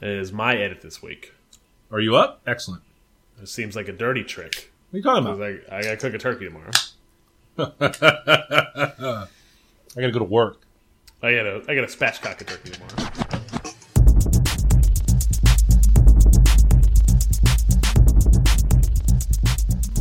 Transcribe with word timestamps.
is 0.00 0.32
my 0.32 0.56
edit 0.56 0.80
this 0.82 1.02
week. 1.02 1.32
Are 1.90 2.00
you 2.00 2.16
up? 2.16 2.40
Excellent. 2.46 2.82
It 3.42 3.48
seems 3.48 3.76
like 3.76 3.88
a 3.88 3.92
dirty 3.92 4.24
trick. 4.24 4.72
What 4.90 4.96
are 4.96 4.98
you 4.98 5.02
talking 5.02 5.26
I 5.26 5.30
about? 5.30 5.38
was 5.38 5.60
like, 5.60 5.72
I 5.72 5.82
gotta 5.82 5.96
cook 5.96 6.14
a 6.14 6.18
turkey 6.18 6.44
tomorrow. 6.46 6.70
I 9.96 10.00
gotta 10.00 10.12
go 10.12 10.18
to 10.18 10.24
work. 10.24 10.60
I 11.22 11.32
gotta, 11.34 11.62
I 11.68 11.74
gotta 11.74 11.86
spatchcock 11.88 12.40
a 12.40 12.44
turkey 12.44 12.70
tomorrow. 12.70 13.08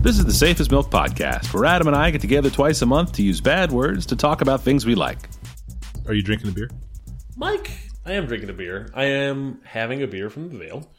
This 0.02 0.20
is 0.20 0.26
the 0.26 0.34
Safe 0.34 0.60
as 0.62 0.72
Milk 0.72 0.90
Podcast, 0.90 1.54
where 1.54 1.66
Adam 1.66 1.88
and 1.88 1.96
I 1.96 2.12
get 2.12 2.22
together 2.22 2.50
twice 2.50 2.82
a 2.82 2.86
month 2.86 3.12
to 3.14 3.24
use 3.24 3.42
bad 3.42 3.72
words 3.72 4.06
to 4.06 4.16
talk 4.16 4.42
about 4.42 4.62
things 4.62 4.86
we 4.86 4.96
like. 4.96 5.18
Are 6.08 6.14
you 6.14 6.22
drinking 6.22 6.50
a 6.50 6.52
beer? 6.54 6.70
Mike, 7.36 7.72
I 8.08 8.14
am 8.14 8.26
drinking 8.26 8.50
a 8.50 8.54
beer. 8.54 8.90
I 8.94 9.04
am 9.06 9.60
having 9.66 10.02
a 10.02 10.08
beer 10.08 10.30
from 10.30 10.50
the 10.50 10.58
Vale. 10.58 10.90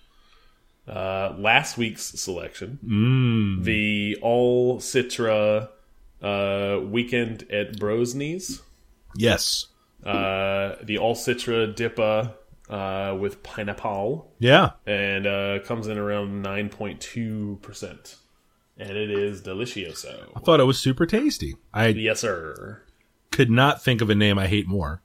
Uh, 0.86 1.34
last 1.38 1.76
week's 1.78 2.02
selection, 2.20 2.78
Mm. 2.86 3.64
the 3.64 4.16
All 4.22 4.78
Citra 4.78 5.68
uh, 6.22 6.80
weekend 6.82 7.50
at 7.50 7.76
Brosney's. 7.76 8.62
Yes. 9.14 9.66
Uh, 10.04 10.76
the 10.82 10.98
All 10.98 11.14
Citra 11.14 11.74
Dippa 11.74 12.34
uh, 12.70 13.16
with 13.16 13.42
pineapple. 13.42 14.30
Yeah. 14.38 14.70
and 14.86 15.26
uh, 15.26 15.58
comes 15.64 15.86
in 15.88 15.98
around 15.98 16.44
9.2%. 16.44 18.16
And 18.80 18.90
it 18.96 19.10
is 19.10 19.42
delicioso. 19.42 20.30
I 20.36 20.40
thought 20.40 20.60
it 20.60 20.64
was 20.64 20.78
super 20.78 21.04
tasty. 21.04 21.56
I 21.74 21.88
Yes, 21.88 22.20
sir. 22.20 22.82
could 23.32 23.50
not 23.50 23.82
think 23.82 24.00
of 24.00 24.08
a 24.10 24.14
name 24.14 24.38
I 24.38 24.46
hate 24.46 24.68
more. 24.68 25.02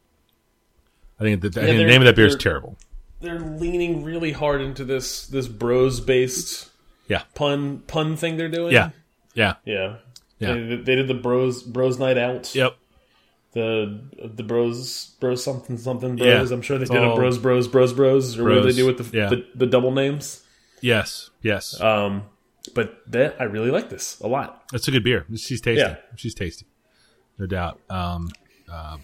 I 1.20 1.24
think, 1.24 1.42
that, 1.42 1.58
I 1.58 1.66
think 1.66 1.78
the 1.78 1.86
name 1.86 2.02
of 2.02 2.06
that 2.06 2.16
beer 2.16 2.26
is 2.28 2.36
terrible. 2.36 2.78
They're 3.22 3.40
leaning 3.40 4.04
really 4.04 4.32
hard 4.32 4.62
into 4.62 4.84
this 4.84 5.28
this 5.28 5.48
bros 5.48 6.00
based 6.02 6.70
Yeah. 7.08 7.24
pun 7.36 7.80
pun 7.88 8.18
thing 8.18 8.36
they're 8.38 8.50
doing. 8.50 8.74
Yeah. 8.74 8.90
Yeah. 9.34 9.56
yeah, 9.66 9.96
Yeah. 10.40 10.54
They, 10.54 10.76
they 10.76 10.96
did 10.96 11.08
the 11.08 11.14
bros 11.14 11.64
bros 11.64 11.98
night 12.00 12.18
out. 12.18 12.54
Yep. 12.54 12.76
The 13.54 14.02
the 14.36 14.44
bros 14.44 15.12
bros 15.20 15.44
something 15.44 15.78
something 15.78 16.18
Yeah. 16.18 16.38
bros. 16.38 16.52
I'm 16.52 16.62
sure 16.62 16.78
they 16.78 16.84
It's 16.84 16.92
did 16.92 17.04
a 17.04 17.16
bros 17.16 17.38
bros 17.38 17.68
bros 17.68 17.94
bros 17.94 18.38
or 18.38 18.44
what 18.44 18.56
do 18.56 18.62
they 18.64 18.74
do 18.74 18.86
with 18.86 18.98
the, 18.98 19.18
yeah. 19.18 19.30
the 19.30 19.46
the 19.56 19.68
double 19.68 19.92
names. 19.92 20.44
Yes. 20.82 21.30
Yes. 21.42 21.80
Um, 21.80 22.24
but 22.74 23.02
that 23.08 23.36
I 23.40 23.44
really 23.46 23.72
like 23.72 23.90
this 23.90 24.20
a 24.20 24.28
lot. 24.28 24.64
It's 24.74 24.88
a 24.88 24.92
good 24.92 25.04
beer. 25.04 25.26
She's 25.36 25.62
tasty. 25.62 25.82
Yeah. 25.82 25.96
She's 26.16 26.34
tasty. 26.34 26.66
No 27.38 27.46
doubt. 27.46 27.80
Um, 27.90 28.30
uh, 28.72 28.98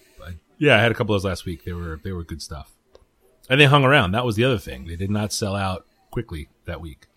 yeah, 0.60 0.78
I 0.78 0.82
had 0.82 0.92
a 0.92 0.96
couple 0.96 1.16
of 1.16 1.22
those 1.22 1.30
last 1.30 1.46
week. 1.46 1.64
They 1.64 1.74
were 1.74 2.00
they 2.04 2.12
were 2.12 2.24
good 2.24 2.42
stuff. 2.42 2.72
And 3.50 3.60
they 3.60 3.66
hung 3.66 3.84
around. 3.84 4.12
That 4.12 4.26
was 4.26 4.36
the 4.36 4.44
other 4.44 4.60
thing. 4.60 4.86
They 4.86 4.96
did 4.96 5.10
not 5.10 5.34
sell 5.34 5.56
out 5.56 5.88
quickly 6.12 6.50
that 6.66 6.80
week. 6.80 7.08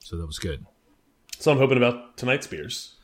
So 0.00 0.16
that 0.16 0.26
was 0.26 0.40
good. 0.40 0.66
So 1.38 1.52
I'm 1.52 1.58
hoping 1.58 1.76
about 1.76 2.16
tonight's 2.16 2.48
beers. 2.48 2.94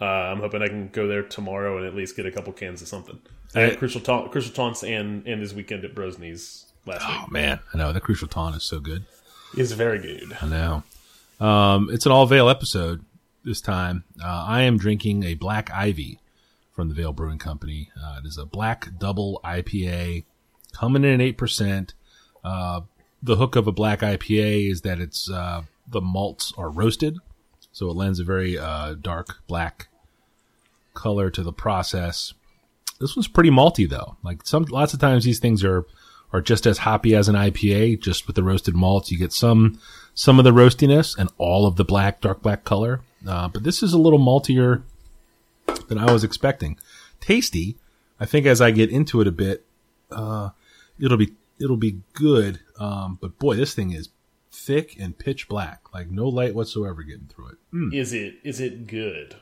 Uh, 0.00 0.04
I'm 0.04 0.40
hoping 0.40 0.62
I 0.62 0.66
can 0.68 0.88
go 0.88 1.06
there 1.06 1.22
tomorrow 1.22 1.76
and 1.76 1.86
at 1.86 1.94
least 1.94 2.16
get 2.16 2.26
a 2.26 2.32
couple 2.32 2.52
cans 2.52 2.82
of 2.82 2.88
something. 2.88 3.20
I 3.54 3.60
had 3.60 3.78
Crucial, 3.78 4.00
Ta 4.00 4.26
Crucial 4.28 4.52
Taunts 4.52 4.82
and, 4.82 5.26
and 5.26 5.40
this 5.40 5.52
weekend 5.52 5.84
at 5.84 5.94
Brosney's 5.94 6.72
last 6.86 7.06
week. 7.06 7.16
Oh 7.16 7.22
week. 7.24 7.32
man, 7.32 7.60
I 7.72 7.78
know 7.78 7.92
the 7.92 8.00
Crucial 8.00 8.26
Taunt 8.26 8.56
is 8.56 8.64
so 8.64 8.80
good. 8.80 9.04
It's 9.56 9.72
very 9.72 9.98
good. 10.00 10.36
I 10.40 10.46
know. 10.46 11.46
Um, 11.46 11.90
it's 11.92 12.06
an 12.06 12.12
all 12.12 12.26
veil 12.26 12.48
episode 12.48 13.04
this 13.44 13.60
time. 13.60 14.04
Uh, 14.20 14.44
I 14.48 14.62
am 14.62 14.78
drinking 14.78 15.24
a 15.24 15.34
Black 15.34 15.70
Ivy 15.70 16.18
from 16.74 16.88
the 16.88 16.94
Vale 16.94 17.12
Brewing 17.12 17.38
Company. 17.38 17.90
Uh, 18.00 18.20
it 18.22 18.26
is 18.26 18.38
a 18.38 18.46
black 18.46 18.98
double 18.98 19.40
IPA 19.44 20.24
coming 20.72 21.04
in 21.04 21.14
at 21.14 21.20
eight 21.20 21.38
percent. 21.38 21.94
Uh, 22.42 22.82
the 23.22 23.36
hook 23.36 23.56
of 23.56 23.66
a 23.66 23.72
black 23.72 24.00
IPA 24.00 24.70
is 24.70 24.80
that 24.82 24.98
it's 24.98 25.30
uh, 25.30 25.62
the 25.86 26.00
malts 26.00 26.52
are 26.56 26.70
roasted, 26.70 27.18
so 27.70 27.88
it 27.88 27.96
lends 27.96 28.18
a 28.18 28.24
very 28.24 28.58
uh, 28.58 28.94
dark 28.94 29.46
black 29.46 29.88
color 30.94 31.30
to 31.30 31.42
the 31.42 31.52
process. 31.52 32.34
This 33.00 33.16
one's 33.16 33.28
pretty 33.28 33.50
malty 33.50 33.88
though. 33.88 34.16
Like 34.22 34.46
some 34.46 34.64
lots 34.64 34.94
of 34.94 35.00
times 35.00 35.24
these 35.24 35.38
things 35.40 35.64
are 35.64 35.86
are 36.32 36.40
just 36.40 36.66
as 36.66 36.78
hoppy 36.78 37.14
as 37.14 37.28
an 37.28 37.34
IPA, 37.34 38.00
just 38.00 38.26
with 38.26 38.36
the 38.36 38.42
roasted 38.42 38.74
malts. 38.74 39.10
You 39.10 39.18
get 39.18 39.32
some 39.32 39.78
some 40.14 40.38
of 40.38 40.44
the 40.44 40.52
roastiness 40.52 41.16
and 41.16 41.30
all 41.38 41.66
of 41.66 41.76
the 41.76 41.84
black, 41.84 42.20
dark 42.20 42.42
black 42.42 42.64
color. 42.64 43.00
Uh, 43.26 43.48
but 43.48 43.62
this 43.62 43.82
is 43.82 43.92
a 43.92 43.98
little 43.98 44.18
maltier 44.18 44.82
than 45.88 45.98
I 45.98 46.12
was 46.12 46.24
expecting. 46.24 46.78
Tasty. 47.20 47.76
I 48.18 48.26
think 48.26 48.46
as 48.46 48.60
I 48.60 48.70
get 48.70 48.90
into 48.90 49.20
it 49.20 49.26
a 49.26 49.32
bit, 49.32 49.64
uh, 50.10 50.50
it'll 50.98 51.16
be 51.16 51.32
it'll 51.60 51.76
be 51.76 52.00
good. 52.12 52.60
Um, 52.78 53.18
but 53.20 53.38
boy, 53.38 53.56
this 53.56 53.74
thing 53.74 53.92
is 53.92 54.08
thick 54.50 54.96
and 54.98 55.18
pitch 55.18 55.48
black, 55.48 55.92
like 55.92 56.10
no 56.10 56.28
light 56.28 56.54
whatsoever 56.54 57.02
getting 57.02 57.26
through 57.26 57.48
it. 57.48 57.56
Mm. 57.72 57.94
Is 57.94 58.12
it 58.12 58.36
is 58.44 58.60
it 58.60 58.86
good? 58.86 59.36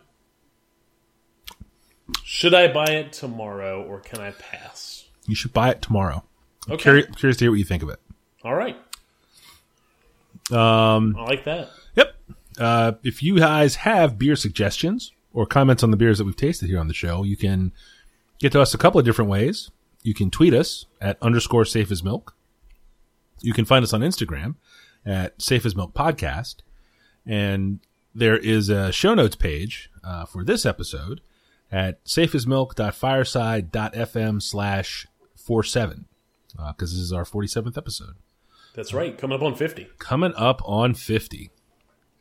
Should 2.24 2.54
I 2.54 2.72
buy 2.72 2.86
it 2.86 3.12
tomorrow 3.12 3.82
or 3.82 4.00
can 4.00 4.20
I 4.20 4.32
pass? 4.32 5.08
You 5.26 5.34
should 5.34 5.52
buy 5.52 5.70
it 5.70 5.82
tomorrow. 5.82 6.24
Okay. 6.64 6.72
I'm 6.72 6.78
curious, 6.78 7.06
curious 7.16 7.36
to 7.38 7.44
hear 7.44 7.50
what 7.50 7.58
you 7.58 7.64
think 7.64 7.82
of 7.82 7.88
it. 7.88 8.00
All 8.42 8.54
right. 8.54 8.76
Um, 10.50 11.16
I 11.16 11.22
like 11.24 11.44
that. 11.44 11.70
Yep. 11.94 12.14
Uh, 12.58 12.92
if 13.02 13.22
you 13.22 13.38
guys 13.38 13.76
have 13.76 14.18
beer 14.18 14.34
suggestions 14.34 15.12
or 15.32 15.46
comments 15.46 15.82
on 15.82 15.91
the 15.91 15.96
beers 15.96 16.18
that 16.18 16.24
we've 16.24 16.36
tasted 16.36 16.68
here 16.68 16.78
on 16.78 16.88
the 16.88 16.94
show, 16.94 17.22
you 17.22 17.36
can 17.36 17.72
get 18.38 18.52
to 18.52 18.60
us 18.60 18.74
a 18.74 18.78
couple 18.78 18.98
of 18.98 19.04
different 19.04 19.30
ways. 19.30 19.70
You 20.02 20.14
can 20.14 20.30
tweet 20.30 20.54
us 20.54 20.86
at 21.00 21.18
underscore 21.22 21.64
safe 21.64 21.91
as 21.91 22.02
milk. 22.02 22.34
You 23.41 23.52
can 23.52 23.64
find 23.64 23.82
us 23.82 23.92
on 23.92 24.00
Instagram 24.00 24.56
at 25.04 25.41
safe 25.41 25.64
as 25.64 25.76
milk 25.76 25.94
podcast. 25.94 26.56
And 27.26 27.80
there 28.14 28.36
is 28.36 28.68
a 28.68 28.92
show 28.92 29.14
notes 29.14 29.36
page 29.36 29.91
uh, 30.02 30.26
for 30.26 30.44
this 30.44 30.66
episode 30.66 31.20
at 31.70 32.04
safeasmilk.fireside.fm 32.04 34.42
slash 34.42 35.06
47 35.36 36.06
because 36.68 36.92
this 36.92 37.00
is 37.00 37.12
our 37.12 37.24
47th 37.24 37.78
episode. 37.78 38.16
That's 38.74 38.92
right. 38.92 39.16
Coming 39.16 39.36
up 39.36 39.42
on 39.42 39.54
50. 39.54 39.88
Coming 39.98 40.32
up 40.36 40.60
on 40.64 40.94
50. 40.94 41.50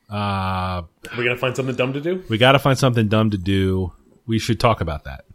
Uh, 0.10 0.84
We're 1.12 1.24
going 1.24 1.36
to 1.36 1.38
find 1.38 1.56
something 1.56 1.76
dumb 1.76 1.94
to 1.94 2.02
do? 2.02 2.24
we 2.30 2.38
got 2.38 2.54
to 2.54 2.60
find 2.60 2.78
something 2.78 3.08
dumb 3.08 3.30
to 3.32 3.38
do. 3.38 3.94
We 4.26 4.40
should 4.40 4.60
talk 4.60 4.82
about 4.82 5.04
that. 5.04 5.26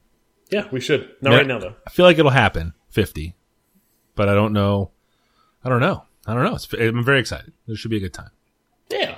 Yeah, 0.51 0.69
we 0.71 0.81
should. 0.81 1.11
Not 1.21 1.31
Yeah. 1.33 1.37
right 1.39 1.47
now, 1.47 1.59
though. 1.59 1.75
I 1.87 1.91
feel 1.91 2.05
like 2.05 2.19
it'll 2.19 2.31
happen 2.31 2.75
50, 2.91 3.35
but 4.15 4.29
I 4.29 4.35
don't 4.35 4.53
know. 4.53 4.91
I 5.65 5.69
don't 5.69 5.81
know. 5.81 6.05
I 6.27 6.35
don't 6.35 6.45
know. 6.45 6.55
It's, 6.55 6.73
I'm 6.73 7.05
very 7.05 7.21
excited. 7.21 7.53
This 7.67 7.79
should 7.79 7.91
be 7.91 7.97
a 7.99 8.01
good 8.01 8.13
time. 8.15 8.31
Yeah. 8.91 9.17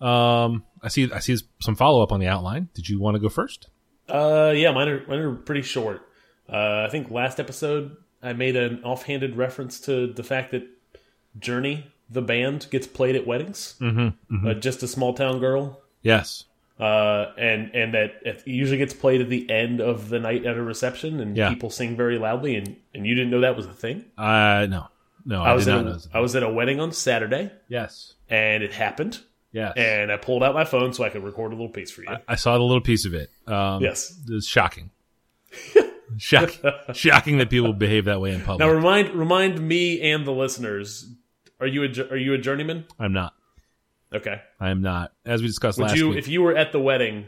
Um, 0.00 0.64
I 0.82 0.88
see. 0.88 1.10
I 1.12 1.20
see 1.20 1.36
some 1.60 1.74
follow 1.74 2.02
up 2.02 2.12
on 2.12 2.20
the 2.20 2.26
outline. 2.26 2.68
Did 2.74 2.88
you 2.88 3.00
want 3.00 3.14
to 3.14 3.18
go 3.18 3.28
first? 3.28 3.68
Uh, 4.08 4.52
yeah, 4.54 4.70
mine 4.72 4.88
are 4.88 5.06
mine 5.08 5.18
are 5.18 5.34
pretty 5.34 5.62
short. 5.62 6.02
Uh, 6.50 6.84
I 6.86 6.88
think 6.90 7.10
last 7.10 7.40
episode 7.40 7.96
I 8.22 8.32
made 8.34 8.56
an 8.56 8.84
offhanded 8.84 9.36
reference 9.36 9.80
to 9.80 10.12
the 10.12 10.22
fact 10.22 10.50
that 10.52 10.66
Journey, 11.38 11.86
the 12.10 12.22
band, 12.22 12.66
gets 12.70 12.86
played 12.86 13.16
at 13.16 13.26
weddings. 13.26 13.74
Mm-hmm, 13.80 14.46
Uh, 14.48 14.54
just 14.54 14.82
a 14.82 14.88
small 14.88 15.14
town 15.14 15.38
girl, 15.40 15.80
Yes. 16.02 16.44
uh, 16.78 17.32
and 17.38 17.74
and 17.74 17.94
that 17.94 18.14
it 18.22 18.42
usually 18.46 18.78
gets 18.78 18.94
played 18.94 19.20
at 19.20 19.28
the 19.28 19.48
end 19.50 19.80
of 19.80 20.08
the 20.08 20.18
night 20.20 20.44
at 20.46 20.56
a 20.56 20.62
reception, 20.62 21.20
and 21.20 21.36
Yeah. 21.36 21.48
people 21.48 21.70
sing 21.70 21.96
very 21.96 22.18
loudly. 22.18 22.56
And 22.56 22.76
and 22.94 23.06
you 23.06 23.14
didn't 23.14 23.30
know 23.30 23.40
that 23.40 23.56
was 23.56 23.66
a 23.66 23.72
thing. 23.72 24.04
Uh, 24.16 24.66
no, 24.70 24.86
no. 25.24 25.42
I, 25.42 25.50
I 25.50 25.54
was 25.54 25.66
at 25.68 25.74
not 25.76 25.84
know. 25.84 25.90
a, 25.90 25.94
this. 25.94 26.08
I 26.14 26.20
was 26.20 26.36
at 26.36 26.42
a 26.42 26.48
wedding 26.50 26.80
on 26.80 26.92
Saturday, 26.92 27.50
Yes. 27.68 28.14
and 28.28 28.62
it 28.62 28.72
happened. 28.72 29.20
Yes. 29.52 29.72
And 29.76 30.12
I 30.12 30.16
pulled 30.18 30.42
out 30.42 30.54
my 30.54 30.64
phone 30.66 30.92
so 30.92 31.02
I 31.02 31.08
could 31.08 31.24
record 31.24 31.50
a 31.52 31.54
little 31.54 31.70
piece 31.70 31.90
for 31.90 32.02
you. 32.02 32.08
I 32.28 32.34
saw 32.34 32.58
the 32.58 32.62
little 32.64 32.82
piece 32.82 33.06
of 33.06 33.14
it. 33.14 33.30
Um, 33.46 33.82
Yes. 33.82 34.12
It's 34.28 34.46
shocking. 34.46 34.90
Shock, 36.18 36.52
shocking 36.94 37.38
that 37.38 37.48
people 37.50 37.72
behave 37.72 38.04
that 38.04 38.20
way 38.20 38.32
in 38.32 38.40
public. 38.42 38.60
now 38.60 38.70
remind 38.72 39.10
remind 39.14 39.60
me 39.66 40.00
and 40.12 40.24
the 40.26 40.30
listeners: 40.32 41.06
Are 41.60 41.66
you 41.66 41.84
a 41.84 41.88
are 42.10 42.16
you 42.16 42.34
a 42.34 42.38
journeyman? 42.38 42.84
I'm 42.98 43.12
not. 43.12 43.34
Okay. 44.12 44.40
I 44.60 44.70
am 44.70 44.82
not. 44.82 45.12
As 45.24 45.40
we 45.42 45.48
discussed 45.48 45.78
Would 45.78 45.88
last 45.88 45.96
you, 45.96 46.10
week, 46.10 46.18
if 46.18 46.28
you 46.28 46.42
were 46.42 46.54
at 46.56 46.72
the 46.72 46.80
wedding 46.80 47.26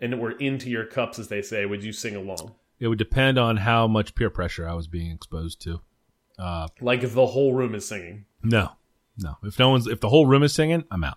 and 0.00 0.20
were 0.20 0.32
into 0.32 0.68
your 0.70 0.84
cups, 0.84 1.18
as 1.18 1.28
they 1.28 1.40
say, 1.42 1.66
would 1.66 1.84
you 1.84 1.92
sing 1.92 2.16
along? 2.16 2.54
it 2.78 2.88
would 2.88 2.98
depend 2.98 3.38
on 3.38 3.56
how 3.56 3.86
much 3.86 4.14
peer 4.14 4.28
pressure 4.28 4.68
I 4.68 4.74
was 4.74 4.86
being 4.86 5.10
exposed 5.10 5.62
to. 5.62 5.80
Uh, 6.38 6.68
like 6.82 7.02
if 7.02 7.14
the 7.14 7.26
whole 7.26 7.54
room 7.54 7.74
is 7.74 7.88
singing, 7.88 8.26
No, 8.42 8.72
no. 9.16 9.36
If 9.42 9.58
no 9.58 9.70
one's, 9.70 9.86
if 9.86 10.00
the 10.00 10.10
whole 10.10 10.26
room 10.26 10.42
is 10.42 10.52
singing, 10.52 10.84
I'm 10.90 11.02
out. 11.02 11.16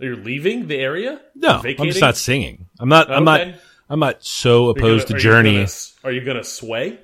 Are 0.00 0.06
you're 0.06 0.16
leaving 0.16 0.66
the 0.66 0.76
area. 0.78 1.20
No, 1.36 1.60
I'm 1.64 1.86
just 1.86 2.00
not 2.00 2.16
singing. 2.16 2.66
I'm 2.80 2.88
not. 2.88 3.10
I'm 3.10 3.24
not. 3.24 3.54
I'm 3.88 4.00
not 4.00 4.24
so 4.24 4.68
opposed 4.70 5.08
gonna- 5.08 5.20
to 5.20 5.28
are 5.28 5.40
you 5.40 5.42
Journey. 5.42 5.54
gonna 5.56 5.68
are 6.04 6.12
you 6.12 6.20
gonna 6.24 6.44
sway? 6.44 6.98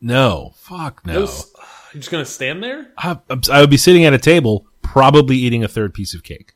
No, 0.00 0.52
fuck 0.56 1.04
no. 1.06 1.12
Those- 1.20 1.52
You're 1.92 2.00
just 2.00 2.10
gonna 2.10 2.24
stand 2.24 2.62
there? 2.62 2.92
I, 2.98 3.18
I'm- 3.28 3.40
would 3.48 3.70
be 3.70 3.76
sitting 3.76 4.04
at 4.04 4.12
a 4.12 4.18
table, 4.18 4.66
probably 4.82 5.36
eating 5.36 5.64
a 5.64 5.68
third 5.68 5.94
piece 5.94 6.14
of 6.14 6.22
cake. 6.22 6.54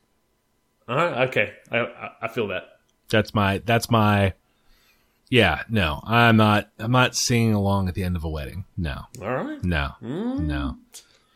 All 0.89 0.97
right. 0.97 1.29
Okay. 1.29 1.53
I 1.71 1.79
I, 1.79 2.11
I 2.23 2.29
feel 2.29 2.49
that. 2.49 2.65
That's 3.11 3.35
my. 3.35 3.59
That's 3.65 3.91
my. 3.91 4.35
Yeah, 5.31 5.63
no, 5.69 6.01
I'm 6.05 6.37
not. 6.37 6.71
I'm 6.79 6.93
not 6.93 7.17
singing 7.17 7.55
along 7.55 7.89
at 7.89 7.95
the 7.95 8.05
end 8.05 8.15
of 8.15 8.25
a 8.25 8.29
wedding. 8.29 8.67
No, 8.77 9.03
All 9.21 9.29
right. 9.35 9.65
no, 9.65 9.89
hmm. 10.01 10.47
no. 10.47 10.77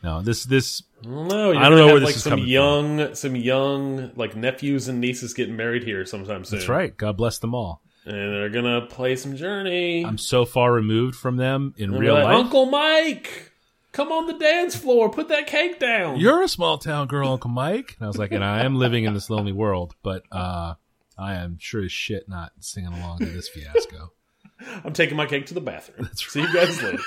No, 0.01 0.21
this 0.21 0.45
this 0.45 0.83
No, 1.03 1.51
I 1.51 1.67
don't 1.67 1.77
know 1.77 1.87
where 1.87 1.99
have, 1.99 2.07
this 2.07 2.17
is 2.17 2.23
some 2.23 2.31
coming 2.31 2.45
from. 2.45 2.49
young, 2.51 3.15
some 3.15 3.35
young 3.35 4.11
like 4.15 4.35
nephews 4.35 4.87
and 4.87 5.01
nieces 5.01 5.33
getting 5.33 5.57
married 5.57 5.83
here 5.83 6.05
sometime 6.05 6.45
soon. 6.45 6.59
that's 6.59 6.69
right. 6.69 6.95
God 6.95 7.17
bless 7.17 7.39
them 7.39 7.53
all. 7.53 7.81
and 8.05 8.13
they're 8.15 8.49
gonna 8.49 8.81
play 8.85 9.17
some 9.17 9.35
Journey. 9.35 10.05
I'm 10.05 10.17
so 10.17 10.45
far 10.45 10.71
removed 10.71 11.15
from 11.15 11.35
them 11.35 11.73
in 11.75 11.91
real 11.91 12.13
like, 12.13 12.23
life. 12.23 12.35
Uncle 12.35 12.67
Mike, 12.67 13.48
come 13.91 14.11
on 14.11 14.27
the 14.27 14.33
dance 14.33 14.75
floor, 14.75 15.09
put 15.09 15.29
that 15.29 15.47
cake 15.47 15.79
down. 15.79 16.19
You're 16.19 16.41
a 16.43 16.47
small 16.47 16.77
town 16.77 17.07
girl, 17.07 17.33
Uncle 17.33 17.49
Mike. 17.49 17.95
And 17.97 18.05
I 18.05 18.07
was 18.07 18.17
like, 18.17 18.31
and 18.31 18.43
I 18.43 18.63
am 18.63 18.75
living 18.75 19.03
in 19.05 19.13
this 19.13 19.29
lonely 19.29 19.51
world, 19.53 19.95
but 20.03 20.23
uh, 20.31 20.75
I 21.17 21.35
am 21.35 21.57
sure 21.59 21.83
as 21.83 21.91
shit 21.91 22.27
not 22.29 22.51
singing 22.59 22.93
along 22.93 23.19
to 23.19 23.25
this 23.25 23.47
fiasco. 23.49 24.13
I'm 24.83 24.93
taking 24.93 25.15
my 25.17 25.25
cake 25.25 25.45
to 25.47 25.53
the 25.53 25.61
bathroom. 25.61 26.09
See 26.15 26.41
you 26.41 26.53
guys 26.53 26.81
later. 26.83 26.99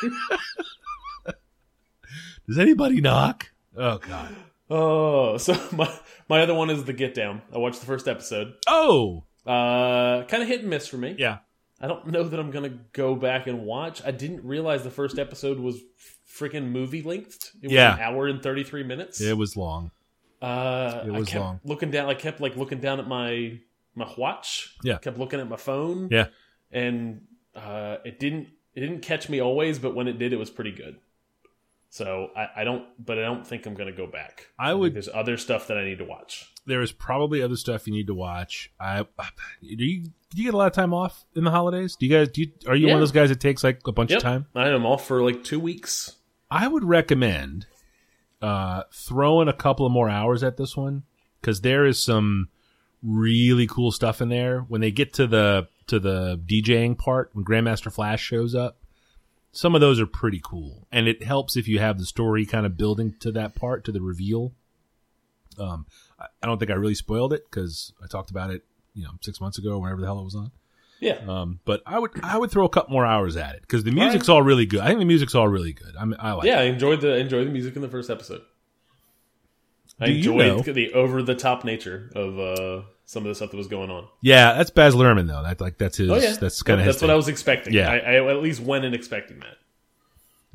Does 2.48 2.58
anybody 2.58 3.00
knock? 3.00 3.50
Oh 3.76 3.98
God. 3.98 4.34
oh, 4.70 5.36
so 5.38 5.54
my 5.72 5.92
my 6.28 6.40
other 6.42 6.54
one 6.54 6.70
is 6.70 6.84
the 6.84 6.92
Get 6.92 7.14
Down. 7.14 7.42
I 7.54 7.58
watched 7.58 7.80
the 7.80 7.86
first 7.86 8.08
episode. 8.08 8.54
Oh 8.66 9.24
Uh, 9.46 10.24
kind 10.24 10.42
of 10.42 10.48
hit 10.48 10.60
and 10.60 10.70
miss 10.70 10.86
for 10.88 10.96
me. 10.96 11.14
yeah. 11.18 11.38
I 11.80 11.88
don't 11.88 12.06
know 12.06 12.22
that 12.22 12.38
I'm 12.38 12.50
gonna 12.52 12.78
go 12.92 13.16
back 13.16 13.48
and 13.48 13.64
watch. 13.64 14.02
I 14.04 14.12
didn't 14.12 14.44
realize 14.44 14.84
the 14.84 14.90
first 14.90 15.18
episode 15.18 15.58
was 15.58 15.80
freaking 16.32 16.70
movie 16.70 17.02
length. 17.02 17.52
It 17.62 17.66
was 17.66 17.72
Yeah. 17.72 17.94
an 17.94 18.00
hour 18.00 18.26
and 18.26 18.42
33 18.42 18.82
minutes. 18.84 19.20
It 19.20 19.36
was 19.36 19.56
long. 19.56 19.90
Uh, 20.40 21.02
It 21.06 21.10
was 21.12 21.28
I 21.28 21.30
kept 21.30 21.44
long. 21.44 21.60
looking 21.64 21.90
down. 21.90 22.08
I 22.08 22.14
kept 22.14 22.40
like 22.40 22.56
looking 22.56 22.80
down 22.80 22.98
at 23.00 23.06
my 23.08 23.58
my 23.94 24.10
watch. 24.16 24.74
Yeah. 24.82 24.98
kept 24.98 25.18
looking 25.18 25.38
at 25.40 25.48
my 25.48 25.56
phone. 25.56 26.08
Yeah. 26.10 26.28
and 26.70 27.22
uh, 27.54 27.98
it 28.04 28.18
didn't 28.18 28.48
it 28.74 28.80
didn't 28.80 29.00
catch 29.02 29.28
me 29.28 29.40
always, 29.40 29.78
but 29.78 29.94
when 29.94 30.08
it 30.08 30.18
did, 30.18 30.32
it 30.32 30.38
was 30.38 30.48
pretty 30.50 30.72
good. 30.72 30.96
So 31.90 32.30
I, 32.34 32.48
I 32.62 32.64
don't, 32.64 32.86
but 32.98 33.18
I 33.18 33.22
don't 33.22 33.46
think 33.46 33.66
I'm 33.66 33.74
gonna 33.74 33.92
go 33.92 34.06
back. 34.06 34.48
I 34.58 34.68
think 34.70 34.80
would- 34.80 34.94
There's 34.94 35.10
other 35.12 35.36
stuff 35.36 35.66
that 35.66 35.76
I 35.76 35.84
need 35.84 35.98
to 35.98 36.04
watch. 36.06 36.48
There 36.64 36.80
is 36.80 36.92
probably 36.92 37.42
other 37.42 37.56
stuff 37.56 37.86
you 37.86 37.92
need 37.92 38.06
to 38.06 38.14
watch. 38.14 38.72
I 38.80 39.02
do 39.02 39.84
you 39.84 40.04
do 40.04 40.36
you 40.36 40.44
get 40.44 40.54
a 40.54 40.56
lot 40.56 40.68
of 40.68 40.72
time 40.72 40.94
off 40.94 41.26
in 41.36 41.44
the 41.44 41.50
holidays? 41.50 41.96
Do 41.96 42.06
you 42.06 42.16
guys 42.16 42.28
do 42.30 42.42
you, 42.42 42.52
are 42.66 42.74
you 42.76 42.86
one 42.86 42.94
of 42.96 43.00
those 43.00 43.12
guys 43.12 43.28
that 43.28 43.40
takes 43.40 43.62
like 43.62 43.86
a 43.86 43.92
bunch 43.92 44.10
Yep, 44.10 44.18
of 44.18 44.22
time? 44.22 44.46
I 44.54 44.68
am 44.70 44.86
off 44.86 45.06
for 45.06 45.22
like 45.22 45.44
two 45.44 45.60
weeks. 45.60 46.16
I 46.52 46.68
would 46.68 46.84
recommend 46.84 47.66
uh, 48.42 48.82
throwing 48.92 49.48
a 49.48 49.54
couple 49.54 49.86
of 49.86 49.92
more 49.92 50.10
hours 50.10 50.42
at 50.42 50.58
this 50.58 50.76
one 50.76 51.04
because 51.40 51.62
there 51.62 51.86
is 51.86 51.98
some 51.98 52.50
really 53.02 53.66
cool 53.66 53.90
stuff 53.90 54.20
in 54.20 54.28
there. 54.28 54.60
When 54.60 54.82
they 54.82 54.90
get 54.90 55.14
to 55.14 55.26
the 55.26 55.68
to 55.86 55.98
the 55.98 56.38
DJing 56.46 56.98
part, 56.98 57.30
when 57.32 57.42
Grandmaster 57.42 57.90
Flash 57.90 58.22
shows 58.22 58.54
up, 58.54 58.76
some 59.50 59.74
of 59.74 59.80
those 59.80 59.98
are 59.98 60.06
pretty 60.06 60.42
cool, 60.44 60.86
and 60.92 61.08
it 61.08 61.22
helps 61.22 61.56
if 61.56 61.66
you 61.66 61.78
have 61.78 61.98
the 61.98 62.04
story 62.04 62.44
kind 62.44 62.66
of 62.66 62.76
building 62.76 63.14
to 63.20 63.32
that 63.32 63.54
part 63.54 63.82
to 63.84 63.92
the 63.92 64.02
reveal. 64.02 64.52
Um, 65.58 65.86
I, 66.20 66.26
I 66.42 66.46
don't 66.46 66.58
think 66.58 66.70
I 66.70 66.74
really 66.74 66.94
spoiled 66.94 67.32
it 67.32 67.50
because 67.50 67.94
I 68.04 68.08
talked 68.08 68.30
about 68.30 68.50
it, 68.50 68.62
you 68.92 69.04
know, 69.04 69.12
six 69.22 69.40
months 69.40 69.56
ago, 69.56 69.78
whenever 69.78 70.02
the 70.02 70.06
hell 70.06 70.20
it 70.20 70.24
was 70.24 70.36
on. 70.36 70.50
Yeah, 71.02 71.18
Um, 71.26 71.58
but 71.64 71.82
I 71.84 71.98
would 71.98 72.12
I 72.22 72.38
would 72.38 72.50
throw 72.52 72.64
a 72.64 72.68
couple 72.68 72.92
more 72.92 73.04
hours 73.04 73.36
at 73.36 73.56
it 73.56 73.62
because 73.62 73.82
the 73.82 73.90
music's 73.90 74.28
all 74.28 74.40
really 74.40 74.66
good. 74.66 74.78
I 74.80 74.86
think 74.86 75.00
the 75.00 75.04
music's 75.04 75.34
all 75.34 75.48
really 75.48 75.72
good. 75.72 75.96
I 75.98 76.04
mean, 76.04 76.16
I 76.20 76.32
like. 76.32 76.44
it. 76.46 76.50
yeah. 76.50 76.60
I 76.60 76.62
enjoyed 76.64 77.00
the 77.00 77.16
enjoyed 77.16 77.46
the 77.48 77.50
music 77.50 77.74
in 77.74 77.82
the 77.82 77.88
first 77.88 78.08
episode. 78.08 78.42
I 80.00 80.06
Do 80.06 80.12
you 80.12 80.18
enjoyed 80.40 80.66
know- 80.66 80.72
the 80.72 80.92
over 80.92 81.22
the 81.22 81.34
top 81.34 81.64
nature 81.64 82.10
of 82.14 82.38
uh, 82.38 82.82
some 83.04 83.24
of 83.24 83.28
the 83.28 83.34
stuff 83.34 83.50
that 83.50 83.56
was 83.56 83.66
going 83.66 83.90
on. 83.90 84.06
Yeah, 84.20 84.54
that's 84.54 84.70
Baz 84.70 84.94
Luhrmann 84.94 85.26
though. 85.26 85.42
That 85.42 85.60
like 85.60 85.76
that's 85.76 85.96
his. 85.96 86.08
Oh 86.08 86.14
yeah, 86.16 86.34
That's 86.40 86.62
kind 86.62 86.80
of 86.80 86.86
his. 86.86 86.94
that's 86.96 87.02
what 87.02 87.10
I 87.10 87.14
was 87.16 87.26
expecting. 87.28 87.72
Yeah. 87.74 87.90
I, 87.90 87.96
I 87.98 88.30
at 88.30 88.40
least 88.42 88.60
went 88.60 88.84
in 88.84 88.94
expecting 88.94 89.40
that. 89.40 89.56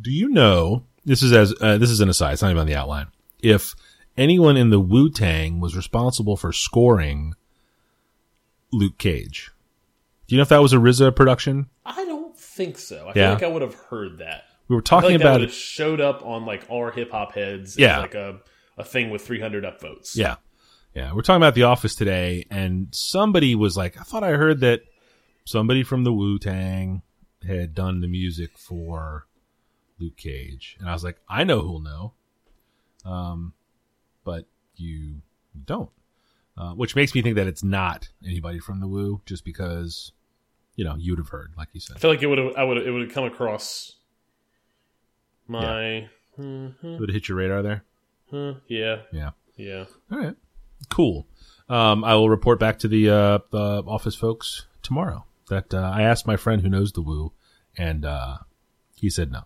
Do 0.02 0.12
you 0.12 0.30
know? 0.30 0.84
This 1.06 1.22
is 1.24 1.34
as 1.34 1.54
uh, 1.62 1.78
this 1.78 1.90
is 1.90 2.00
an 2.00 2.08
aside. 2.10 2.34
It's 2.34 2.42
not 2.42 2.50
even 2.52 2.62
on 2.62 2.68
the 2.68 2.76
outline. 2.76 3.08
If 3.42 3.76
anyone 4.18 4.56
in 4.58 4.70
the 4.70 4.80
Wu 4.80 5.10
Tang 5.10 5.60
was 5.60 5.76
responsible 5.76 6.38
for 6.38 6.52
scoring 6.54 7.34
Luke 8.72 8.98
Cage, 8.98 9.52
do 10.28 10.36
you 10.36 10.38
know 10.38 10.44
if 10.44 10.50
that 10.50 10.62
was 10.62 10.74
a 10.74 10.78
RZA 10.78 11.16
production? 11.16 11.68
I 11.86 12.06
don't 12.06 12.38
think 12.38 12.78
so. 12.78 13.06
I 13.08 13.10
Yeah. 13.10 13.14
feel 13.14 13.34
like 13.34 13.44
I 13.44 13.48
would 13.48 13.62
have 13.62 13.76
heard 13.76 14.18
that. 14.20 14.44
We 14.68 14.76
were 14.76 14.82
talking 14.82 15.12
like 15.12 15.22
about 15.22 15.42
it. 15.42 15.52
showed 15.52 16.02
up 16.02 16.26
on 16.26 16.46
like 16.46 16.66
our 16.72 16.92
hip 16.92 17.12
hop 17.12 17.34
heads. 17.34 17.78
Yeah. 17.78 18.00
like 18.00 18.16
a 18.16 18.40
a 18.78 18.84
thing 18.84 19.10
with 19.10 19.26
300 19.26 19.64
upvotes. 19.64 20.16
Yeah, 20.16 20.36
yeah. 20.94 21.12
We're 21.14 21.22
talking 21.24 21.42
about 21.42 21.56
The 21.56 21.64
Office 21.64 21.96
today, 21.96 22.46
and 22.52 22.90
somebody 22.94 23.56
was 23.56 23.76
like, 23.76 24.00
"I 24.00 24.04
thought 24.04 24.24
I 24.24 24.32
heard 24.34 24.60
that 24.60 24.82
somebody 25.46 25.82
from 25.84 26.04
the 26.04 26.14
Wu 26.14 26.38
Tang 26.38 27.02
had 27.48 27.74
done 27.74 28.02
the 28.02 28.08
music 28.08 28.56
for 28.58 29.26
Luke 30.00 30.16
Cage," 30.18 30.76
and 30.80 30.88
I 30.88 30.94
was 30.94 31.04
like, 31.04 31.18
"I 31.28 31.44
know 31.44 31.62
who'll 31.62 31.80
know," 31.80 32.14
um, 33.04 33.54
but 34.24 34.46
you 34.76 35.22
don't, 35.66 35.90
uh, 36.58 36.74
which 36.74 36.96
makes 36.96 37.16
me 37.16 37.22
think 37.24 37.36
that 37.36 37.48
it's 37.48 37.64
not 37.64 38.10
anybody 38.24 38.60
from 38.60 38.80
the 38.80 38.88
Wu, 38.88 39.22
just 39.26 39.44
because 39.44 40.12
you 40.78 40.86
know 40.86 40.96
you'd 40.98 41.20
have 41.20 41.30
heard, 41.30 41.52
like 41.58 41.68
you 41.74 41.82
said. 41.82 41.98
I 41.98 42.00
feel 42.00 42.10
like 42.12 42.24
it 42.24 42.28
would 42.28 42.38
have. 42.38 42.56
I 42.56 42.64
would. 42.64 42.78
It 42.78 42.92
would 42.92 43.02
have 43.02 43.12
come 43.12 43.26
across 43.26 43.98
my. 45.48 46.08
would 46.38 47.10
have 47.10 47.14
hit 47.14 47.28
your 47.28 47.38
radar 47.38 47.62
there. 47.62 47.84
Huh, 48.32 48.54
yeah. 48.68 49.02
Yeah. 49.12 49.32
Yeah. 49.58 49.86
All 50.12 50.20
right. 50.20 50.36
Cool. 50.90 51.26
Um, 51.70 52.04
I 52.04 52.16
will 52.16 52.30
report 52.30 52.60
back 52.60 52.80
to 52.80 52.88
the, 52.88 53.10
uh, 53.10 53.40
the 53.52 53.84
office 53.88 54.16
folks 54.16 54.68
tomorrow 54.84 55.26
that 55.50 55.74
uh, 55.74 55.92
I 55.94 56.04
asked 56.04 56.28
my 56.28 56.38
friend 56.38 56.62
who 56.62 56.70
knows 56.70 56.92
the 56.94 57.02
Wu, 57.02 57.34
and 57.78 58.06
uh, 58.06 58.38
he 58.96 59.10
said 59.10 59.32
no. 59.32 59.44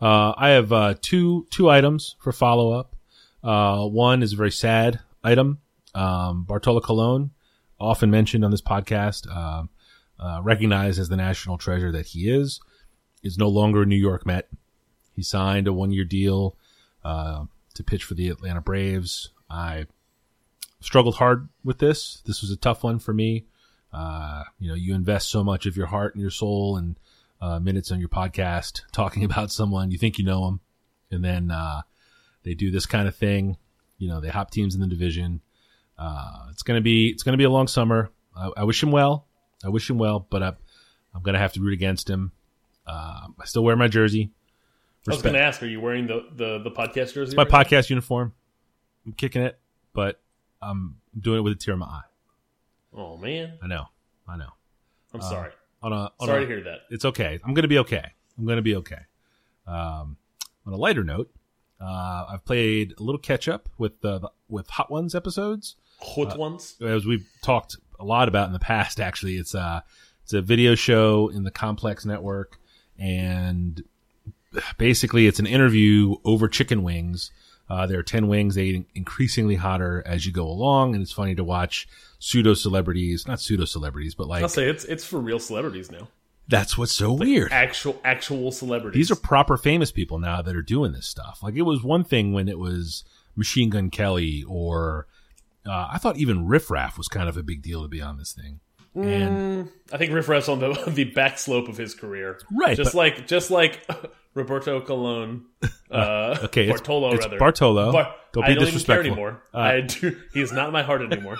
Uh, 0.00 0.34
I 0.36 0.50
have 0.50 0.72
uh, 0.72 0.94
two 1.00 1.46
two 1.50 1.70
items 1.70 2.16
for 2.18 2.32
follow 2.32 2.72
up. 2.72 2.96
Uh, 3.42 3.86
one 3.86 4.22
is 4.22 4.32
a 4.32 4.36
very 4.36 4.50
sad 4.50 5.00
item. 5.22 5.58
Um, 5.94 6.44
Bartolo 6.44 6.80
Colon, 6.80 7.30
often 7.78 8.10
mentioned 8.10 8.44
on 8.44 8.50
this 8.50 8.62
podcast, 8.62 9.30
um 9.30 9.36
uh, 9.36 9.62
recognized 10.42 10.98
as 10.98 11.08
the 11.08 11.16
national 11.16 11.58
treasure 11.58 11.92
that 11.92 12.06
he 12.06 12.30
is, 12.30 12.60
is 13.22 13.38
no 13.38 13.48
longer 13.48 13.82
a 13.82 13.86
New 13.86 13.96
York 13.96 14.26
Met. 14.26 14.48
He 15.14 15.22
signed 15.22 15.68
a 15.68 15.72
one 15.72 15.92
year 15.92 16.04
deal 16.04 16.56
uh, 17.04 17.44
to 17.74 17.84
pitch 17.84 18.04
for 18.04 18.14
the 18.14 18.28
Atlanta 18.28 18.60
Braves. 18.60 19.30
I 19.50 19.86
struggled 20.80 21.16
hard 21.16 21.48
with 21.64 21.78
this. 21.78 22.22
This 22.26 22.40
was 22.40 22.50
a 22.50 22.56
tough 22.56 22.82
one 22.82 22.98
for 22.98 23.12
me. 23.12 23.46
Uh, 23.92 24.44
you 24.58 24.68
know, 24.68 24.74
you 24.74 24.94
invest 24.94 25.28
so 25.28 25.44
much 25.44 25.66
of 25.66 25.76
your 25.76 25.86
heart 25.86 26.14
and 26.14 26.22
your 26.22 26.30
soul 26.30 26.76
and 26.76 26.98
uh, 27.40 27.58
minutes 27.58 27.90
on 27.90 28.00
your 28.00 28.08
podcast 28.08 28.82
talking 28.92 29.24
about 29.24 29.50
someone 29.50 29.90
you 29.90 29.98
think 29.98 30.18
you 30.18 30.24
know 30.24 30.44
them, 30.46 30.60
and 31.10 31.24
then 31.24 31.50
uh, 31.50 31.82
they 32.42 32.54
do 32.54 32.70
this 32.70 32.86
kind 32.86 33.06
of 33.06 33.14
thing. 33.14 33.56
You 33.98 34.08
know, 34.08 34.20
they 34.20 34.28
hop 34.28 34.50
teams 34.50 34.74
in 34.74 34.80
the 34.80 34.86
division. 34.86 35.42
Uh, 35.98 36.46
it's 36.50 36.62
gonna 36.62 36.80
be 36.80 37.08
it's 37.08 37.22
gonna 37.22 37.36
be 37.36 37.44
a 37.44 37.50
long 37.50 37.68
summer. 37.68 38.10
I, 38.36 38.50
I 38.58 38.64
wish 38.64 38.82
him 38.82 38.90
well. 38.90 39.26
I 39.64 39.68
wish 39.68 39.88
him 39.88 39.98
well, 39.98 40.26
but 40.30 40.42
I, 40.42 40.48
I'm 41.14 41.22
gonna 41.22 41.38
have 41.38 41.52
to 41.54 41.60
root 41.60 41.72
against 41.72 42.08
him. 42.08 42.32
Uh, 42.86 43.28
I 43.40 43.44
still 43.44 43.64
wear 43.64 43.76
my 43.76 43.88
jersey. 43.88 44.30
I 44.32 45.10
was 45.10 45.16
Respect. 45.18 45.22
going 45.22 45.34
to 45.34 45.40
ask, 45.48 45.62
are 45.62 45.66
you 45.66 45.80
wearing 45.80 46.06
the 46.06 46.26
the, 46.34 46.58
the 46.62 46.70
podcast 46.70 47.14
jersey? 47.14 47.36
my 47.36 47.42
right 47.42 47.50
now? 47.52 47.58
podcast 47.62 47.90
uniform. 47.90 48.32
I'm 49.04 49.12
kicking 49.12 49.42
it, 49.42 49.58
but 49.92 50.20
I'm 50.60 50.96
doing 51.18 51.38
it 51.38 51.42
with 51.42 51.52
a 51.54 51.56
tear 51.56 51.74
in 51.74 51.80
my 51.80 51.86
eye. 51.86 52.02
Oh 52.94 53.16
man, 53.16 53.54
I 53.62 53.66
know, 53.66 53.86
I 54.28 54.36
know. 54.36 54.50
I'm 55.14 55.20
sorry. 55.20 55.50
On 55.82 55.92
a, 55.92 56.12
on 56.20 56.26
Sorry 56.28 56.44
a- 56.44 56.46
to 56.46 56.54
hear 56.54 56.62
that. 56.64 56.80
It's 56.90 57.04
okay. 57.04 57.40
I'm 57.44 57.54
gonna 57.54 57.66
be 57.68 57.78
okay. 57.78 58.12
I'm 58.38 58.46
gonna 58.46 58.62
be 58.62 58.76
okay. 58.76 59.00
Um, 59.66 60.16
on 60.66 60.72
a 60.72 60.76
lighter 60.76 61.02
note, 61.02 61.30
uh, 61.80 62.26
I've 62.30 62.44
played 62.44 62.94
a 62.98 63.02
little 63.02 63.18
catch 63.18 63.48
up 63.48 63.68
with 63.78 64.00
the 64.00 64.30
with 64.48 64.70
Hot 64.70 64.90
Ones 64.90 65.14
episodes. 65.16 65.74
Hot 66.00 66.38
ones. 66.38 66.76
as 66.80 67.04
we've 67.06 67.28
talked 67.42 67.76
a 68.02 68.04
lot 68.04 68.28
about 68.28 68.46
in 68.48 68.52
the 68.52 68.58
past. 68.58 69.00
Actually, 69.00 69.36
it's 69.36 69.54
a 69.54 69.84
it's 70.24 70.32
a 70.32 70.42
video 70.42 70.74
show 70.74 71.28
in 71.28 71.44
the 71.44 71.50
Complex 71.50 72.04
Network, 72.04 72.58
and 72.98 73.82
basically 74.78 75.26
it's 75.26 75.38
an 75.38 75.46
interview 75.46 76.16
over 76.24 76.48
chicken 76.48 76.82
wings. 76.82 77.30
Uh, 77.70 77.86
there 77.86 77.98
are 77.98 78.02
ten 78.02 78.28
wings. 78.28 78.54
They 78.54 78.72
get 78.72 78.84
increasingly 78.94 79.54
hotter 79.54 80.02
as 80.04 80.26
you 80.26 80.32
go 80.32 80.46
along, 80.46 80.94
and 80.94 81.02
it's 81.02 81.12
funny 81.12 81.34
to 81.34 81.44
watch 81.44 81.88
pseudo 82.18 82.54
celebrities, 82.54 83.26
not 83.26 83.40
pseudo 83.40 83.64
celebrities, 83.64 84.14
but 84.14 84.28
like 84.28 84.42
I'll 84.42 84.48
say 84.48 84.68
it's 84.68 84.84
it's 84.84 85.04
for 85.04 85.18
real 85.18 85.38
celebrities 85.38 85.90
now. 85.90 86.08
that's 86.48 86.76
what's 86.76 86.92
so 86.92 87.12
weird. 87.12 87.50
Actual 87.50 87.98
actual 88.04 88.52
celebrities. 88.52 88.98
These 88.98 89.10
are 89.10 89.20
proper 89.20 89.56
famous 89.56 89.90
people 89.90 90.18
now 90.18 90.42
that 90.42 90.54
are 90.54 90.62
doing 90.62 90.92
this 90.92 91.06
stuff. 91.06 91.40
Like 91.42 91.54
it 91.54 91.62
was 91.62 91.82
one 91.82 92.04
thing 92.04 92.32
when 92.32 92.48
it 92.48 92.58
was 92.58 93.04
Machine 93.36 93.70
Gun 93.70 93.88
Kelly 93.90 94.44
or 94.46 95.06
uh, 95.66 95.88
I 95.92 95.98
thought 95.98 96.16
even 96.16 96.46
riffraff 96.46 96.98
was 96.98 97.08
kind 97.08 97.28
of 97.28 97.36
a 97.36 97.42
big 97.42 97.62
deal 97.62 97.82
to 97.82 97.88
be 97.88 98.00
on 98.00 98.16
this 98.18 98.32
thing. 98.32 98.60
And 98.94 99.70
I 99.90 99.96
think 99.96 100.12
riffraff's 100.12 100.48
on 100.48 100.58
the 100.58 100.72
the 100.88 101.04
back 101.04 101.38
slope 101.38 101.68
of 101.68 101.78
his 101.78 101.94
career. 101.94 102.38
Right, 102.50 102.76
Just 102.76 102.94
like 102.94 103.26
just 103.26 103.50
like 103.50 103.80
Roberto 104.34 104.80
Colon. 104.82 105.46
Uh, 105.90 106.38
okay, 106.44 106.68
Bartolo 106.68 107.14
it's 107.14 107.24
rather. 107.24 107.38
Bartolo. 107.38 107.92
Bar- 107.92 108.14
Don't 108.32 108.44
I 108.44 108.48
be 108.48 108.54
don't 108.54 108.62
even 108.64 108.64
care 108.64 108.72
disrespectful. 108.72 109.12
anymore. 109.12 109.42
Uh, 109.54 109.58
I 109.58 109.80
do. 109.80 110.20
He 110.34 110.42
is 110.42 110.52
not 110.52 110.66
in 110.66 110.72
my 110.72 110.82
heart 110.82 111.00
anymore. 111.00 111.38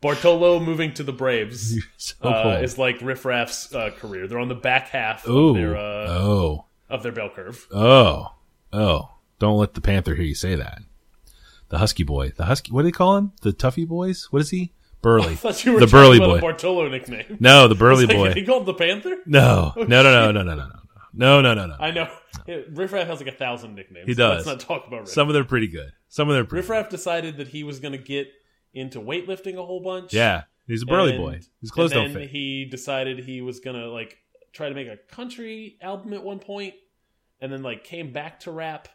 Bartolo 0.00 0.60
moving 0.60 0.92
to 0.94 1.02
the 1.02 1.12
Braves 1.12 1.82
so 1.96 2.14
uh, 2.22 2.60
is 2.62 2.78
like 2.78 3.00
riffraff's 3.00 3.74
uh, 3.74 3.90
career. 3.98 4.28
They're 4.28 4.38
on 4.38 4.48
the 4.48 4.54
back 4.54 4.88
half 4.90 5.26
Ooh. 5.26 5.48
of 5.48 5.56
their 5.56 5.76
uh, 5.76 6.06
oh. 6.08 6.66
of 6.88 7.02
their 7.02 7.12
bell 7.12 7.30
curve. 7.34 7.66
Oh. 7.72 8.32
Oh, 8.72 9.10
don't 9.38 9.56
let 9.56 9.74
the 9.74 9.80
Panther 9.80 10.14
hear 10.14 10.24
you 10.24 10.34
say 10.34 10.54
that. 10.54 10.80
The 11.68 11.78
Husky 11.78 12.04
boy. 12.04 12.30
The 12.36 12.44
Husky. 12.44 12.72
What 12.72 12.82
do 12.82 12.88
they 12.88 12.92
call 12.92 13.16
him? 13.16 13.32
The 13.42 13.52
Tuffy 13.52 13.86
boys. 13.86 14.28
What 14.30 14.40
is 14.42 14.50
he? 14.50 14.72
Burly. 15.02 15.32
I 15.32 15.36
thought 15.36 15.64
you 15.64 15.72
were 15.72 15.80
the 15.80 15.86
Burly 15.86 16.18
boy. 16.18 16.40
Bartolo 16.40 16.88
nickname. 16.88 17.36
No, 17.40 17.68
the 17.68 17.74
Burly 17.74 18.06
Like, 18.06 18.16
boy. 18.16 18.32
He 18.34 18.44
called 18.44 18.66
the 18.66 18.74
Panther? 18.74 19.16
No, 19.26 19.72
oh, 19.76 19.82
no, 19.84 20.02
no, 20.02 20.32
no, 20.32 20.32
no, 20.32 20.42
no, 20.42 20.54
no, 20.54 20.66
no, 20.66 20.72
no, 21.12 21.40
no, 21.42 21.54
no, 21.54 21.66
no. 21.66 21.76
I 21.78 21.90
know. 21.90 22.08
Yeah, 22.46 22.60
Riff 22.70 22.92
Raff 22.92 23.06
has 23.08 23.18
like 23.20 23.28
a 23.28 23.36
thousand 23.36 23.74
nicknames. 23.74 24.06
He 24.06 24.14
does. 24.14 24.46
Let's 24.46 24.64
not 24.64 24.68
talk 24.68 24.86
about 24.86 25.00
Riff. 25.00 25.08
Some 25.08 25.28
of 25.28 25.34
them 25.34 25.42
are 25.42 25.46
pretty 25.48 25.66
good. 25.68 25.92
Some 26.08 26.28
of 26.28 26.34
them 26.34 26.44
are 26.44 26.46
pretty. 26.48 26.60
Riff 26.60 26.70
Raff 26.70 26.88
decided 26.88 27.38
that 27.38 27.48
he 27.48 27.64
was 27.64 27.80
going 27.80 27.92
to 27.92 27.98
get 27.98 28.28
into 28.74 29.00
weightlifting 29.00 29.56
a 29.56 29.64
whole 29.64 29.80
bunch. 29.80 30.12
Yeah, 30.12 30.42
he's 30.66 30.82
a 30.82 30.86
burly 30.86 31.14
And- 31.14 31.18
boy. 31.18 31.40
His 31.60 31.70
clothes 31.70 31.92
and 31.92 32.12
don't 32.12 32.22
fit. 32.22 32.30
He 32.30 32.64
decided 32.66 33.20
he 33.20 33.40
was 33.42 33.60
gonna 33.60 33.86
like 33.86 34.18
try 34.52 34.68
to 34.68 34.74
make 34.74 34.88
a 34.88 34.96
country 35.10 35.78
album 35.82 36.12
at 36.12 36.22
one 36.22 36.38
point, 36.38 36.74
and 37.40 37.50
then 37.52 37.62
like 37.62 37.84
came 37.84 38.12
back 38.12 38.40
to 38.40 38.50
rap, 38.50 38.88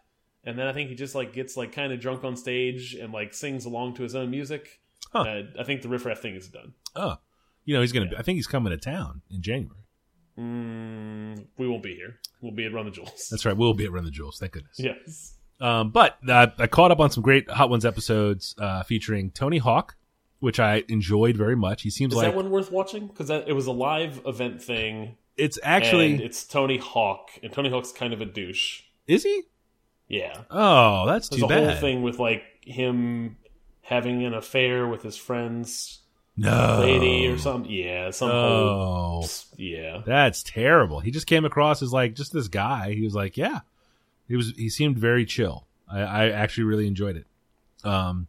and 0.44 0.58
then 0.58 0.68
I 0.68 0.74
think 0.74 0.90
he 0.90 0.96
just 0.96 1.16
like 1.16 1.34
gets 1.34 1.56
like 1.58 1.72
kind 1.72 1.92
of 1.94 2.00
drunk 2.00 2.24
on 2.24 2.36
stage 2.36 2.94
and 2.96 3.14
like 3.14 3.34
sings 3.34 3.66
along 3.66 3.96
to 3.96 4.04
his 4.04 4.16
own 4.16 4.30
music. 4.32 4.80
Huh. 5.12 5.20
Uh, 5.22 5.42
I 5.60 5.64
think 5.64 5.82
the 5.82 5.90
riff 5.90 6.06
raff 6.06 6.20
thing 6.20 6.36
is 6.36 6.48
done. 6.48 6.74
Oh, 6.96 7.18
you 7.66 7.74
know 7.76 7.82
he's 7.82 7.92
gonna. 7.92 8.10
be 8.10 8.18
I 8.18 8.22
think 8.22 8.38
he's 8.38 8.48
coming 8.48 8.72
to 8.72 8.78
town 8.78 9.22
in 9.30 9.42
January. 9.42 9.78
Mm, 10.38 11.46
we 11.58 11.68
won't 11.68 11.84
be 11.84 11.96
here. 11.96 12.20
We'll 12.42 12.54
be 12.54 12.66
at 12.66 12.74
Run 12.74 12.86
the 12.86 12.92
Jewels. 12.92 13.28
That's 13.30 13.46
right. 13.46 13.56
We'll 13.56 13.74
be 13.74 13.86
at 13.86 13.92
Run 13.92 14.06
the 14.06 14.12
Jewels. 14.12 14.40
Thank 14.40 14.54
goodness. 14.54 14.80
yes. 14.80 15.34
Um, 15.60 15.92
but 15.92 16.18
uh, 16.28 16.48
I 16.58 16.66
caught 16.68 16.90
up 16.90 17.00
on 17.00 17.12
some 17.12 17.22
great 17.22 17.48
Hot 17.50 17.70
Ones 17.70 17.86
episodes 17.86 18.56
uh, 18.58 18.82
featuring 18.84 19.30
Tony 19.30 19.60
Hawk, 19.60 19.96
which 20.40 20.60
I 20.60 20.84
enjoyed 20.88 21.38
very 21.38 21.56
much. 21.56 21.84
He 21.84 21.92
seems 21.92 22.14
Is 22.14 22.18
like 22.18 22.28
that 22.28 22.36
one 22.36 22.50
worth 22.50 22.72
watching? 22.72 23.06
Because 23.08 23.30
it 23.30 23.54
was 23.54 23.68
a 23.68 23.72
live 23.72 24.22
event 24.26 24.60
thing. 24.62 25.18
it's 25.38 25.60
actually 25.62 26.14
and 26.14 26.22
it's 26.22 26.46
Tony 26.46 26.78
Hawk, 26.78 27.30
and 27.44 27.54
Tony 27.54 27.70
Hawk's 27.70 27.92
kind 27.92 28.12
of 28.14 28.22
a 28.22 28.26
douche. 28.26 28.82
is 29.06 29.22
he? 29.24 29.44
Yeah. 30.12 30.42
Oh, 30.52 31.06
that's 31.08 31.30
There's 31.30 31.40
too 31.40 31.46
a 31.46 31.50
bad. 31.50 31.64
whole 31.72 31.76
thing 31.82 32.02
with 32.04 32.20
like 32.20 32.44
him 32.62 33.38
having 33.82 34.26
an 34.26 34.34
affair 34.34 34.86
with 34.88 35.04
his 35.04 35.16
friend's 35.16 36.00
no 36.36 36.80
lady 36.82 37.28
or 37.28 37.38
something. 37.38 37.72
Yeah, 37.72 38.10
some 38.12 38.30
whole 38.30 39.24
Oh, 39.24 39.28
yeah. 39.58 40.02
that's 40.06 40.44
terrible. 40.44 41.00
He 41.00 41.12
just 41.12 41.28
came 41.28 41.46
across 41.46 41.82
as 41.82 41.94
like 41.94 42.14
just 42.16 42.34
this 42.34 42.50
guy. 42.50 42.94
He 42.94 43.02
was 43.04 43.16
like, 43.16 43.38
yeah, 43.38 43.60
he 44.28 44.36
was. 44.36 44.52
He 44.58 44.70
seemed 44.70 44.98
very 44.98 45.26
chill. 45.26 45.66
I, 45.90 46.02
I 46.02 46.30
actually 46.32 46.66
really 46.66 46.88
enjoyed 46.88 47.16
it. 47.16 47.26
Um, 47.86 48.28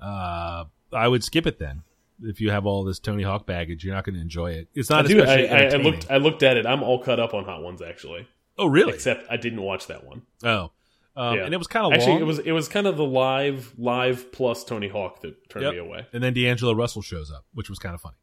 uh, 0.00 0.64
I 0.92 1.08
would 1.08 1.24
skip 1.24 1.46
it 1.46 1.58
then. 1.58 1.82
If 2.22 2.40
you 2.40 2.50
have 2.50 2.64
all 2.66 2.84
this 2.84 2.98
Tony 2.98 3.22
Hawk 3.22 3.46
baggage, 3.46 3.84
you're 3.84 3.94
not 3.94 4.04
going 4.04 4.14
to 4.16 4.20
enjoy 4.20 4.52
it. 4.52 4.68
It's 4.74 4.90
I, 4.90 5.02
not 5.02 5.06
do, 5.08 5.22
I, 5.22 5.44
I, 5.44 5.62
I 5.64 5.76
looked. 5.76 6.10
I 6.10 6.16
looked 6.18 6.42
at 6.42 6.56
it. 6.56 6.66
I'm 6.66 6.82
all 6.82 7.02
cut 7.02 7.20
up 7.20 7.34
on 7.34 7.44
Hot 7.44 7.62
Ones 7.62 7.80
actually, 7.82 8.26
oh, 8.58 8.66
really? 8.66 8.92
except 8.94 9.26
I 9.30 9.36
didn't 9.36 9.60
watch 9.62 9.86
that 9.88 10.04
one. 10.04 10.22
oh, 10.44 10.70
um, 11.16 11.36
Yeah. 11.38 11.44
and 11.44 11.54
it 11.54 11.56
was 11.56 11.66
kind 11.66 11.86
of 11.86 11.92
Actually, 11.92 12.12
long. 12.12 12.20
it 12.20 12.24
was 12.24 12.38
it 12.40 12.52
was 12.52 12.68
kind 12.68 12.86
of 12.86 12.96
the 12.96 13.04
live 13.04 13.72
live 13.78 14.30
plus 14.32 14.64
Tony 14.64 14.88
Hawk 14.88 15.20
that 15.22 15.48
turned 15.48 15.64
Yep. 15.64 15.72
me 15.74 15.78
away. 15.78 16.06
And 16.12 16.22
then 16.22 16.34
D'Angelo 16.34 16.74
Russell 16.74 17.02
shows 17.02 17.30
up, 17.30 17.44
which 17.54 17.68
was 17.70 17.78
kind 17.78 17.94
of 17.94 18.00
funny. 18.00 18.16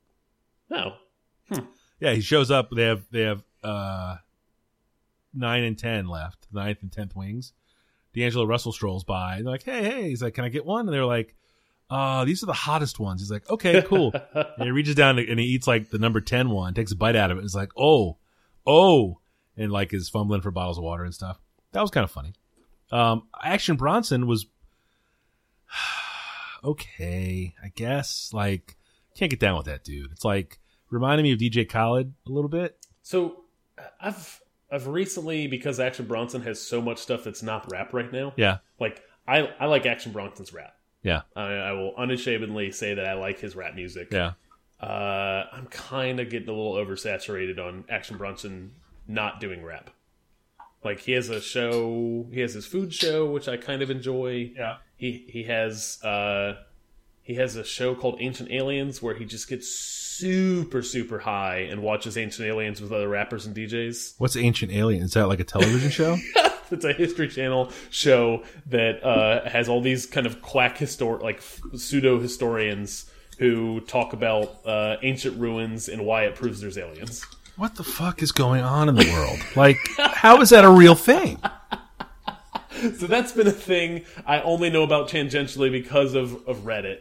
No, 0.69 0.93
Yeah, 1.99 2.13
he 2.13 2.21
shows 2.21 2.49
up. 2.51 2.69
They 2.71 2.83
have 2.83 3.05
they 3.11 3.21
have 3.21 3.43
uh, 3.63 4.17
nine 5.33 5.63
and 5.63 5.77
ten 5.77 6.07
left, 6.07 6.47
ninth 6.51 6.79
and 6.81 6.91
tenth 6.91 7.15
wings. 7.15 7.53
D'Angelo 8.13 8.45
Russell 8.45 8.71
strolls 8.71 9.03
by. 9.03 9.37
And 9.37 9.45
they're 9.45 9.51
like, 9.53 9.63
"Hey, 9.63 9.83
hey!" 9.83 10.09
He's 10.09 10.21
like, 10.21 10.33
"Can 10.35 10.43
I 10.45 10.49
get 10.49 10.65
one?" 10.65 10.87
And 10.87 10.93
they're 10.93 11.05
like, 11.05 11.35
"Uh, 11.89 12.25
these 12.25 12.43
are 12.43 12.47
the 12.47 12.53
hottest 12.53 12.99
ones." 12.99 13.21
He's 13.21 13.31
like, 13.31 13.49
"Okay, 13.49 13.81
cool." 13.83 14.13
and 14.33 14.63
he 14.63 14.71
reaches 14.71 14.95
down 14.95 15.17
and 15.17 15.39
he 15.39 15.45
eats 15.45 15.67
like 15.67 15.89
the 15.89 15.97
number 15.97 16.21
10 16.21 16.49
one, 16.49 16.73
takes 16.73 16.91
a 16.91 16.95
bite 16.95 17.15
out 17.15 17.31
of 17.31 17.37
it. 17.37 17.41
And 17.41 17.45
is 17.45 17.55
like, 17.55 17.71
"Oh, 17.77 18.17
oh," 18.67 19.19
and 19.57 19.71
like 19.71 19.93
is 19.93 20.09
fumbling 20.09 20.41
for 20.41 20.51
bottles 20.51 20.77
of 20.77 20.83
water 20.83 21.03
and 21.03 21.13
stuff. 21.13 21.39
That 21.71 21.81
was 21.81 21.89
kind 21.91 22.03
of 22.03 22.11
funny. 22.11 22.33
Um, 22.91 23.27
Action 23.43 23.75
Bronson 23.75 24.27
was 24.27 24.45
okay, 26.63 27.53
I 27.63 27.69
guess. 27.75 28.29
Like, 28.33 28.77
can't 29.15 29.29
get 29.29 29.39
down 29.39 29.57
with 29.57 29.65
that 29.65 29.83
dude. 29.83 30.11
It's 30.11 30.25
like 30.25 30.59
reminding 30.89 31.23
me 31.23 31.31
of 31.33 31.39
DJ 31.39 31.67
Khaled 31.67 32.13
a 32.27 32.31
little 32.31 32.49
bit. 32.49 32.77
so 33.01 33.41
I've 33.99 34.39
I've 34.71 34.87
recently 34.87 35.47
because 35.47 35.79
Action 35.79 36.05
Bronson 36.05 36.41
has 36.43 36.59
so 36.61 36.81
much 36.81 36.97
stuff 36.99 37.23
that's 37.23 37.43
not 37.43 37.71
rap 37.71 37.93
right 37.93 38.11
now. 38.11 38.33
Yeah, 38.37 38.57
Like 38.79 39.01
I 39.27 39.49
I 39.59 39.65
like 39.67 39.85
Action 39.85 40.11
Bronson's 40.11 40.53
rap. 40.53 40.75
yeah, 41.03 41.21
I, 41.35 41.41
I 41.43 41.71
will 41.73 41.93
unashamedly 41.97 42.71
say 42.71 42.93
that 42.95 43.05
I 43.05 43.13
like 43.13 43.39
his 43.39 43.55
rap 43.55 43.75
music. 43.75 44.09
yeah. 44.11 44.33
Uh, 44.81 45.45
I'm 45.53 45.67
kind 45.67 46.19
of 46.19 46.29
getting 46.29 46.49
a 46.49 46.51
little 46.51 46.73
oversaturated 46.73 47.57
on 47.57 47.85
Action 47.89 48.17
Bronson 48.17 48.71
not 49.07 49.39
doing 49.39 49.63
rap. 49.63 49.89
Like 50.83 50.99
he 50.99 51.13
has 51.13 51.29
a 51.29 51.41
show, 51.41 52.27
he 52.31 52.39
has 52.41 52.53
his 52.53 52.65
food 52.65 52.93
show, 52.93 53.25
which 53.25 53.47
I 53.47 53.57
kind 53.57 53.81
of 53.81 53.89
enjoy. 53.89 54.51
Yeah. 54.55 54.77
He 54.95 55.25
he 55.27 55.43
has 55.43 56.01
uh 56.03 56.55
he 57.21 57.35
has 57.35 57.55
a 57.55 57.63
show 57.63 57.95
called 57.95 58.17
Ancient 58.19 58.51
Aliens 58.51 59.01
where 59.01 59.15
he 59.15 59.25
just 59.25 59.47
gets 59.47 59.67
super 59.67 60.81
super 60.81 61.19
high 61.19 61.59
and 61.69 61.81
watches 61.81 62.17
Ancient 62.17 62.47
Aliens 62.47 62.81
with 62.81 62.91
other 62.91 63.07
rappers 63.07 63.45
and 63.45 63.55
DJs. 63.55 64.15
What's 64.17 64.35
Ancient 64.35 64.71
Alien? 64.71 65.03
Is 65.03 65.13
that 65.13 65.27
like 65.27 65.39
a 65.39 65.45
television 65.45 65.89
show? 66.01 66.17
It's 66.71 66.85
a 66.85 66.93
History 66.93 67.27
Channel 67.27 67.71
show 67.91 68.43
that 68.67 69.03
uh, 69.03 69.47
has 69.47 69.69
all 69.69 69.81
these 69.81 70.05
kind 70.05 70.25
of 70.25 70.41
quack 70.41 70.77
histor 70.77 71.21
like 71.21 71.41
pseudo 71.75 72.19
historians 72.19 73.09
who 73.37 73.81
talk 73.81 74.13
about 74.13 74.65
uh, 74.65 74.97
ancient 75.01 75.37
ruins 75.39 75.89
and 75.89 76.05
why 76.05 76.23
it 76.23 76.35
proves 76.35 76.61
there's 76.61 76.77
aliens. 76.77 77.25
What 77.57 77.75
the 77.75 77.83
fuck 77.83 78.21
is 78.21 78.31
going 78.31 78.61
on 78.61 78.89
in 78.89 78.95
the 78.95 79.05
world? 79.11 79.39
Like, 79.55 79.77
how 79.97 80.41
is 80.41 80.49
that 80.49 80.65
a 80.65 80.69
real 80.69 80.95
thing? 80.95 81.39
So 82.97 83.07
that's 83.07 83.31
been 83.31 83.47
a 83.47 83.51
thing 83.51 84.03
I 84.25 84.41
only 84.41 84.69
know 84.69 84.83
about 84.83 85.07
tangentially 85.07 85.71
because 85.71 86.15
of, 86.15 86.33
of 86.47 86.59
Reddit. 86.65 86.99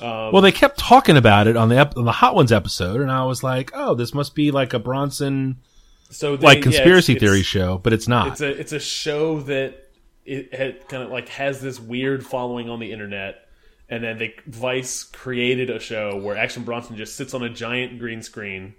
Um, 0.00 0.32
well, 0.32 0.40
they 0.42 0.50
kept 0.50 0.78
talking 0.78 1.16
about 1.16 1.46
it 1.46 1.56
on 1.56 1.68
the 1.68 1.76
ep- 1.76 1.96
on 1.96 2.04
the 2.06 2.12
Hot 2.12 2.34
Ones 2.34 2.50
episode, 2.52 3.00
and 3.02 3.10
I 3.12 3.24
was 3.26 3.42
like, 3.42 3.70
"Oh, 3.74 3.94
this 3.94 4.14
must 4.14 4.34
be 4.34 4.50
like 4.50 4.72
a 4.72 4.78
Bronson 4.78 5.58
So 6.10 6.36
they, 6.36 6.46
like 6.46 6.56
yeah, 6.58 6.62
conspiracy 6.62 7.12
it's- 7.12 7.20
theory 7.20 7.40
it's- 7.40 7.46
show, 7.46 7.76
but 7.78 7.92
it's 7.92 8.08
not." 8.08 8.28
It's 8.28 8.40
a 8.40 8.48
it's 8.48 8.72
a 8.72 8.80
show 8.80 9.40
that 9.40 9.90
it 10.24 10.54
had 10.54 10.88
kind 10.88 11.02
of 11.02 11.10
like 11.10 11.28
has 11.28 11.60
this 11.60 11.78
weird 11.78 12.24
following 12.24 12.70
on 12.70 12.80
the 12.80 12.90
internet, 12.90 13.46
and 13.90 14.02
then 14.02 14.16
they 14.16 14.34
Vice 14.46 15.04
created 15.04 15.68
a 15.68 15.78
show 15.78 16.16
where 16.16 16.34
Action 16.36 16.64
Bronson 16.64 16.96
just 16.96 17.14
sits 17.14 17.34
on 17.34 17.42
a 17.42 17.50
giant 17.50 17.98
green 17.98 18.22
screen 18.22 18.74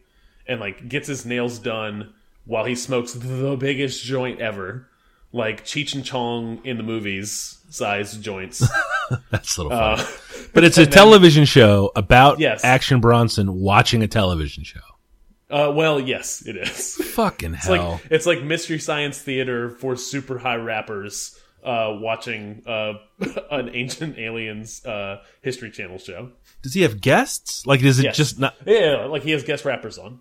and 0.47 0.59
like 0.59 0.87
gets 0.87 1.07
his 1.07 1.25
nails 1.25 1.59
done 1.59 2.13
while 2.45 2.65
he 2.65 2.75
smokes 2.75 3.13
the 3.13 3.55
biggest 3.59 4.03
joint 4.03 4.39
ever, 4.41 4.87
like 5.31 5.63
Cheech 5.65 5.93
and 5.95 6.03
Chong 6.03 6.59
in 6.63 6.77
the 6.77 6.83
movies 6.83 7.57
size 7.69 8.17
joints. 8.17 8.67
That's 9.31 9.57
a 9.57 9.63
little 9.63 9.77
Uh, 9.77 9.97
funny. 9.97 10.47
but 10.53 10.63
it's 10.63 10.77
a 10.77 10.85
television 11.01 11.45
show 11.45 11.91
about 11.95 12.39
Yes. 12.39 12.63
Action 12.63 12.99
Bronson 12.99 13.53
watching 13.61 14.03
a 14.03 14.07
television 14.07 14.63
show. 14.63 14.79
uh, 15.49 15.71
well, 15.73 15.99
yes, 15.99 16.45
it 16.45 16.57
is. 16.57 16.95
Fucking 16.95 17.53
It's 17.53 17.67
hell! 17.67 17.91
like 17.93 18.01
it's 18.09 18.25
like 18.25 18.41
mystery 18.43 18.79
science 18.79 19.21
theater 19.21 19.69
for 19.69 19.95
super 19.95 20.37
high 20.37 20.55
rappers 20.55 21.37
uh, 21.63 21.95
watching 21.99 22.63
uh, 22.65 22.93
an 23.51 23.69
ancient 23.73 24.17
aliens 24.17 24.83
uh, 24.85 25.21
history 25.41 25.69
channel 25.71 25.97
show. 25.99 26.31
Does 26.63 26.73
he 26.73 26.81
have 26.81 26.99
guests? 27.01 27.65
Like, 27.67 27.81
is 27.83 27.99
it 27.99 28.03
Yes. 28.05 28.17
just 28.17 28.39
not? 28.39 28.55
Yeah, 28.65 29.05
like 29.05 29.23
he 29.23 29.31
has 29.31 29.43
guest 29.43 29.63
rappers 29.65 29.97
on. 29.97 30.19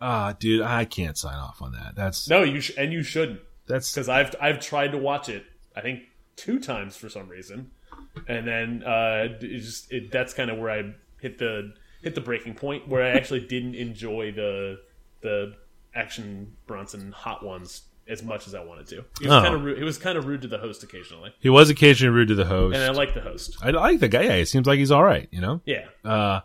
Ah, 0.00 0.34
dude, 0.38 0.62
I 0.62 0.84
can't 0.86 1.16
sign 1.18 1.36
off 1.36 1.60
on 1.62 1.72
that. 1.72 1.94
That's 1.94 2.28
No, 2.28 2.42
you 2.42 2.60
sh- 2.60 2.72
and 2.78 2.92
you 2.92 3.02
shouldn't 3.02 3.40
that's 3.66 3.92
because 3.92 4.08
I've 4.08 4.34
I've 4.40 4.60
tried 4.60 4.92
to 4.92 4.98
watch 4.98 5.28
it. 5.28 5.44
I 5.76 5.80
think 5.82 6.00
two 6.36 6.58
times 6.58 6.96
for 6.96 7.08
some 7.08 7.28
reason, 7.28 7.70
and 8.26 8.46
then 8.46 8.82
uh, 8.84 9.28
it 9.40 9.58
just 9.60 9.92
it, 9.92 10.10
that's 10.10 10.32
kind 10.34 10.50
of 10.50 10.58
where 10.58 10.70
I 10.70 10.94
hit 11.20 11.38
the 11.38 11.74
hit 12.02 12.14
the 12.14 12.20
breaking 12.20 12.54
point 12.54 12.88
where 12.88 13.04
I 13.04 13.10
actually 13.10 13.40
didn't 13.46 13.74
enjoy 13.74 14.32
the 14.32 14.80
the 15.20 15.54
action 15.94 16.56
Bronson 16.66 17.12
hot 17.12 17.44
ones 17.44 17.82
as 18.08 18.22
much 18.22 18.46
as 18.48 18.54
I 18.54 18.64
wanted 18.64 18.86
to. 18.88 19.04
He 19.20 19.26
was 19.28 19.36
Oh. 19.36 19.42
kind 19.42 19.54
of 19.54 19.62
rude. 19.64 19.78
He 19.78 19.84
was 19.84 19.98
kind 19.98 20.16
of 20.18 20.24
rude 20.26 20.42
to 20.42 20.48
the 20.48 20.58
host 20.58 20.82
occasionally, 20.82 21.32
he 21.40 21.50
was 21.50 21.68
occasionally 21.70 22.12
rude 22.14 22.28
to 22.28 22.34
the 22.34 22.46
host. 22.46 22.74
and 22.74 22.82
I 22.84 22.90
like 22.90 23.14
the 23.14 23.20
host. 23.20 23.56
I 23.62 23.70
like 23.70 24.00
the 24.00 24.08
guy. 24.08 24.22
Yeah, 24.22 24.36
he 24.38 24.44
seems 24.46 24.66
like 24.66 24.78
he's 24.78 24.90
all 24.90 25.04
right. 25.04 25.28
You 25.30 25.40
know. 25.42 25.60
Yeah. 25.66 25.84
Uh, 26.04 26.40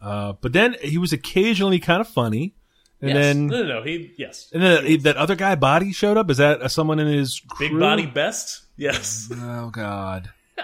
uh, 0.00 0.32
but 0.40 0.52
then 0.52 0.76
he 0.82 0.98
was 0.98 1.12
occasionally 1.12 1.78
kind 1.78 2.00
of 2.00 2.08
funny, 2.08 2.54
and 3.00 3.10
Yes. 3.10 3.16
then 3.16 3.46
no, 3.48 3.62
no, 3.62 3.68
no. 3.68 3.82
He 3.82 4.12
yes. 4.16 4.50
and 4.52 4.62
then 4.62 5.00
that 5.02 5.16
other 5.16 5.34
guy, 5.36 5.54
Body, 5.54 5.92
showed 5.92 6.16
up. 6.16 6.30
Is 6.30 6.38
that 6.38 6.62
uh, 6.62 6.68
someone 6.68 6.98
in 6.98 7.06
his 7.06 7.40
Big 7.58 7.78
Body 7.78 8.06
Bes. 8.06 8.64
Yes. 8.76 9.30
Oh 9.34 9.70
God. 9.70 10.30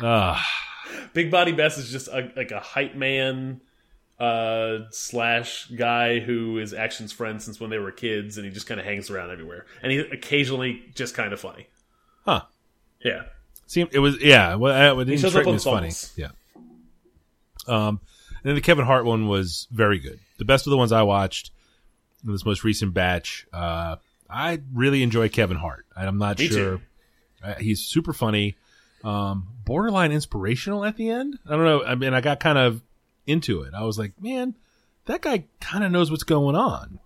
Ah, 0.00 0.46
Big 1.12 1.28
Body 1.30 1.50
Bes 1.50 1.76
is 1.76 1.90
just 1.90 2.06
a, 2.06 2.30
like 2.36 2.52
a 2.52 2.60
hype 2.60 2.94
man 2.94 3.60
uh 4.20 4.78
slash 4.90 5.66
guy 5.76 6.20
who 6.20 6.58
is 6.58 6.72
action's 6.72 7.10
friend 7.12 7.42
since 7.42 7.58
when 7.58 7.68
they 7.70 7.78
were 7.78 7.90
kids 7.90 8.36
and 8.36 8.44
he 8.46 8.52
just 8.52 8.66
kind 8.68 8.78
of 8.78 8.86
hangs 8.86 9.10
around 9.10 9.30
everywhere 9.30 9.66
and 9.82 9.90
he 9.90 9.98
occasionally 9.98 10.82
just 10.94 11.14
kind 11.16 11.32
of 11.32 11.40
funny 11.40 11.66
huh. 12.24 12.42
yeah 13.04 13.22
Seemed 13.66 13.90
it 13.92 13.98
was 13.98 14.20
yeah. 14.22 14.54
Well, 14.54 14.98
it 15.00 15.04
didn't 15.04 15.20
shows 15.20 15.32
strike 15.32 15.42
up 15.42 15.46
me 15.46 15.50
on 15.50 15.56
as 15.56 15.64
funny. 15.64 15.90
songs. 15.90 16.12
Yeah. 16.16 16.28
Um, 17.66 18.00
and 18.30 18.44
then 18.44 18.54
the 18.54 18.62
Kevin 18.62 18.86
Hart 18.86 19.04
one 19.04 19.28
was 19.28 19.66
very 19.70 19.98
good. 19.98 20.20
The 20.38 20.46
best 20.46 20.66
of 20.66 20.70
the 20.70 20.78
ones 20.78 20.90
I 20.90 21.02
watched 21.02 21.50
in 22.24 22.32
this 22.32 22.44
most 22.44 22.64
recent 22.64 22.94
batch. 22.94 23.46
Uh, 23.52 23.96
I 24.28 24.60
really 24.72 25.02
enjoy 25.02 25.28
Kevin 25.28 25.56
Hart. 25.56 25.86
I'm 25.96 26.18
not 26.18 26.38
Me 26.38 26.48
sure. 26.48 26.80
Uh, 27.42 27.54
he's 27.54 27.80
super 27.80 28.12
funny, 28.12 28.56
um, 29.04 29.48
borderline 29.64 30.12
inspirational 30.12 30.84
at 30.84 30.96
the 30.96 31.08
end. 31.08 31.38
I 31.46 31.50
don't 31.52 31.64
know. 31.64 31.84
I 31.84 31.94
mean, 31.94 32.14
I 32.14 32.20
got 32.20 32.40
kind 32.40 32.58
of 32.58 32.82
into 33.26 33.62
it. 33.62 33.74
I 33.74 33.84
was 33.84 33.98
like, 33.98 34.20
man, 34.20 34.56
that 35.06 35.22
guy 35.22 35.44
kind 35.60 35.84
of 35.84 35.92
knows 35.92 36.10
what's 36.10 36.24
going 36.24 36.56
on. 36.56 36.98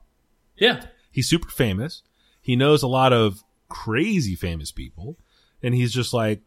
Yeah. 0.56 0.86
He's 1.10 1.28
super 1.28 1.50
famous. 1.50 2.02
He 2.40 2.56
knows 2.56 2.82
a 2.82 2.88
lot 2.88 3.12
of 3.12 3.44
crazy 3.68 4.34
famous 4.34 4.72
people, 4.72 5.18
and 5.62 5.74
he's 5.74 5.92
just 5.92 6.12
like, 6.12 6.40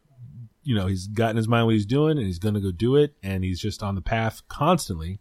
you 0.63 0.75
know, 0.75 0.88
he's 0.88 1.07
got 1.07 1.29
in 1.29 1.38
his 1.38 1.48
mind 1.48 1.67
what 1.67 1.75
he's 1.75 1.86
doing, 1.86 2.17
and 2.17 2.25
he's 2.25 2.39
going 2.39 2.55
to 2.55 2.60
go 2.60 2.72
do 2.72 2.95
it, 2.95 3.13
and 3.22 3.43
he's 3.43 3.60
just 3.60 3.84
on 3.84 3.95
the 3.95 4.01
path 4.01 4.41
constantly. 4.50 5.19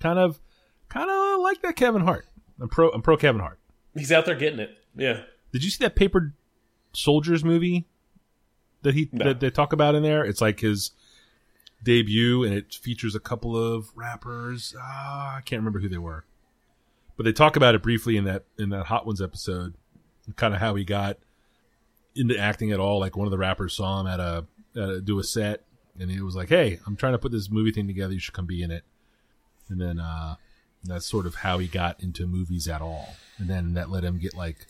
Kind 0.00 0.18
of, 0.18 0.40
kind 0.88 1.10
of 1.10 1.40
like 1.40 1.60
that 1.62 1.76
Kevin 1.76 2.02
Hart. 2.02 2.26
I'm 2.60 2.68
pro. 2.68 2.90
I'm 2.90 3.02
pro 3.02 3.16
Kevin 3.16 3.40
Hart. 3.40 3.58
He's 3.94 4.12
out 4.12 4.26
there 4.26 4.34
getting 4.34 4.58
it. 4.58 4.76
Yeah. 4.96 5.22
Did 5.52 5.64
you 5.64 5.70
see 5.70 5.84
that 5.84 5.94
Paper 5.96 6.34
Soldiers 6.92 7.44
movie 7.44 7.86
that 8.82 8.94
he 8.94 9.08
No. 9.12 9.24
that 9.26 9.40
they 9.40 9.50
talk 9.50 9.72
about 9.72 9.94
in 9.94 10.02
there? 10.02 10.24
It's 10.24 10.40
like 10.40 10.60
his 10.60 10.92
debut, 11.82 12.42
and 12.44 12.52
it 12.54 12.74
features 12.74 13.14
a 13.14 13.20
couple 13.20 13.56
of 13.56 13.90
rappers. 13.96 14.74
Ah, 14.80 15.36
I 15.36 15.40
can't 15.42 15.60
remember 15.60 15.78
who 15.80 15.88
they 15.88 15.98
were, 15.98 16.24
but 17.16 17.24
they 17.24 17.32
talk 17.32 17.56
about 17.56 17.74
it 17.74 17.82
briefly 17.82 18.16
in 18.16 18.24
that 18.24 18.44
in 18.58 18.70
that 18.70 18.86
Hot 18.86 19.06
Ones 19.06 19.22
episode, 19.22 19.74
kind 20.36 20.54
of 20.54 20.60
how 20.60 20.74
he 20.74 20.84
got 20.84 21.18
into 22.16 22.36
acting 22.38 22.72
at 22.72 22.80
all. 22.80 22.98
Like 23.00 23.16
one 23.16 23.26
of 23.26 23.30
the 23.30 23.38
rappers 23.38 23.74
saw 23.74 24.00
him 24.00 24.06
at 24.08 24.18
a, 24.20 24.44
at 24.76 24.88
a 24.88 25.00
do 25.00 25.18
a 25.18 25.24
set, 25.24 25.62
and 25.98 26.10
he 26.10 26.20
was 26.20 26.34
like, 26.34 26.48
"Hey, 26.48 26.80
I'm 26.86 26.96
trying 26.96 27.12
to 27.12 27.18
put 27.18 27.30
this 27.32 27.48
movie 27.50 27.70
thing 27.70 27.86
together. 27.86 28.12
You 28.12 28.20
should 28.20 28.34
come 28.34 28.46
be 28.46 28.62
in 28.62 28.70
it." 28.72 28.82
And 29.68 29.80
then 29.80 30.00
uh, 30.00 30.34
that's 30.84 31.06
sort 31.06 31.26
of 31.26 31.36
how 31.36 31.58
he 31.58 31.66
got 31.66 32.02
into 32.02 32.26
movies 32.26 32.68
at 32.68 32.80
all, 32.80 33.16
and 33.38 33.48
then 33.48 33.74
that 33.74 33.90
let 33.90 34.04
him 34.04 34.18
get 34.18 34.34
like 34.34 34.66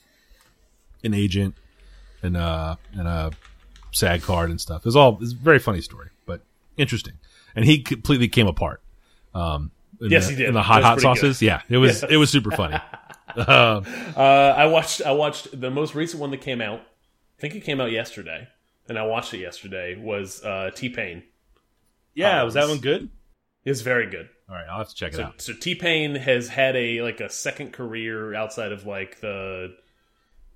an 1.04 1.14
agent 1.14 1.54
and 2.22 2.36
uh 2.36 2.76
and 2.92 3.06
a 3.06 3.30
SAG 3.92 4.22
card 4.22 4.50
and 4.50 4.60
stuff. 4.60 4.84
It's 4.86 4.96
all 4.96 5.18
it's 5.20 5.32
a 5.32 5.36
very 5.36 5.58
funny 5.58 5.80
story, 5.80 6.08
but 6.26 6.42
interesting. 6.76 7.14
And 7.56 7.64
he 7.64 7.80
completely 7.82 8.28
came 8.28 8.46
apart. 8.46 8.80
Um, 9.34 9.70
in 10.00 10.10
Yes, 10.10 10.26
the, 10.26 10.32
he 10.32 10.36
did. 10.38 10.48
In 10.48 10.54
the 10.54 10.62
hot 10.62 10.82
hot 10.82 10.96
was 10.96 11.04
pretty 11.04 11.18
sauces, 11.20 11.42
yeah, 11.42 11.62
it 11.68 11.78
was 11.78 12.02
Yes. 12.02 12.10
it 12.10 12.16
was 12.16 12.30
super 12.30 12.50
funny. 12.50 12.76
uh, 13.36 13.80
Uh, 14.16 14.54
I 14.56 14.66
watched. 14.66 15.02
I 15.02 15.12
watched 15.12 15.58
the 15.60 15.70
most 15.70 15.94
recent 15.94 16.20
one 16.20 16.30
that 16.30 16.40
came 16.40 16.60
out. 16.60 16.80
I 16.80 17.40
think 17.40 17.54
it 17.54 17.60
came 17.64 17.80
out 17.80 17.90
yesterday, 17.92 18.48
and 18.88 18.98
I 18.98 19.04
watched 19.04 19.32
it 19.34 19.38
yesterday. 19.38 19.96
Was 19.96 20.42
uh, 20.44 20.70
T 20.74 20.88
Pain? 20.88 21.22
yeah, 22.14 22.42
was 22.42 22.54
that 22.54 22.68
one 22.68 22.78
good? 22.78 23.08
It 23.64 23.70
was 23.70 23.82
very 23.82 24.08
good. 24.10 24.28
All 24.49 24.55
right, 24.55 24.67
I'll 24.69 24.78
have 24.78 24.88
to 24.88 24.95
check 24.95 25.12
it 25.14 25.21
out. 25.21 25.40
so 25.43 25.52
T 25.52 25.75
Pain 25.75 26.14
has 26.14 26.49
had 26.49 26.75
a 26.75 27.02
like 27.02 27.21
a 27.21 27.28
second 27.28 27.73
career 27.73 28.35
outside 28.35 28.73
of 28.73 28.87
like 28.87 29.21
the 29.21 29.76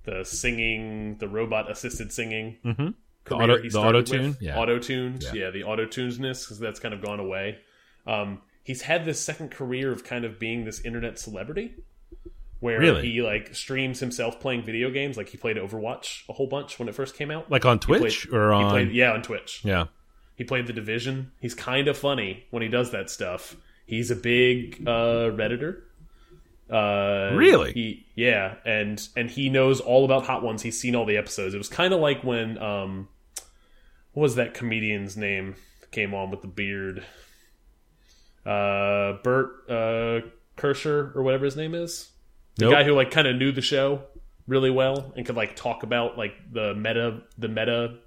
the 0.03 0.23
singing, 0.25 1.17
the 1.19 1.27
robot 1.27 1.69
assisted 1.71 2.11
singing 2.11 2.57
Mm-hmm. 2.65 2.87
career. 3.23 3.41
auto- 3.51 3.69
the 3.69 3.79
auto-tune? 3.79 4.37
Yeah. 4.41 4.57
auto 4.59 4.79
tuned, 4.79 5.23
Yeah. 5.23 5.33
yeah. 5.33 5.49
the 5.51 5.63
auto 5.63 5.85
tunesness 5.85 6.43
because 6.45 6.59
that's 6.59 6.79
kind 6.79 6.93
of 6.93 7.01
gone 7.01 7.19
away. 7.19 7.59
Um, 8.05 8.41
he's 8.63 8.81
had 8.81 9.05
this 9.05 9.21
second 9.21 9.51
career 9.51 9.91
of 9.91 10.03
kind 10.03 10.25
of 10.25 10.39
being 10.39 10.65
this 10.65 10.81
internet 10.81 11.19
celebrity, 11.19 11.75
where 12.59 12.79
Really? 12.79 13.09
he 13.11 13.21
like 13.21 13.53
streams 13.55 13.99
himself 14.01 14.39
playing 14.41 14.63
video 14.63 14.89
games. 14.89 15.15
Like 15.17 15.29
he 15.29 15.37
played 15.37 15.55
Overwatch 15.57 16.27
a 16.27 16.33
whole 16.33 16.47
bunch 16.47 16.79
when 16.79 16.89
it 16.89 16.95
first 16.95 17.15
came 17.15 17.29
out. 17.31 17.49
Like 17.51 17.63
on 17.65 17.77
He 17.77 17.85
played- 17.85 17.99
Twitch 18.01 18.27
or 18.31 18.51
on 18.51 18.71
played, 18.71 18.91
yeah 18.91 19.13
on 19.13 19.21
Twitch. 19.21 19.61
yeah. 19.63 19.85
He 20.35 20.43
played 20.43 20.65
the 20.67 20.73
Division. 20.73 21.31
He's 21.39 21.53
kind 21.53 21.87
of 21.87 21.95
funny 21.97 22.45
when 22.49 22.63
he 22.63 22.67
does 22.67 22.89
that 22.91 23.09
stuff. 23.11 23.55
He's 23.85 24.11
a 24.11 24.15
big 24.15 24.83
uh, 24.87 25.29
redditor. 25.31 25.81
Uh, 26.69 27.35
Really? 27.35 27.73
He, 27.73 28.05
yeah, 28.15 28.55
and 28.65 29.05
and 29.15 29.29
he 29.29 29.49
knows 29.49 29.79
all 29.81 30.05
about 30.05 30.25
Hot 30.25 30.41
Ones. 30.43 30.61
He's 30.61 30.79
seen 30.79 30.95
all 30.95 31.05
the 31.05 31.17
episodes. 31.17 31.53
It 31.53 31.57
was 31.57 31.69
kind 31.69 31.93
of 31.93 31.99
like 31.99 32.23
when 32.23 32.57
um, 32.57 33.07
what 34.13 34.23
was 34.23 34.35
that 34.35 34.53
comedian's 34.53 35.15
name 35.17 35.55
came 35.91 36.13
on 36.13 36.31
with 36.31 36.41
the 36.41 36.47
beard? 36.47 37.03
Uh, 38.45 39.13
Bert 39.23 39.51
uh, 39.69 40.21
Kreischer 40.57 41.15
or 41.15 41.23
whatever 41.23 41.45
his 41.45 41.55
name 41.55 41.73
is. 41.75 42.09
The 42.55 42.65
Nope. 42.65 42.73
guy 42.73 42.83
who 42.83 42.93
like 42.93 43.09
kind 43.11 43.27
of 43.27 43.35
knew 43.35 43.51
the 43.51 43.61
show 43.61 44.03
really 44.47 44.69
well 44.69 45.13
and 45.15 45.25
could 45.25 45.35
like 45.35 45.55
talk 45.55 45.83
about 45.83 46.17
like 46.17 46.33
the 46.51 46.73
meta 46.75 47.21
the 47.37 47.47
meta 47.47 47.97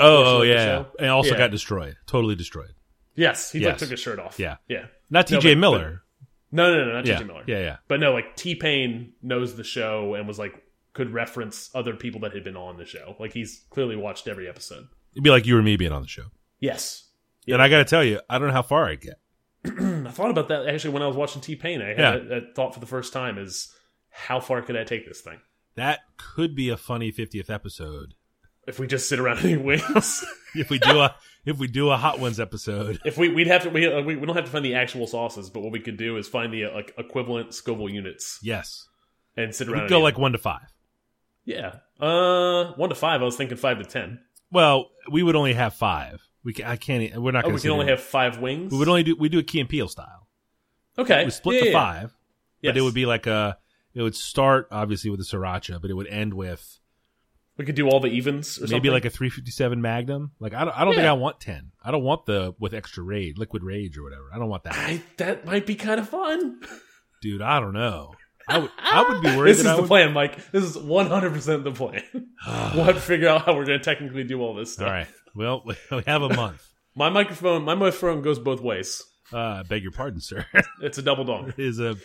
Oh, 0.00 0.38
oh 0.38 0.42
yeah, 0.42 0.84
and 1.00 1.10
also 1.10 1.32
Yeah. 1.32 1.38
got 1.38 1.50
destroyed, 1.50 1.96
totally 2.06 2.36
destroyed. 2.36 2.72
Yes, 3.16 3.50
he 3.50 3.58
like 3.60 3.78
took 3.78 3.88
his 3.90 3.98
shirt 3.98 4.20
off. 4.20 4.38
Yeah. 4.38 4.56
yeah. 4.68 4.86
Not 5.10 5.30
No, 5.30 5.38
T.J. 5.38 5.54
but- 5.54 5.60
Miller. 5.60 6.02
No, 6.50 6.74
no, 6.74 6.84
no, 6.86 6.92
not 6.94 7.06
yeah, 7.06 7.14
T.J. 7.18 7.26
Miller. 7.26 7.44
yeah, 7.46 7.58
yeah. 7.58 7.76
But 7.88 8.00
no, 8.00 8.12
like 8.14 8.34
T 8.36 8.54
Pain 8.54 9.12
knows 9.22 9.54
the 9.54 9.64
show 9.64 10.14
and 10.14 10.26
was 10.26 10.38
like 10.38 10.62
could 10.94 11.12
reference 11.12 11.70
other 11.74 11.94
people 11.94 12.20
that 12.22 12.32
had 12.34 12.42
been 12.42 12.56
on 12.56 12.76
the 12.78 12.86
show. 12.86 13.16
Like 13.20 13.32
he's 13.34 13.64
clearly 13.70 13.96
watched 13.96 14.26
every 14.26 14.48
episode. 14.48 14.88
It'd 15.12 15.22
be 15.24 15.30
like 15.30 15.44
you 15.46 15.56
or 15.58 15.62
me 15.62 15.76
being 15.76 15.92
on 15.92 16.02
the 16.02 16.08
show. 16.08 16.24
Yes, 16.60 17.04
And 17.46 17.60
I 17.62 17.68
got 17.68 17.78
to 17.78 17.84
tell 17.84 18.02
you, 18.02 18.20
I 18.28 18.38
don't 18.38 18.48
know 18.48 18.54
how 18.54 18.62
far 18.62 18.88
I 18.88 18.94
get. 18.96 19.20
I 19.64 20.10
thought 20.10 20.30
about 20.30 20.48
that 20.48 20.66
actually 20.66 20.94
when 20.94 21.02
I 21.02 21.06
was 21.06 21.16
watching 21.16 21.42
T 21.42 21.54
Pain. 21.54 21.82
I 21.82 21.88
had 21.88 21.98
Yeah. 21.98 22.10
that, 22.12 22.28
that 22.28 22.54
thought 22.54 22.72
for 22.74 22.80
the 22.80 22.86
first 22.86 23.12
time: 23.12 23.36
is 23.38 23.72
how 24.10 24.40
far 24.40 24.62
could 24.62 24.76
I 24.76 24.84
take 24.84 25.06
this 25.06 25.20
thing 25.20 25.38
That 25.74 26.00
could 26.16 26.54
be 26.56 26.68
a 26.70 26.76
funny 26.78 27.12
50th 27.12 27.50
episode 27.50 28.14
if 28.68 28.78
we 28.78 28.86
just 28.86 29.08
sit 29.08 29.18
around 29.18 29.38
eating 29.44 29.64
wings? 29.64 30.24
if 30.54 30.70
we 30.70 30.78
do 30.78 31.00
a 31.00 31.14
if 31.44 31.58
we 31.58 31.66
do 31.66 31.90
a 31.90 31.96
Hot 31.96 32.20
Ones 32.20 32.38
episode. 32.38 33.00
if 33.04 33.16
we 33.18 33.28
we'd 33.30 33.46
have 33.48 33.62
to 33.64 33.70
we, 33.70 33.86
uh, 33.86 34.00
we 34.02 34.16
we 34.16 34.26
don't 34.26 34.36
have 34.36 34.44
to 34.44 34.50
find 34.50 34.64
the 34.64 34.74
actual 34.74 35.06
sauces, 35.06 35.50
but 35.50 35.60
what 35.60 35.72
we 35.72 35.80
could 35.80 35.96
do 35.96 36.16
is 36.16 36.28
find 36.28 36.52
the 36.52 36.66
uh, 36.66 36.74
like 36.74 36.94
equivalent 36.98 37.54
Scoville 37.54 37.88
units 37.90 38.38
Yes, 38.42 38.86
and 39.36 39.54
sit 39.54 39.68
around. 39.68 39.80
and 39.82 39.90
go 39.90 40.00
like 40.00 40.18
one 40.18 40.32
to 40.32 40.38
five. 40.38 40.66
Yeah. 41.44 41.76
Uh, 41.98 42.72
one 42.74 42.90
to 42.90 42.94
five. 42.94 43.22
I 43.22 43.24
was 43.24 43.36
thinking 43.36 43.56
five 43.56 43.78
to 43.78 43.84
ten. 43.84 44.20
Well, 44.52 44.90
we 45.10 45.22
would 45.22 45.34
only 45.36 45.54
have 45.54 45.74
five. 45.74 46.20
We 46.44 46.52
can, 46.52 46.66
I 46.66 46.76
can't. 46.76 47.16
We're 47.20 47.32
not 47.32 47.44
Oh, 47.46 47.50
we 47.50 47.60
can 47.60 47.70
only 47.70 47.86
have 47.86 48.00
five 48.00 48.38
wings. 48.38 48.70
We 48.72 48.78
would 48.78 48.88
only 48.88 49.02
do. 49.02 49.16
We 49.18 49.28
do 49.28 49.38
a 49.38 49.42
Key 49.42 49.60
and 49.60 49.68
Peele 49.68 49.88
style. 49.88 50.28
okay. 50.98 51.24
We 51.24 51.30
split 51.30 51.56
Yeah, 51.56 51.60
the 51.62 51.66
yeah, 51.68 51.72
five, 51.72 52.16
Yes. 52.60 52.70
but 52.72 52.76
it 52.78 52.82
would 52.82 52.94
be 52.94 53.06
like 53.06 53.26
a. 53.26 53.58
It 53.94 54.02
would 54.02 54.14
start 54.14 54.68
obviously 54.70 55.10
with 55.10 55.18
the 55.20 55.24
sriracha, 55.26 55.80
but 55.80 55.90
it 55.90 55.94
would 55.94 56.06
end 56.06 56.34
with 56.34 56.78
We 57.58 57.64
could 57.64 57.74
do 57.74 57.88
all 57.88 57.98
the 58.00 58.08
evens 58.08 58.56
or 58.58 58.62
maybe 58.62 58.70
something. 58.70 58.90
like 58.92 59.04
a 59.04 59.10
357 59.10 59.82
Magnum. 59.82 60.30
Like 60.38 60.54
I 60.54 60.64
don't. 60.64 60.78
I 60.78 60.84
don't 60.84 60.94
think 60.94 61.06
I 61.06 61.12
want 61.12 61.40
ten. 61.40 61.72
I 61.84 61.90
don't 61.90 62.04
want 62.04 62.24
the 62.24 62.54
with 62.58 62.72
extra 62.72 63.02
rage, 63.02 63.36
liquid 63.36 63.62
rage 63.64 63.98
or 63.98 64.04
whatever. 64.04 64.30
I 64.32 64.38
don't 64.38 64.48
want 64.48 64.62
that, 64.64 64.74
I, 64.74 65.02
that 65.16 65.44
might 65.44 65.66
be 65.66 65.74
kind 65.74 65.98
of 66.00 66.08
fun. 66.08 66.60
dude. 67.20 67.42
I 67.42 67.58
don't 67.60 67.72
know. 67.74 68.12
I 68.48 68.58
would. 68.58 68.70
I 68.78 69.02
would 69.08 69.22
be 69.22 69.36
worried 69.36 69.50
This 69.50 69.60
is 69.60 69.66
I 69.66 69.74
the 69.74 69.82
would. 69.82 69.88
plan, 69.88 70.12
Mike. 70.12 70.50
This 70.52 70.62
is 70.64 70.78
one 70.78 71.08
hundred 71.08 71.32
percent 71.32 71.64
the 71.64 71.72
plan. 71.72 72.02
we'll 72.46 72.84
have 72.84 72.94
to 72.94 73.00
figure 73.00 73.28
out 73.28 73.44
how 73.44 73.54
we're 73.56 73.66
going 73.66 73.78
to 73.78 73.84
technically 73.84 74.22
do 74.24 74.40
all 74.40 74.54
this 74.54 74.72
stuff. 74.74 74.86
All 74.86 74.92
right. 74.92 75.08
Well, 75.34 75.64
we 75.90 76.02
have 76.06 76.22
a 76.22 76.32
month. 76.34 76.64
My 76.94 77.10
microphone, 77.10 77.64
my 77.64 77.74
microphone 77.74 78.22
goes 78.22 78.38
both 78.38 78.60
ways. 78.60 79.02
Uh, 79.32 79.62
beg 79.64 79.82
your 79.82 79.92
pardon, 79.92 80.20
sir. 80.20 80.46
It's 80.80 80.96
a 80.96 81.02
double 81.02 81.24
dong. 81.24 81.52
Is 81.58 81.78
a 81.80 81.96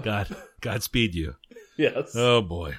God. 0.00 0.34
Godspeed 0.62 1.14
you. 1.14 1.34
Yes. 1.76 2.12
Oh 2.16 2.40
boy. 2.40 2.76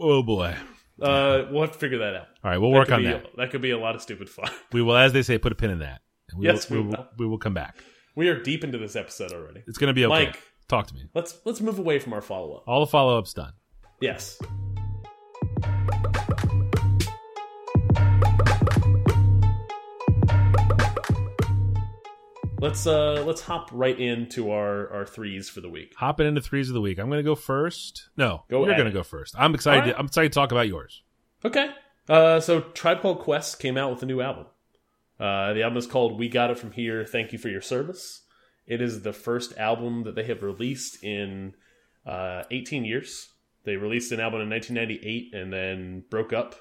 Oh 0.00 0.22
boy. 0.24 0.54
Uh, 1.00 1.46
we'll 1.50 1.62
have 1.62 1.72
to 1.72 1.78
figure 1.78 1.98
that 1.98 2.14
out. 2.14 2.26
All 2.44 2.50
right, 2.50 2.58
we'll 2.58 2.70
work 2.70 2.90
on 2.90 3.02
be- 3.02 3.08
that. 3.08 3.26
That 3.36 3.50
could 3.50 3.60
be 3.62 3.70
a 3.70 3.78
lot 3.78 3.94
of 3.94 4.02
stupid 4.02 4.28
fun. 4.30 4.50
We 4.72 4.82
will, 4.82 4.96
as 4.96 5.12
they 5.12 5.22
say, 5.22 5.38
put 5.38 5.52
a 5.52 5.54
pin 5.54 5.70
in 5.70 5.78
that. 5.80 6.00
We 6.36 6.46
Yes, 6.46 6.68
will, 6.70 6.82
we 6.82 6.88
will. 6.88 7.06
we 7.18 7.26
will 7.26 7.38
come 7.38 7.54
back. 7.54 7.76
We 8.14 8.28
are 8.28 8.40
deep 8.42 8.64
into 8.64 8.78
this 8.78 8.96
episode 8.96 9.32
already. 9.32 9.62
It's 9.66 9.78
going 9.78 9.88
to 9.88 9.94
be 9.94 10.04
okay. 10.06 10.26
Mike. 10.26 10.40
Talk 10.68 10.86
to 10.88 10.94
me. 10.94 11.02
Let's 11.14 11.38
let's 11.44 11.60
move 11.60 11.78
away 11.78 11.98
from 11.98 12.12
our 12.14 12.20
follow 12.22 12.56
up. 12.56 12.64
All 12.66 12.80
the 12.80 12.86
follow 12.90 13.18
ups 13.18 13.32
done. 13.34 13.52
Yes. 14.00 14.40
Let's 22.58 22.86
uh 22.86 23.22
let's 23.26 23.42
hop 23.42 23.68
right 23.72 23.98
into 23.98 24.50
our 24.50 24.90
our 24.92 25.04
threes 25.06 25.48
for 25.48 25.60
the 25.60 25.68
week. 25.68 25.94
Hopping 25.96 26.26
into 26.26 26.40
threes 26.40 26.68
of 26.68 26.74
the 26.74 26.80
week. 26.80 26.98
I'm 26.98 27.06
going 27.08 27.18
to 27.18 27.22
go 27.28 27.34
first. 27.34 28.08
No, 28.16 28.44
Go 28.48 28.62
you're 28.62 28.72
at 28.72 28.76
going 28.78 28.90
to 28.90 28.90
it. 28.90 28.94
go 28.94 29.02
first. 29.02 29.34
I'm 29.38 29.54
excited. 29.54 29.80
Right. 29.80 29.92
To, 29.92 29.98
I'm 29.98 30.06
excited 30.06 30.32
to 30.32 30.34
talk 30.34 30.52
about 30.52 30.66
yours. 30.68 31.02
Okay. 31.44 31.68
Uh 32.08 32.40
so 32.40 32.60
Tribe 32.60 33.02
Called 33.02 33.20
Quest 33.20 33.58
came 33.60 33.76
out 33.76 33.90
with 33.90 34.02
a 34.02 34.06
new 34.06 34.20
album. 34.22 34.46
Uh 35.20 35.52
the 35.52 35.62
album 35.62 35.76
is 35.76 35.86
called 35.86 36.18
We 36.18 36.28
Got 36.28 36.50
It 36.50 36.58
From 36.58 36.72
Here, 36.72 37.04
Thank 37.04 37.32
You 37.32 37.38
for 37.38 37.48
Your 37.48 37.60
Service. 37.60 38.22
It 38.66 38.80
is 38.80 39.02
the 39.02 39.12
first 39.12 39.56
album 39.58 40.04
that 40.04 40.14
they 40.14 40.24
have 40.24 40.42
released 40.42 41.02
in 41.04 41.54
uh 42.06 42.44
18 42.50 42.84
years. 42.86 43.28
They 43.64 43.76
released 43.76 44.12
an 44.12 44.20
album 44.20 44.40
in 44.40 44.48
1998 44.50 45.34
and 45.34 45.52
then 45.52 46.04
broke 46.08 46.32
up 46.32 46.54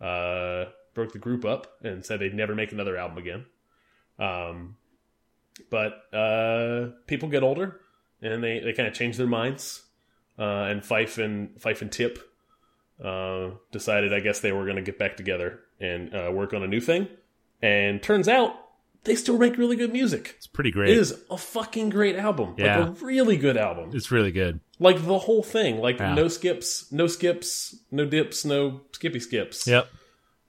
uh, 0.00 0.66
broke 0.94 1.12
the 1.12 1.18
group 1.18 1.44
up 1.44 1.66
and 1.82 2.04
said 2.06 2.20
they'd 2.20 2.32
never 2.34 2.54
make 2.54 2.70
another 2.72 2.96
album 2.96 3.18
again. 3.18 3.46
Um, 4.18 4.76
but 5.70 6.02
uh, 6.14 6.88
people 7.06 7.28
get 7.28 7.42
older 7.42 7.80
and 8.22 8.42
they, 8.42 8.60
they 8.60 8.72
kind 8.72 8.88
of 8.88 8.94
change 8.94 9.16
their 9.16 9.26
minds. 9.26 9.82
Uh, 10.38 10.66
and 10.70 10.82
Phife 10.82 11.22
and 11.22 11.56
Phife 11.60 11.82
and 11.82 11.90
Tip 11.90 12.18
uh, 13.04 13.50
decided, 13.72 14.12
I 14.14 14.20
guess, 14.20 14.40
they 14.40 14.52
were 14.52 14.64
going 14.64 14.76
to 14.76 14.82
get 14.82 14.98
back 14.98 15.16
together 15.16 15.60
and 15.80 16.14
uh, 16.14 16.30
work 16.32 16.52
on 16.52 16.62
a 16.62 16.66
new 16.68 16.80
thing. 16.80 17.08
And 17.60 18.00
turns 18.02 18.28
out 18.28 18.54
they 19.04 19.14
still 19.14 19.38
make 19.38 19.56
really 19.58 19.76
good 19.76 19.92
music. 19.92 20.34
It's 20.36 20.46
pretty 20.46 20.70
great. 20.70 20.90
It 20.90 20.98
is 20.98 21.20
a 21.30 21.36
fucking 21.36 21.90
great 21.90 22.16
album. 22.16 22.54
Yeah. 22.56 22.78
Like 22.78 22.88
a 22.88 23.04
really 23.04 23.36
good 23.36 23.56
album. 23.56 23.90
It's 23.94 24.10
really 24.10 24.32
good. 24.32 24.60
Like 24.78 25.04
the 25.04 25.18
whole 25.18 25.42
thing. 25.42 25.78
Like 25.80 25.98
Yeah. 25.98 26.14
no 26.14 26.28
skips, 26.28 26.90
no 26.92 27.06
skips, 27.08 27.74
no 27.90 28.04
dips, 28.04 28.44
no 28.44 28.82
skippy 28.92 29.20
skips. 29.20 29.66
Yep. 29.66 29.88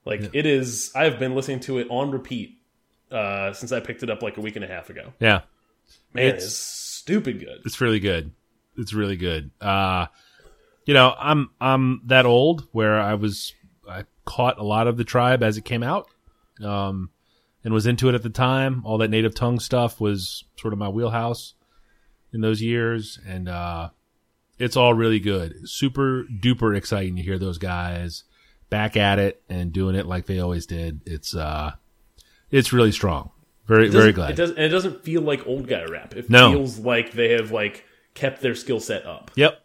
Like 0.05 0.29
it 0.33 0.45
is 0.45 0.91
I've 0.95 1.19
been 1.19 1.35
listening 1.35 1.59
to 1.61 1.77
it 1.79 1.87
on 1.89 2.11
repeat 2.11 2.58
uh 3.11 3.53
since 3.53 3.71
I 3.71 3.79
picked 3.79 4.03
it 4.03 4.09
up 4.09 4.21
like 4.21 4.37
a 4.37 4.41
week 4.41 4.55
and 4.55 4.65
a 4.65 4.67
half 4.67 4.89
ago. 4.89 5.13
Yeah. 5.19 5.41
Man, 6.13 6.25
It's- 6.27 6.43
it's, 6.45 6.55
stupid 6.55 7.39
good. 7.39 7.61
It's 7.65 7.81
really 7.81 7.99
good. 7.99 8.31
It's 8.77 8.93
really 8.93 9.15
good. 9.17 9.51
Uh 9.59 10.07
you 10.85 10.93
know, 10.93 11.13
I'm 11.17 11.49
I'm 11.59 12.01
that 12.05 12.25
old 12.25 12.67
where 12.71 12.99
I 12.99 13.15
was 13.15 13.53
I 13.89 14.03
caught 14.25 14.59
a 14.59 14.63
lot 14.63 14.87
of 14.87 14.97
the 14.97 15.03
tribe 15.03 15.41
as 15.43 15.57
it 15.57 15.65
came 15.65 15.81
out. 15.83 16.07
Um 16.63 17.09
and 17.63 17.73
was 17.73 17.85
into 17.87 18.07
it 18.09 18.15
at 18.15 18.23
the 18.23 18.29
time. 18.29 18.83
All 18.85 18.97
that 18.99 19.09
native 19.09 19.33
tongue 19.35 19.59
stuff 19.59 19.99
was 19.99 20.43
sort 20.57 20.73
of 20.73 20.79
my 20.79 20.89
wheelhouse 20.89 21.55
in 22.31 22.41
those 22.41 22.61
years 22.61 23.19
and 23.27 23.49
uh 23.49 23.89
it's 24.59 24.75
all 24.77 24.93
really 24.93 25.19
good. 25.19 25.67
Super 25.69 26.25
duper 26.25 26.75
exciting 26.77 27.15
to 27.15 27.21
hear 27.21 27.39
those 27.39 27.57
guys 27.57 28.23
back 28.69 28.95
at 28.97 29.17
it 29.17 29.41
and 29.49 29.71
doing 29.73 29.95
it 29.95 30.05
like 30.05 30.25
they 30.27 30.39
always 30.39 30.65
did. 30.65 31.01
It's 31.05 31.33
uh 31.35 31.71
it's 32.51 32.73
really 32.73 32.91
strong. 32.91 33.31
Very 33.67 33.87
very 33.89 34.11
glad. 34.11 34.31
It 34.31 34.35
does 34.35 34.49
and 34.51 34.59
it 34.59 34.69
doesn't 34.69 35.03
feel 35.03 35.21
like 35.21 35.45
old 35.45 35.67
guy 35.67 35.83
rap. 35.85 36.15
It 36.15 36.29
No. 36.29 36.51
feels 36.51 36.79
like 36.79 37.11
they 37.13 37.33
have 37.33 37.51
like 37.51 37.85
kept 38.15 38.41
their 38.41 38.55
skill 38.55 38.79
set 38.79 39.05
up. 39.05 39.31
Yep. 39.35 39.59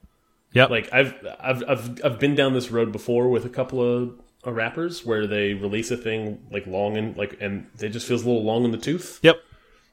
Yep. 0.53 0.70
Like 0.70 0.92
I've 0.92 1.14
I've 1.40 1.64
I've 1.68 2.01
I've 2.05 2.18
been 2.20 2.35
down 2.35 2.53
this 2.53 2.70
road 2.70 2.92
before 2.92 3.29
with 3.31 3.44
a 3.47 3.49
couple 3.49 3.83
of 3.83 4.20
uh, 4.47 4.53
rappers 4.53 5.05
where 5.07 5.27
they 5.27 5.55
release 5.55 5.90
a 5.90 5.97
thing 5.97 6.47
like 6.51 6.66
long 6.66 6.97
and 6.99 7.16
like 7.16 7.38
and 7.40 7.66
it 7.81 7.88
just 7.90 8.07
feels 8.07 8.25
a 8.25 8.27
little 8.29 8.44
long 8.44 8.64
in 8.64 8.70
the 8.70 8.79
tooth. 8.79 9.20
yep. 9.23 9.37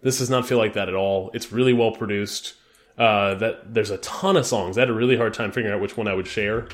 This 0.04 0.18
does 0.18 0.30
not 0.30 0.48
feel 0.48 0.58
like 0.58 0.74
that 0.74 0.90
at 0.90 0.96
all. 0.96 1.32
It's 1.34 1.52
really 1.52 1.74
well 1.74 1.92
produced. 1.92 2.56
Uh, 2.98 3.34
that 3.36 3.74
there's 3.74 3.90
a 3.90 3.98
ton 4.00 4.36
of 4.36 4.46
songs. 4.46 4.78
I 4.78 4.82
had 4.82 4.90
a 4.90 4.94
really 4.94 5.16
hard 5.16 5.34
time 5.34 5.52
figuring 5.52 5.74
out 5.74 5.82
which 5.82 5.96
one 5.96 6.08
I 6.08 6.14
would 6.14 6.28
share. 6.28 6.68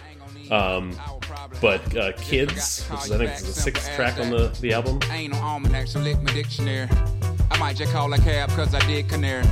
Um, 0.52 0.96
but 1.62 1.96
uh, 1.96 2.14
Kids, 2.14 2.88
which 2.88 3.06
is 3.06 3.12
I 3.12 3.18
think 3.18 3.32
is 3.32 3.44
the 3.44 3.62
sixth 3.62 3.94
track 3.96 4.20
on 4.20 4.30
the, 4.30 4.48
the 4.62 4.74
album. 4.74 5.00
Ain't 5.12 5.34
no 5.34 5.40
almanac, 5.40 5.88
so 5.88 6.00
lick 6.00 6.22
my 6.22 6.32
dictionary. 6.34 6.88
I 7.52 7.58
might 7.58 7.76
just 7.76 7.92
call 7.92 8.14
a 8.14 8.18
cab 8.18 8.50
cause 8.50 8.74
I 8.74 8.80
did 8.88 9.10
canary. 9.10 9.46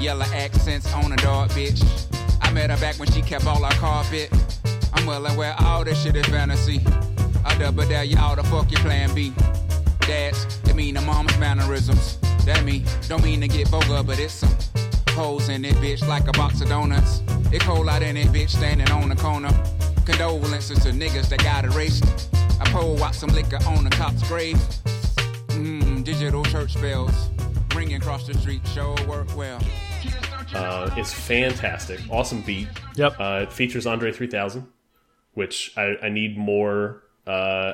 Yellow 0.00 0.26
accents 0.34 0.92
on 0.94 1.12
a 1.12 1.16
dog, 1.16 1.50
bitch. 1.50 1.82
I 2.40 2.50
met 2.52 2.70
her 2.70 2.76
back 2.78 2.98
when 2.98 3.10
she 3.10 3.22
kept 3.22 3.46
all 3.46 3.64
our 3.64 3.72
carpet. 3.72 4.30
I'm 4.94 5.06
well 5.06 5.26
aware 5.26 5.54
all 5.60 5.84
this 5.84 6.02
shit 6.02 6.16
is 6.16 6.26
fantasy. 6.26 6.80
I 7.44 7.56
double 7.58 7.86
dare 7.86 8.04
you 8.04 8.18
all 8.18 8.36
the 8.36 8.44
fuck 8.44 8.70
your 8.70 8.80
plan 8.80 9.14
B. 9.14 9.32
Dads, 10.00 10.60
they 10.62 10.72
mean 10.72 10.94
the 10.94 11.00
mom's 11.00 11.36
mannerisms. 11.38 12.18
That 12.44 12.64
me, 12.64 12.84
don't 13.08 13.22
mean 13.22 13.40
to 13.40 13.48
get 13.48 13.68
vulgar, 13.68 14.02
but 14.02 14.18
it's 14.18 14.34
some 14.34 14.50
hoes 15.10 15.48
in 15.48 15.64
it, 15.64 15.74
bitch, 15.76 16.06
like 16.06 16.28
a 16.28 16.32
box 16.32 16.60
of 16.60 16.68
donuts. 16.68 17.22
It 17.52 17.60
cold 17.62 17.88
out 17.88 18.02
in 18.02 18.16
it, 18.16 18.28
bitch, 18.28 18.50
standing 18.50 18.90
on 18.90 19.08
the 19.08 19.16
corner. 19.16 19.50
Condolences 20.04 20.78
to 20.80 20.90
niggas 20.90 21.28
that 21.28 21.42
got 21.42 21.64
erased. 21.64 22.04
I 22.60 22.64
pour 22.70 22.98
out 23.04 23.14
some 23.14 23.30
liquor 23.30 23.58
on 23.66 23.84
the 23.84 23.90
cop's 23.90 24.26
grave. 24.28 24.56
Mmm, 25.48 26.02
digital 26.04 26.44
church 26.44 26.74
bells. 26.80 27.14
Ringing 27.74 27.96
across 27.96 28.26
the 28.26 28.34
street, 28.34 28.66
sure 28.68 28.96
work 29.06 29.34
well. 29.36 29.60
Uh, 30.54 30.90
is 30.98 31.12
fantastic. 31.12 32.00
Awesome 32.10 32.42
beat. 32.42 32.68
Yep. 32.96 33.14
Uh, 33.18 33.40
it 33.44 33.52
features 33.52 33.86
Andre 33.86 34.12
3000, 34.12 34.66
which 35.34 35.72
I, 35.76 35.94
I 36.02 36.08
need 36.10 36.36
more 36.36 37.04
uh, 37.26 37.72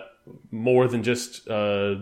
more 0.51 0.87
than 0.87 1.03
just 1.03 1.49
uh, 1.49 1.97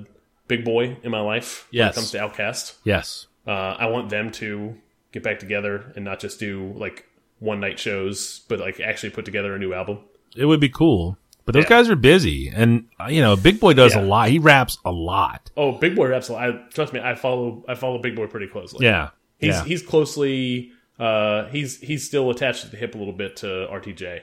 Big 0.49 0.65
Boi 0.65 0.97
in 1.03 1.11
my 1.11 1.21
life 1.21 1.69
when 1.71 1.89
it 1.89 1.95
comes 1.95 2.11
to 2.11 2.19
OutKast. 2.19 2.75
yes. 2.85 3.27
Uh, 3.47 3.77
I 3.79 3.87
want 3.87 4.11
them 4.11 4.33
to 4.33 4.77
get 5.13 5.23
back 5.23 5.39
together 5.39 5.93
and 5.95 6.05
not 6.05 6.19
just 6.19 6.41
do 6.41 6.75
like 6.77 7.07
one 7.39 7.61
night 7.61 7.79
shows, 7.79 8.41
but 8.49 8.59
like 8.59 8.81
actually 8.81 9.11
put 9.11 9.25
together 9.25 9.55
a 9.55 9.59
new 9.59 9.73
album. 9.73 10.01
It 10.37 10.45
would 10.47 10.61
be 10.61 10.69
cool. 10.69 11.19
But 11.45 11.53
those 11.53 11.65
Yeah. 11.65 11.69
guys 11.69 11.89
are 11.91 11.97
busy, 11.97 12.49
and 12.49 12.87
uh, 13.01 13.07
you 13.07 13.21
know, 13.21 13.37
Big 13.37 13.61
Boi 13.61 13.73
does 13.73 13.95
Yeah. 13.95 14.03
a 14.03 14.05
lot. 14.05 14.29
He 14.31 14.39
raps 14.41 14.79
a 14.85 14.91
lot. 14.91 15.51
Oh, 15.57 15.73
Big 15.73 15.95
Boi 15.95 16.09
raps. 16.09 16.29
a 16.29 16.33
lot. 16.33 16.49
I 16.49 16.53
trust 16.73 16.93
me. 16.93 17.01
I 17.01 17.15
follow. 17.15 17.65
I 17.69 17.75
follow 17.77 17.99
Big 17.99 18.17
Boi 18.17 18.27
pretty 18.27 18.49
closely. 18.49 18.85
Yeah, 18.85 19.11
he's 19.39 19.55
yeah. 19.55 19.65
he's 19.65 19.83
closely. 19.83 20.73
Uh, 20.99 21.45
he's 21.51 21.79
he's 21.81 22.05
still 22.07 22.31
attached 22.31 22.63
to 22.65 22.71
the 22.71 22.77
hip 22.77 22.95
a 22.95 22.99
little 22.99 23.13
bit 23.13 23.37
to 23.37 23.47
RTJ. 23.71 24.21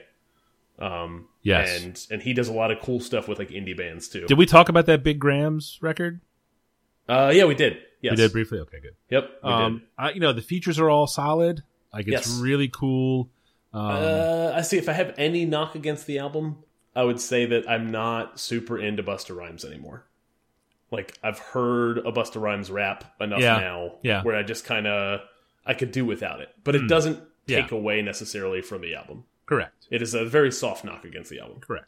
Um, 0.78 1.28
Yes. 1.42 1.82
and 1.82 2.06
and 2.10 2.22
he 2.22 2.32
does 2.34 2.48
a 2.48 2.52
lot 2.52 2.70
of 2.70 2.80
cool 2.80 2.98
stuff 3.00 3.28
with 3.28 3.38
like 3.38 3.50
indie 3.50 3.76
bands 3.76 4.08
too. 4.08 4.26
Did 4.26 4.36
we 4.38 4.44
talk 4.46 4.68
about 4.68 4.86
that 4.86 5.02
Big 5.04 5.18
Grams 5.20 5.78
record? 5.80 6.20
Uh, 7.08 7.30
yeah, 7.34 7.44
we 7.44 7.54
did. 7.54 7.78
Yes. 8.02 8.12
We 8.12 8.16
did 8.16 8.32
briefly. 8.32 8.58
Okay, 8.60 8.80
good. 8.82 8.94
Yep, 9.10 9.30
Um, 9.44 9.82
I, 9.96 10.10
you 10.10 10.20
know, 10.20 10.32
the 10.32 10.42
features 10.42 10.78
are 10.78 10.90
all 10.90 11.06
solid. 11.06 11.62
Like 11.92 12.06
it's 12.08 12.26
Yes. 12.28 12.40
really 12.40 12.68
cool. 12.68 13.30
Did. 13.74 13.80
Uh, 13.80 14.52
I 14.54 14.62
see. 14.62 14.78
If 14.78 14.88
I 14.88 14.92
have 14.92 15.14
any 15.18 15.44
knock 15.44 15.74
against 15.74 16.06
the 16.06 16.18
album, 16.18 16.58
I 16.96 17.02
would 17.02 17.20
say 17.20 17.44
that 17.46 17.68
I'm 17.68 17.90
not 17.90 18.38
super 18.38 18.78
into 18.78 19.02
Busta 19.02 19.36
Rhymes 19.36 19.64
anymore. 19.64 20.06
Like 20.90 21.18
I've 21.22 21.38
heard 21.40 21.98
a 21.98 22.12
Busta 22.12 22.40
Rhymes 22.40 22.70
rap 22.70 23.04
enough 23.20 23.40
Yeah. 23.40 23.58
now, 23.58 23.96
Yeah. 24.02 24.22
Where 24.22 24.36
I 24.36 24.42
just 24.44 24.64
kind 24.64 24.86
of 24.86 25.20
I 25.66 25.74
could 25.74 25.90
do 25.92 26.04
without 26.06 26.40
it, 26.40 26.50
but 26.62 26.74
it 26.76 26.86
doesn't 26.88 27.18
Yeah. 27.46 27.62
take 27.62 27.72
away 27.72 28.00
necessarily 28.00 28.62
from 28.62 28.80
the 28.82 28.94
album. 28.94 29.24
Correct. 29.46 29.88
It 29.90 30.02
is 30.02 30.14
a 30.14 30.24
very 30.24 30.52
soft 30.52 30.84
knock 30.84 31.04
against 31.04 31.30
the 31.30 31.40
album. 31.40 31.58
Correct. 31.60 31.86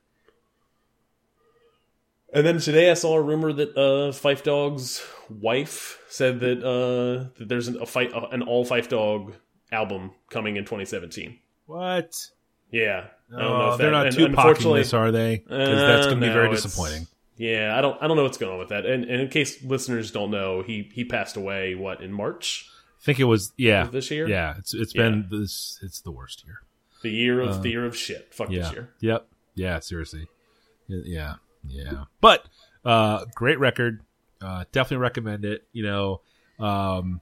And 2.32 2.44
then 2.46 2.58
today 2.58 2.90
I 2.90 2.94
saw 2.94 3.14
a 3.16 3.22
rumor 3.22 3.52
that 3.52 3.70
uh, 3.76 4.10
Phife 4.12 4.42
Dawg's 4.42 5.06
wife 5.30 6.00
said 6.08 6.40
that 6.40 6.58
uh, 6.64 7.30
that 7.38 7.48
there's 7.48 7.68
an, 7.68 7.80
a 7.80 7.86
fight 7.86 8.12
uh, 8.12 8.26
an 8.32 8.42
all 8.42 8.64
Fife 8.64 8.88
Dog 8.88 9.34
album 9.70 10.10
coming 10.30 10.56
in 10.56 10.64
2017. 10.64 11.38
What? 11.66 12.14
Yeah, 12.70 13.06
I 13.28 13.38
don't 13.38 13.40
know 13.40 13.62
Oh, 13.68 13.72
if 13.72 13.78
they're 13.78 13.90
that- 13.90 14.04
not 14.04 14.12
too 14.12 14.24
unfortunately- 14.26 14.80
this, 14.80 14.92
are 14.94 15.10
they? 15.12 15.36
Because 15.38 15.78
that's 15.78 16.06
Uh, 16.06 16.10
going 16.10 16.20
to 16.20 16.26
be 16.26 16.28
no, 16.28 16.32
very 16.32 16.50
disappointing. 16.50 17.06
Yeah, 17.36 17.74
I 17.76 17.80
don't 17.82 18.02
I 18.02 18.06
don't 18.08 18.16
know 18.16 18.22
what's 18.22 18.38
going 18.38 18.52
on 18.52 18.58
with 18.58 18.70
that. 18.70 18.86
And, 18.86 19.04
and 19.04 19.20
in 19.20 19.28
case 19.28 19.62
listeners 19.62 20.10
don't 20.10 20.30
know, 20.30 20.62
he 20.62 20.90
he 20.94 21.04
passed 21.04 21.36
away 21.36 21.74
what 21.74 22.00
in 22.00 22.10
March 22.12 22.66
I 23.00 23.04
think 23.04 23.20
it 23.20 23.24
was 23.24 23.52
yeah 23.58 23.84
this 23.86 24.10
year. 24.10 24.26
yeah. 24.26 24.54
It's 24.58 24.72
it's 24.74 24.92
been 24.94 25.26
this 25.30 25.78
it's 25.82 26.00
the 26.00 26.10
worst 26.10 26.44
year. 26.46 26.62
the 27.02 27.10
year 27.10 27.40
of 27.40 27.62
the 27.62 27.68
year 27.70 27.84
of 27.84 27.94
shit. 27.96 28.32
Fuck 28.34 28.48
Uh, 28.48 28.52
Yeah. 28.52 28.62
this 28.62 28.72
year. 28.72 28.90
Yep. 29.00 29.28
Yeah. 29.54 29.78
Seriously. 29.80 30.28
Yeah. 30.88 31.34
Yeah. 31.68 32.04
But 32.22 32.46
uh, 32.86 33.26
great 33.34 33.58
record. 33.60 34.00
Uh, 34.40 34.64
definitely 34.72 35.02
recommend 35.02 35.44
it. 35.44 35.66
You 35.72 35.82
know, 35.84 36.20
um, 36.58 37.20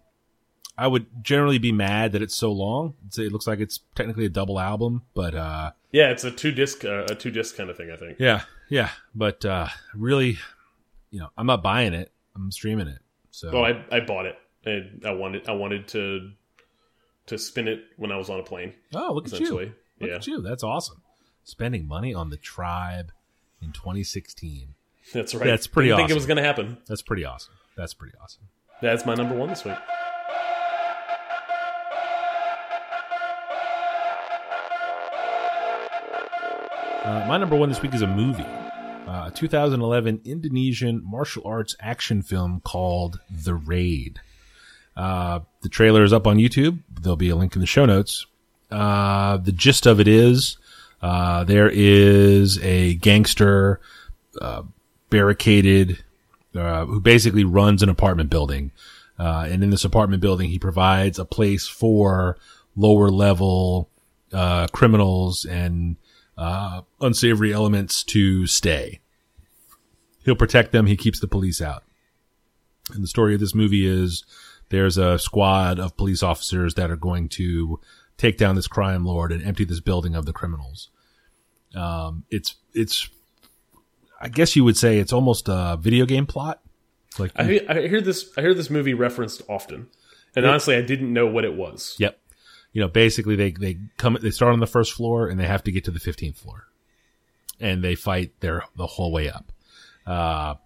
I 0.77 0.87
would 0.87 1.07
generally 1.23 1.59
be 1.59 1.73
mad 1.73 2.13
that 2.13 2.23
it's 2.23 2.37
so 2.37 2.51
long. 2.53 2.95
It's, 3.07 3.19
it 3.19 3.33
looks 3.33 3.47
like 3.47 3.61
it's 3.61 3.81
technically 3.95 4.27
a 4.27 4.29
double 4.29 4.59
album, 4.59 5.03
but 5.15 5.35
uh, 5.35 5.73
Yeah, 5.93 6.11
it's 6.11 6.25
a 6.25 6.31
two 6.31 6.53
disc 6.53 6.85
uh, 6.85 7.05
a 7.09 7.15
two 7.15 7.31
disc 7.31 7.57
kind 7.57 7.71
of 7.71 7.77
thing. 7.77 7.91
I 7.91 7.97
think. 7.97 8.19
yeah, 8.19 8.43
yeah. 8.69 8.91
But 9.15 9.45
uh, 9.45 9.69
really, 9.95 10.39
you 11.11 11.21
know, 11.21 11.29
I'm 11.37 11.47
not 11.47 11.63
buying 11.63 11.95
it. 11.95 12.13
I'm 12.35 12.51
streaming 12.51 12.89
it. 12.89 12.99
So 13.31 13.51
Oh, 13.53 13.65
I 13.65 13.85
I 13.91 14.01
bought 14.01 14.27
it. 14.27 14.37
And 14.65 15.05
I 15.07 15.13
wanted 15.13 15.49
I 15.49 15.53
wanted 15.53 15.89
to 15.89 16.31
to 17.27 17.39
spin 17.39 17.69
it 17.69 17.85
when 17.97 18.11
I 18.11 18.17
was 18.17 18.29
on 18.29 18.41
a 18.41 18.43
plane. 18.43 18.75
oh, 18.95 19.13
look 19.13 19.33
at 19.33 19.39
you. 19.41 19.55
Look 19.55 19.71
yeah, 20.01 20.17
at 20.17 20.27
you. 20.27 20.43
That's 20.43 20.65
awesome. 20.65 21.03
Spending 21.45 21.87
money 21.87 22.13
on 22.13 22.31
the 22.31 22.37
tribe 22.37 23.13
in 23.63 23.73
2016. 23.73 24.75
that's 25.13 25.35
right. 25.35 25.45
That's 25.45 25.67
pretty 25.67 25.91
Didn't 25.91 25.99
think 25.99 26.11
it 26.11 26.15
was 26.15 26.27
going 26.27 26.39
to 26.39 26.43
happen. 26.43 26.79
That's 26.87 27.03
pretty 27.03 27.25
awesome. 27.25 27.55
That's 27.77 27.95
pretty 27.95 28.17
awesome. 28.23 28.49
That's 28.83 29.07
my 29.07 29.15
number 29.15 29.35
one 29.35 29.49
this 29.49 29.65
week. 29.65 29.77
Uh, 37.05 37.23
my 37.29 37.37
number 37.37 37.55
one 37.55 37.69
this 37.69 37.83
week 37.83 37.93
is 37.93 38.01
a 38.01 38.07
movie, 38.07 38.43
uh, 38.43 39.27
a 39.27 39.33
2011 39.35 40.23
Indonesian 40.25 41.03
martial 41.05 41.43
arts 41.47 41.77
action 41.79 42.23
film 42.23 42.63
called 42.65 43.21
The 43.31 43.55
Raid. 43.55 44.21
Uh, 44.97 45.41
the 45.61 45.69
trailer 45.69 46.03
is 46.03 46.15
up 46.15 46.27
on 46.27 46.39
YouTube. 46.39 46.79
There'll 46.99 47.17
be 47.17 47.29
a 47.29 47.37
link 47.37 47.55
in 47.55 47.61
the 47.61 47.67
show 47.67 47.85
notes. 47.85 48.25
Uh, 48.71 49.37
the 49.37 49.53
gist 49.53 49.85
of 49.85 50.01
it 50.01 50.09
is 50.09 50.57
uh, 51.03 51.45
there 51.45 51.69
is 51.71 52.59
a 52.61 52.95
gangster 52.95 53.83
uh, 54.41 54.63
barricaded 55.11 56.03
uh, 56.55 56.87
who 56.87 57.03
basically 57.03 57.45
runs 57.45 57.83
an 57.83 57.91
apartment 57.91 58.31
building. 58.31 58.73
And 59.19 59.63
in 59.63 59.69
this 59.69 59.85
apartment 59.85 60.23
building, 60.23 60.49
he 60.49 60.59
provides 60.59 61.19
a 61.19 61.27
place 61.27 61.69
for 61.69 62.39
lower 62.75 63.11
level 63.11 63.91
criminals 64.73 65.45
and 65.45 65.97
uh, 66.37 66.83
unsavory 67.01 67.53
elements 67.53 68.03
to 68.05 68.47
stay. 68.47 69.01
He'll 70.25 70.35
protect 70.37 70.73
them. 70.73 70.87
He 70.87 70.97
keeps 70.97 71.21
the 71.21 71.29
police 71.29 71.61
out. 71.61 71.85
And 72.93 73.03
the 73.03 73.09
story 73.09 73.35
of 73.35 73.41
this 73.41 73.55
movie 73.55 73.87
is 73.87 74.25
there's 74.71 74.97
a 74.99 75.19
squad 75.19 75.79
of 75.79 75.97
police 75.97 76.23
officers 76.23 76.75
that 76.75 76.91
are 76.91 76.97
going 76.97 77.29
to 77.31 77.79
take 78.17 78.39
down 78.39 78.55
this 78.55 78.67
crime 78.69 79.05
lord 79.05 79.33
and 79.33 79.43
empty 79.45 79.65
this 79.65 79.81
building 79.81 80.15
of 80.15 80.27
the 80.27 80.33
criminals. 80.33 80.89
Um, 81.75 82.25
it's, 82.31 82.57
it's, 82.73 83.09
I 84.21 84.29
guess 84.29 84.57
you 84.57 84.65
would 84.65 84.77
say 84.77 84.99
it's 84.99 85.13
almost 85.13 85.49
a 85.49 85.77
video 85.81 86.07
game 86.07 86.27
plot. 86.27 86.61
It's 87.09 87.21
like, 87.21 87.33
I, 87.37 87.45
hear- 87.45 87.67
I 87.69 87.81
hear 87.87 88.01
this. 88.01 88.33
I 88.37 88.41
hear 88.41 88.55
this 88.55 88.71
movie 88.71 88.95
referenced 88.95 89.43
often, 89.49 89.89
and 90.35 90.45
honestly, 90.45 90.75
I 90.75 90.83
didn't 90.83 91.13
know 91.13 91.27
what 91.27 91.45
it 91.45 91.55
was. 91.55 91.95
yep. 91.99 92.19
You 92.75 92.81
know, 92.81 92.89
basically 92.89 93.37
they 93.37 93.53
they 93.53 93.79
come 93.97 94.19
they 94.21 94.33
start 94.33 94.53
on 94.53 94.59
the 94.59 94.67
first 94.67 94.93
floor 94.93 95.29
and 95.29 95.39
they 95.39 95.47
have 95.47 95.63
to 95.65 95.73
get 95.73 95.85
to 95.85 95.93
the 95.93 96.01
fifteenth 96.01 96.37
floor, 96.37 96.67
and 97.61 97.83
they 97.83 97.95
fight 97.95 98.39
their 98.41 98.65
the 98.77 98.87
whole 98.87 99.13
way 99.13 99.31
up. 99.31 99.53
Uh, 100.07 100.57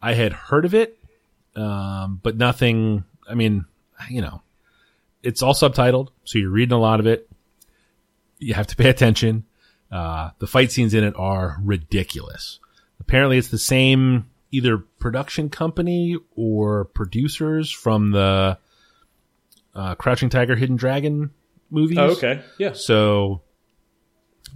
I 0.00 0.14
had 0.14 0.32
heard 0.32 0.64
of 0.64 0.74
it, 0.74 0.98
um, 1.54 2.18
but 2.22 2.36
nothing. 2.36 3.04
I 3.28 3.34
mean, 3.34 3.66
you 4.08 4.22
know, 4.22 4.40
it's 5.22 5.42
all 5.42 5.52
subtitled, 5.52 6.08
so 6.24 6.38
you're 6.38 6.50
reading 6.50 6.72
a 6.72 6.80
lot 6.80 6.98
of 6.98 7.06
it. 7.06 7.28
You 8.38 8.54
have 8.54 8.66
to 8.68 8.76
pay 8.76 8.88
attention. 8.88 9.44
Uh, 9.92 10.30
the 10.38 10.46
fight 10.46 10.72
scenes 10.72 10.94
in 10.94 11.04
it 11.04 11.14
are 11.16 11.58
ridiculous. 11.62 12.58
Apparently, 13.00 13.36
it's 13.36 13.48
the 13.48 13.58
same 13.58 14.30
either 14.50 14.78
production 14.78 15.50
company 15.50 16.16
or 16.36 16.86
producers 16.86 17.70
from 17.70 18.12
the 18.12 18.56
uh, 19.74 19.94
Crouching 19.96 20.30
Tiger, 20.30 20.56
Hidden 20.56 20.76
Dragon 20.76 21.30
movies. 21.70 21.98
Oh, 21.98 22.10
okay. 22.12 22.42
Yeah. 22.58 22.72
So 22.72 23.42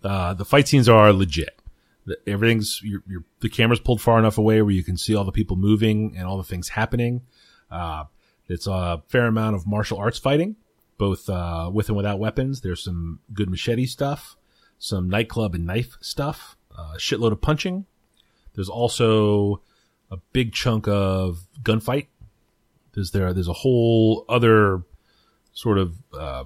uh, 0.02 0.34
the 0.34 0.44
fight 0.44 0.68
scenes 0.68 0.88
are 0.88 1.12
legit. 1.12 1.58
The- 2.06 2.18
Everything's 2.26 2.80
you're, 2.82 3.02
you're, 3.06 3.24
the 3.40 3.48
camera's 3.48 3.80
pulled 3.80 4.00
far 4.00 4.18
enough 4.18 4.38
away 4.38 4.60
where 4.62 4.72
you 4.72 4.82
can 4.84 4.96
see 4.96 5.14
all 5.14 5.24
the 5.24 5.32
people 5.32 5.56
moving 5.56 6.14
and 6.16 6.26
all 6.26 6.36
the 6.36 6.44
things 6.44 6.68
happening. 6.70 7.22
Uh, 7.70 8.04
it's 8.48 8.66
a 8.66 9.02
fair 9.08 9.26
amount 9.26 9.56
of 9.56 9.66
martial 9.66 9.98
arts 9.98 10.18
fighting, 10.18 10.56
both 10.98 11.28
uh, 11.30 11.70
with 11.72 11.88
and 11.88 11.96
without 11.96 12.18
weapons. 12.18 12.60
There's 12.60 12.84
some 12.84 13.20
good 13.32 13.48
machete 13.48 13.86
stuff, 13.86 14.36
some 14.78 15.08
nightclub 15.08 15.54
and 15.54 15.66
knife 15.66 15.96
stuff, 16.00 16.56
a 16.76 16.96
shitload 16.98 17.32
of 17.32 17.40
punching. 17.40 17.86
There's 18.54 18.68
also 18.68 19.62
a 20.10 20.18
big 20.32 20.52
chunk 20.52 20.86
of 20.86 21.46
gunfight. 21.62 22.08
There's 22.92 23.10
there 23.12 23.32
there's 23.32 23.48
a 23.48 23.52
whole 23.54 24.24
other 24.28 24.82
sort 25.54 25.78
of 25.78 25.94
uh, 26.12 26.44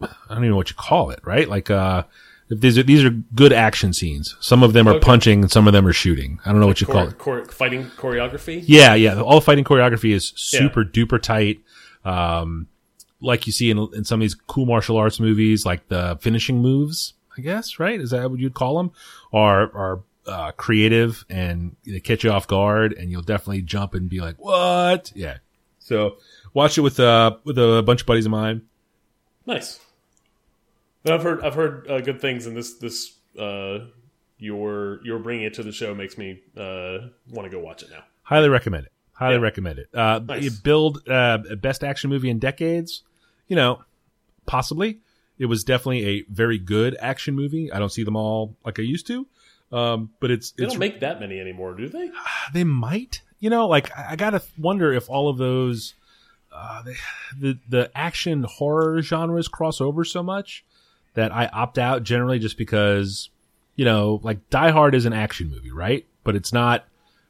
I 0.00 0.06
don't 0.28 0.38
even 0.38 0.50
know 0.50 0.56
what 0.56 0.70
you 0.70 0.76
call 0.76 1.10
it, 1.10 1.20
right? 1.24 1.48
Like, 1.48 1.70
uh, 1.70 2.04
these 2.50 2.78
are, 2.78 2.82
these 2.82 3.04
are 3.04 3.10
good 3.34 3.52
action 3.52 3.92
scenes. 3.92 4.36
Some 4.40 4.62
of 4.62 4.72
them 4.72 4.88
are 4.88 4.94
Okay. 4.94 5.04
punching 5.04 5.42
and 5.42 5.50
some 5.50 5.66
of 5.66 5.72
them 5.72 5.86
are 5.86 5.92
shooting. 5.92 6.40
I 6.46 6.50
don't 6.50 6.60
know 6.60 6.66
what 6.66 6.80
you 6.80 6.86
call 6.86 7.08
it. 7.08 7.18
chore- 7.18 7.44
fighting 7.46 7.84
choreography. 7.96 8.62
Yeah, 8.66 8.94
yeah. 8.94 9.20
All 9.20 9.40
fighting 9.40 9.64
choreography 9.64 10.14
is 10.14 10.32
super 10.36 10.84
duper 10.84 11.20
tight. 11.20 11.60
Um, 12.04 12.68
like 13.20 13.46
you 13.46 13.52
see 13.52 13.70
in, 13.70 13.78
in 13.92 14.04
some 14.04 14.20
of 14.20 14.22
these 14.22 14.34
cool 14.34 14.64
martial 14.64 14.96
arts 14.96 15.18
movies, 15.20 15.66
like 15.66 15.88
the 15.88 16.16
finishing 16.20 16.62
moves, 16.62 17.14
I 17.36 17.40
guess, 17.42 17.78
right? 17.78 18.00
Is 18.00 18.10
that 18.10 18.30
what 18.30 18.38
you'd 18.40 18.54
call 18.54 18.78
them? 18.78 18.92
Are, 19.32 19.62
are, 19.76 20.00
uh, 20.26 20.52
creative 20.52 21.24
and 21.30 21.74
they 21.86 22.00
catch 22.00 22.22
you 22.22 22.30
off 22.30 22.46
guard 22.46 22.92
and 22.92 23.10
you'll 23.10 23.22
definitely 23.22 23.62
jump 23.62 23.94
and 23.94 24.08
be 24.08 24.20
like, 24.20 24.36
what? 24.38 25.10
Yeah. 25.14 25.38
So 25.80 26.18
watch 26.54 26.76
it 26.78 26.82
with, 26.82 27.00
uh, 27.00 27.36
with 27.44 27.58
a 27.58 27.82
bunch 27.84 28.02
of 28.02 28.06
buddies 28.06 28.26
of 28.26 28.30
mine. 28.32 28.62
Nice. 29.46 29.80
I've 31.14 31.22
heard 31.22 31.42
I've 31.42 31.54
heard 31.54 31.88
uh, 31.90 32.00
good 32.00 32.20
things, 32.20 32.46
and 32.46 32.56
this 32.56 32.74
this 32.78 33.16
uh, 33.38 33.80
your 34.38 35.00
your 35.04 35.18
bringing 35.18 35.44
it 35.46 35.54
to 35.54 35.62
the 35.62 35.72
show 35.72 35.94
makes 35.94 36.16
me 36.18 36.40
uh, 36.56 36.98
want 37.30 37.44
to 37.44 37.50
go 37.50 37.58
watch 37.60 37.82
it 37.82 37.90
now. 37.90 38.04
Highly 38.22 38.48
recommend 38.48 38.86
it. 38.86 38.92
Highly 39.12 39.34
Yeah. 39.36 39.40
recommend 39.40 39.78
it. 39.78 39.88
Uh, 39.94 40.20
Nice. 40.26 40.42
you 40.44 40.50
build 40.62 41.08
uh, 41.08 41.38
a 41.50 41.56
best 41.56 41.82
action 41.82 42.10
movie 42.10 42.30
in 42.30 42.38
decades. 42.38 43.02
You 43.48 43.56
know, 43.56 43.82
possibly. 44.46 45.00
It 45.38 45.46
was 45.46 45.62
definitely 45.62 46.04
a 46.04 46.22
very 46.32 46.58
good 46.58 46.96
action 47.00 47.34
movie. 47.36 47.70
I 47.70 47.78
don't 47.78 47.92
see 47.92 48.02
them 48.02 48.16
all 48.16 48.56
like 48.64 48.80
I 48.80 48.82
used 48.82 49.06
to, 49.06 49.24
um, 49.70 50.10
but 50.18 50.32
it's 50.32 50.50
They 50.50 50.64
it's 50.64 50.72
don't 50.72 50.80
make 50.80 50.98
that 51.00 51.20
many 51.20 51.38
anymore, 51.38 51.74
do 51.74 51.88
they? 51.88 52.10
they 52.52 52.64
might. 52.64 53.22
You 53.38 53.48
know, 53.50 53.68
like 53.68 53.96
I, 53.96 54.12
I 54.12 54.16
gotta 54.16 54.42
wonder 54.58 54.92
if 54.92 55.08
all 55.08 55.28
of 55.28 55.38
those 55.38 55.94
uh, 56.52 56.82
they, 56.82 56.96
the 57.38 57.58
the 57.68 57.90
action 57.94 58.42
horror 58.44 59.00
genres 59.00 59.46
cross 59.48 59.80
over 59.80 60.04
so 60.04 60.22
much 60.24 60.64
that 61.14 61.32
I 61.32 61.46
opt 61.46 61.78
out 61.78 62.02
generally 62.02 62.38
just 62.38 62.56
because 62.56 63.30
you 63.78 63.84
know, 63.84 64.20
like 64.24 64.50
Die 64.50 64.70
Hard 64.70 64.96
is 64.96 65.06
an 65.06 65.12
action 65.12 65.48
movie, 65.48 65.70
right? 65.70 66.04
But 66.24 66.34
it's 66.34 66.52
not 66.52 66.84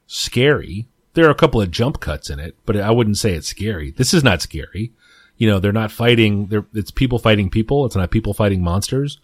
scary. 0.07 0.87
There 1.13 1.27
are 1.27 1.31
a 1.31 1.35
couple 1.35 1.61
of 1.61 1.69
jump 1.69 1.99
cuts 1.99 2.31
in 2.31 2.39
it, 2.39 2.55
but 2.65 2.75
I 2.75 2.89
wouldn't 2.89 3.19
say 3.19 3.33
it's 3.33 3.47
scary. 3.47 3.91
This 3.91 4.15
is 4.15 4.23
not 4.23 4.41
scary. 4.41 4.91
You 5.37 5.47
know, 5.47 5.59
they're 5.59 5.71
not 5.71 5.91
fighting. 5.91 6.47
They're 6.47 6.65
it's 6.73 6.89
people 6.89 7.19
fighting 7.19 7.51
people. 7.51 7.85
It's 7.85 7.95
not 7.95 8.09
people 8.09 8.33
fighting 8.33 8.63
monsters. 8.63 9.19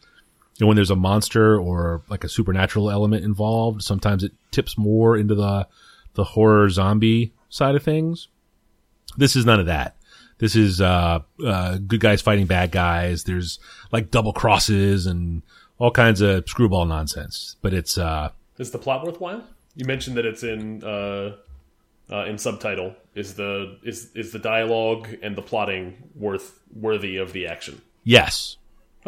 And 0.59 0.67
when 0.67 0.75
there's 0.75 0.91
a 0.91 0.95
monster 0.95 1.59
or 1.59 2.03
like 2.09 2.23
a 2.23 2.29
supernatural 2.29 2.91
element 2.91 3.25
involved, 3.25 3.81
sometimes 3.81 4.23
it 4.23 4.31
tips 4.51 4.77
more 4.77 5.17
into 5.17 5.33
the 5.33 5.67
the 6.13 6.23
horror 6.23 6.69
zombie 6.69 7.33
side 7.49 7.73
of 7.73 7.81
things. 7.81 8.27
This 9.17 9.35
is 9.35 9.47
none 9.47 9.59
of 9.59 9.65
that. 9.65 9.94
This 10.37 10.55
is 10.55 10.81
uh, 10.81 11.19
uh, 11.45 11.77
good 11.77 11.99
guys 12.01 12.21
fighting 12.21 12.45
bad 12.45 12.71
guys. 12.71 13.23
There's 13.23 13.59
like 13.91 14.11
double 14.11 14.33
crosses 14.33 15.05
and 15.05 15.41
all 15.77 15.91
kinds 15.91 16.21
of 16.21 16.47
screwball 16.47 16.85
nonsense. 16.85 17.55
But 17.61 17.73
it's 17.73 17.97
uh, 17.97 18.31
Is 18.57 18.71
the 18.71 18.77
plot 18.77 19.05
worthwhile? 19.05 19.43
You 19.75 19.85
mentioned 19.85 20.17
that 20.17 20.25
it's 20.25 20.43
in 20.43 20.83
uh, 20.83 21.35
uh, 22.11 22.25
in 22.25 22.37
subtitle. 22.37 22.95
Is 23.13 23.35
the 23.35 23.77
is 23.83 24.11
is 24.13 24.31
the 24.33 24.39
dialogue 24.39 25.07
and 25.21 25.35
the 25.35 25.41
plotting 25.41 25.95
worth 26.15 26.59
worthy 26.75 27.17
of 27.17 27.31
the 27.33 27.47
action? 27.47 27.81
yes, 28.03 28.57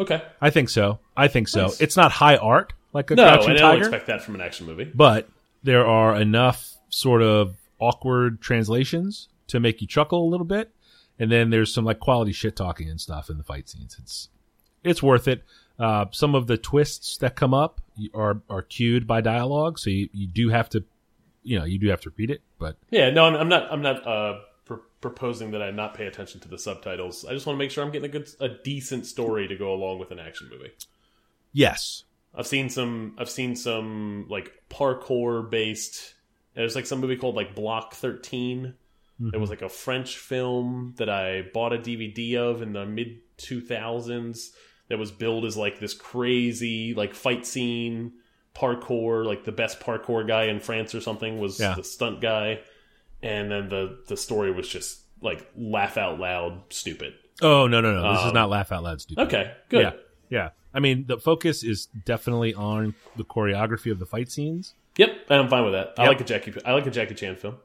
Okay. 0.00 0.22
I 0.40 0.50
think 0.50 0.68
so. 0.70 1.00
I 1.16 1.26
think 1.28 1.48
so. 1.48 1.62
Nice. 1.62 1.80
It's 1.80 1.96
not 1.96 2.12
high 2.12 2.36
art 2.36 2.72
like 2.92 3.10
a 3.10 3.16
No, 3.16 3.24
Crouching 3.24 3.50
and 3.50 3.58
I 3.60 3.72
don't 3.72 3.78
expect 3.80 4.06
that 4.06 4.22
from 4.22 4.36
an 4.36 4.40
action 4.40 4.64
movie. 4.66 4.84
but 4.94 5.28
there 5.64 5.84
are 5.84 6.14
enough 6.16 6.74
sort 6.88 7.20
of 7.20 7.56
awkward 7.80 8.40
translations 8.40 9.28
to 9.48 9.58
make 9.60 9.80
you 9.80 9.86
chuckle 9.88 10.22
a 10.24 10.28
little 10.30 10.46
bit. 10.46 10.70
And 11.18 11.32
then 11.32 11.50
there's 11.50 11.72
some 11.72 11.84
like 11.84 11.98
quality 11.98 12.32
shit 12.32 12.56
talking 12.56 12.88
and 12.88 13.00
stuff 13.00 13.28
in 13.28 13.38
the 13.38 13.44
fight 13.44 13.68
scenes. 13.68 13.96
It's 13.98 14.28
it's 14.84 15.02
worth 15.02 15.28
it. 15.28 15.42
Uh, 15.78 16.06
some 16.10 16.34
of 16.34 16.46
the 16.46 16.56
twists 16.56 17.18
that 17.18 17.36
come 17.36 17.54
up 17.54 17.80
are 18.14 18.42
are 18.48 18.62
cued 18.62 19.06
by 19.06 19.20
dialogue, 19.20 19.78
so 19.78 19.90
you, 19.90 20.08
you 20.12 20.26
do 20.26 20.48
have 20.48 20.68
to, 20.70 20.84
you 21.42 21.58
know, 21.58 21.64
you 21.64 21.78
do 21.78 21.88
have 21.88 22.00
to 22.00 22.12
read 22.16 22.30
it. 22.30 22.42
But 22.58 22.76
Yeah, 22.90 23.10
no, 23.10 23.24
I'm 23.24 23.48
not. 23.48 23.72
I'm 23.72 23.82
not 23.82 24.06
uh, 24.06 24.40
pr 24.64 24.74
proposing 25.00 25.52
that 25.52 25.62
I 25.62 25.70
not 25.70 25.94
pay 25.94 26.06
attention 26.06 26.40
to 26.40 26.48
the 26.48 26.58
subtitles. 26.58 27.24
I 27.24 27.32
just 27.32 27.46
want 27.46 27.56
to 27.56 27.58
make 27.58 27.70
sure 27.70 27.84
I'm 27.84 27.92
getting 27.92 28.10
a 28.10 28.12
good, 28.12 28.28
a 28.40 28.48
decent 28.48 29.06
story 29.06 29.46
to 29.48 29.56
go 29.56 29.72
along 29.72 30.00
with 30.00 30.10
an 30.10 30.18
action 30.18 30.48
movie. 30.50 30.72
yes, 31.52 32.04
I've 32.34 32.46
seen 32.46 32.68
some. 32.70 33.14
I've 33.18 33.30
seen 33.30 33.54
some 33.56 34.26
like 34.28 34.52
parkour 34.70 35.48
based. 35.48 36.14
There's 36.54 36.74
like 36.74 36.86
some 36.86 37.00
movie 37.00 37.16
called 37.16 37.36
like 37.36 37.54
Block 37.54 37.94
13. 39.20 39.30
It 39.34 39.40
was 39.40 39.50
like 39.50 39.62
a 39.62 39.68
French 39.68 40.16
film 40.18 40.94
that 40.96 41.08
I 41.08 41.42
bought 41.54 41.72
a 41.72 41.78
DVD 41.78 42.36
of 42.36 42.62
in 42.62 42.72
the 42.72 42.86
mid 42.86 43.18
2000s. 43.38 44.50
That 44.88 44.98
was 44.98 45.10
billed 45.10 45.44
as 45.44 45.56
like 45.56 45.80
this 45.80 45.92
crazy 45.92 46.94
like 46.94 47.14
fight 47.14 47.44
scene 47.44 48.12
parkour. 48.56 49.24
Like 49.26 49.44
the 49.44 49.52
best 49.52 49.80
parkour 49.80 50.26
guy 50.26 50.44
in 50.44 50.60
France 50.60 50.94
or 50.94 51.00
something 51.00 51.38
was 51.38 51.60
Yeah. 51.60 51.74
the 51.74 51.84
stunt 51.84 52.20
guy, 52.22 52.60
and 53.22 53.50
then 53.50 53.68
the 53.68 53.98
the 54.08 54.16
story 54.16 54.50
was 54.50 54.66
just 54.68 55.00
like 55.20 55.46
laugh 55.56 55.96
out 55.98 56.18
loud 56.18 56.62
stupid. 56.70 57.14
Oh 57.42 57.66
no 57.66 57.80
no 57.82 57.92
no! 58.00 58.12
This 58.12 58.20
is 58.22 58.26
Um, 58.28 58.34
not 58.34 58.48
laugh 58.48 58.72
out 58.72 58.82
loud 58.82 59.00
stupid. 59.02 59.22
Okay, 59.26 59.52
good. 59.68 59.82
Yeah, 59.82 59.92
yeah. 60.30 60.48
I 60.72 60.80
mean, 60.80 61.04
the 61.06 61.18
focus 61.18 61.62
is 61.62 61.86
definitely 62.06 62.54
on 62.54 62.94
the 63.16 63.24
choreography 63.24 63.90
of 63.92 63.98
the 63.98 64.06
fight 64.06 64.30
scenes. 64.30 64.74
Yep, 64.96 65.10
and 65.28 65.40
I'm 65.42 65.48
fine 65.48 65.64
with 65.64 65.74
that. 65.74 65.94
I 65.98 66.06
like 66.08 66.20
a 66.20 66.24
Jackie. 66.24 66.54
I 66.64 66.72
like 66.72 66.86
a 66.86 66.90
Jackie 66.90 67.14
Chan 67.14 67.36
film. 67.36 67.56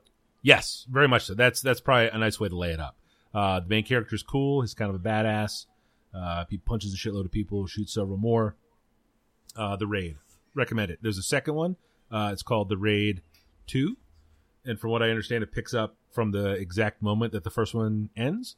Yes, 0.44 0.86
very 0.92 1.08
much 1.08 1.26
so. 1.26 1.34
That's 1.34 1.62
that's 1.62 1.80
probably 1.80 2.10
a 2.10 2.18
nice 2.18 2.40
way 2.40 2.50
to 2.50 2.56
lay 2.56 2.72
it 2.72 2.80
up. 2.80 2.98
Uh, 3.34 3.62
the 3.62 3.68
main 3.68 3.84
character 3.84 4.14
is 4.14 4.22
cool. 4.22 4.62
He's 4.62 4.76
kind 4.76 4.94
of 4.94 4.96
a 4.96 5.00
badass. 5.00 5.66
Uh, 6.14 6.46
he 6.50 6.58
punches 6.58 6.94
a 6.94 6.98
shitload 6.98 7.26
of 7.26 7.32
people, 7.32 7.66
shoots 7.66 7.94
several 7.94 8.18
more. 8.18 8.56
Uh, 9.56 9.76
the 9.78 9.88
Raid, 9.88 10.18
recommend 10.54 10.92
it. 10.92 11.00
There's 11.02 11.18
a 11.18 11.24
second 11.24 11.56
one. 11.56 11.78
Uh, 12.12 12.30
it's 12.32 12.44
called 12.44 12.70
The 12.70 12.78
Raid 12.78 13.22
Two, 13.66 13.98
and 14.66 14.80
from 14.80 14.92
what 14.92 15.02
I 15.02 15.10
understand, 15.10 15.44
it 15.44 15.52
picks 15.52 15.74
up 15.74 15.96
from 16.12 16.32
the 16.32 16.52
exact 16.52 17.02
moment 17.02 17.32
that 17.32 17.44
the 17.44 17.50
first 17.50 17.74
one 17.74 18.10
ends. 18.16 18.58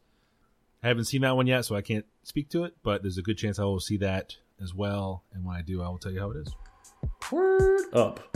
I 0.83 0.87
haven't 0.87 1.05
seen 1.05 1.21
that 1.21 1.35
one 1.35 1.47
yet, 1.47 1.65
so 1.65 1.75
I 1.75 1.81
can't 1.81 2.05
speak 2.23 2.49
to 2.49 2.63
it. 2.65 2.75
But 2.83 3.03
there's 3.03 3.17
a 3.17 3.21
good 3.21 3.37
chance 3.37 3.59
I 3.59 3.63
will 3.63 3.79
see 3.79 3.97
that 3.97 4.35
as 4.61 4.73
well. 4.73 5.23
And 5.33 5.45
when 5.45 5.55
I 5.55 5.61
do, 5.61 5.81
I 5.81 5.87
will 5.87 5.97
tell 5.97 6.11
you 6.11 6.19
how 6.19 6.31
it 6.31 6.37
is. 6.37 6.53
Word 7.31 7.93
up. 7.93 8.35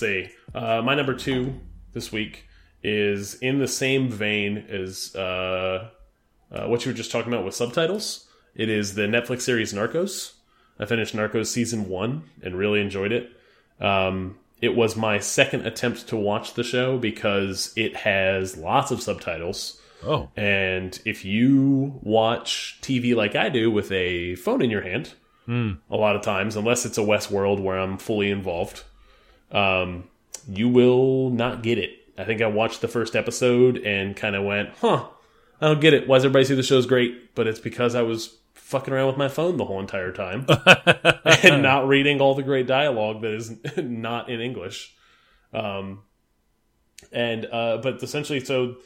See. 0.00 0.28
Uh, 0.54 0.82
my 0.82 0.94
number 0.94 1.14
two 1.14 1.60
this 1.92 2.10
week 2.10 2.46
is 2.82 3.34
in 3.34 3.58
the 3.58 3.68
same 3.68 4.08
vein 4.08 4.58
as 4.68 5.14
uh, 5.14 5.88
uh, 6.50 6.66
what 6.66 6.84
you 6.84 6.90
were 6.90 6.96
just 6.96 7.10
talking 7.12 7.32
about 7.32 7.44
with 7.44 7.54
subtitles. 7.54 8.26
It 8.54 8.68
is 8.68 8.94
the 8.94 9.02
Netflix 9.02 9.42
series 9.42 9.72
Narcos. 9.72 10.32
I 10.78 10.86
finished 10.86 11.14
Narcos 11.14 11.46
season 11.46 11.88
one 11.88 12.24
and 12.42 12.56
really 12.56 12.80
enjoyed 12.80 13.12
it. 13.12 13.30
Um, 13.80 14.38
it 14.60 14.74
was 14.74 14.96
my 14.96 15.18
second 15.18 15.66
attempt 15.66 16.08
to 16.08 16.16
watch 16.16 16.54
the 16.54 16.64
show 16.64 16.98
because 16.98 17.72
it 17.76 17.96
has 17.96 18.56
lots 18.56 18.90
of 18.90 19.02
subtitles. 19.02 19.80
Oh, 20.02 20.30
And 20.34 20.98
if 21.04 21.26
you 21.26 21.98
watch 22.02 22.78
TV 22.80 23.14
like 23.14 23.36
I 23.36 23.50
do 23.50 23.70
with 23.70 23.92
a 23.92 24.34
phone 24.36 24.62
in 24.62 24.70
your 24.70 24.82
hand, 24.82 25.12
a 25.90 25.96
lot 25.96 26.14
of 26.14 26.22
times, 26.22 26.54
unless 26.54 26.86
it's 26.86 26.96
a 26.96 27.02
Westworld 27.02 27.60
where 27.60 27.76
I'm 27.76 27.98
fully 27.98 28.30
involved, 28.30 28.84
um, 29.52 30.04
you 30.48 30.68
will 30.68 31.30
not 31.30 31.62
get 31.62 31.78
it. 31.78 31.90
I 32.18 32.24
think 32.24 32.42
I 32.42 32.46
watched 32.46 32.80
the 32.80 32.88
first 32.88 33.16
episode 33.16 33.78
and 33.78 34.14
kind 34.16 34.36
of 34.36 34.44
went, 34.44 34.70
huh, 34.80 35.06
I 35.60 35.68
don't 35.68 35.80
get 35.80 35.94
it. 35.94 36.06
Why 36.06 36.18
does 36.18 36.24
everybody 36.24 36.44
say 36.44 36.54
the 36.54 36.62
show's 36.62 36.86
great? 36.86 37.34
But 37.34 37.46
it's 37.46 37.60
because 37.60 37.94
I 37.94 38.02
was 38.02 38.36
fucking 38.54 38.92
around 38.92 39.08
with 39.08 39.16
my 39.16 39.28
phone 39.28 39.56
the 39.56 39.64
whole 39.64 39.80
entire 39.80 40.12
time 40.12 40.46
and 41.42 41.62
not 41.62 41.88
reading 41.88 42.20
all 42.20 42.34
the 42.34 42.42
great 42.42 42.66
dialogue 42.66 43.22
that 43.22 43.32
is 43.32 43.52
not 43.76 44.28
in 44.28 44.40
English. 44.40 44.94
Um, 45.52 46.02
and 47.12 47.46
uh, 47.46 47.78
but 47.78 48.02
essentially, 48.02 48.40
so 48.40 48.76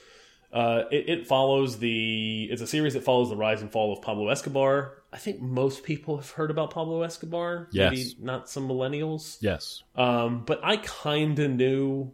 uh, 0.54 0.84
it, 0.92 1.08
it 1.08 1.26
follows 1.26 1.80
the. 1.80 2.48
It's 2.48 2.62
a 2.62 2.66
series 2.66 2.94
that 2.94 3.02
follows 3.02 3.28
the 3.28 3.36
rise 3.36 3.60
and 3.60 3.72
fall 3.72 3.92
of 3.92 4.00
Pablo 4.02 4.28
Escobar. 4.28 5.02
I 5.12 5.18
think 5.18 5.42
most 5.42 5.82
people 5.82 6.16
have 6.16 6.30
heard 6.30 6.52
about 6.52 6.70
Pablo 6.70 7.02
Escobar. 7.02 7.68
Yes. 7.72 7.90
Maybe 7.90 8.14
not 8.20 8.48
some 8.48 8.68
millennials. 8.68 9.38
yes. 9.40 9.82
Um, 9.96 10.44
but 10.46 10.60
I 10.62 10.76
kind 10.76 11.36
of 11.40 11.50
knew 11.50 12.12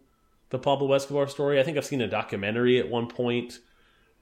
the 0.48 0.58
Pablo 0.58 0.90
Escobar 0.94 1.28
story. 1.28 1.60
I 1.60 1.64
think 1.64 1.76
I've 1.76 1.84
seen 1.84 2.00
a 2.00 2.08
documentary 2.08 2.78
at 2.78 2.88
one 2.88 3.08
point, 3.08 3.58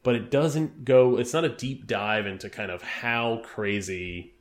but 0.03 0.17
it 0.17 0.33
doesn't 0.33 0.85
go. 0.85 1.17
It's 1.17 1.33
not 1.33 1.45
a 1.45 1.49
deep 1.49 1.87
dive 1.87 2.27
into 2.27 2.51
kind 2.51 2.73
of 2.73 2.83
how 2.83 3.41
crazy 3.45 4.35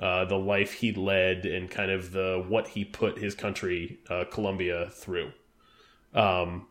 uh, 0.00 0.24
the 0.24 0.38
life 0.38 0.72
he 0.72 0.92
led 0.92 1.46
and 1.46 1.70
kind 1.70 1.92
of 1.92 2.10
the 2.10 2.44
what 2.48 2.66
he 2.66 2.84
put 2.84 3.16
his 3.16 3.36
country, 3.36 4.00
uh, 4.10 4.24
Colombia, 4.28 4.90
through. 4.90 5.30
Um, 6.14 6.66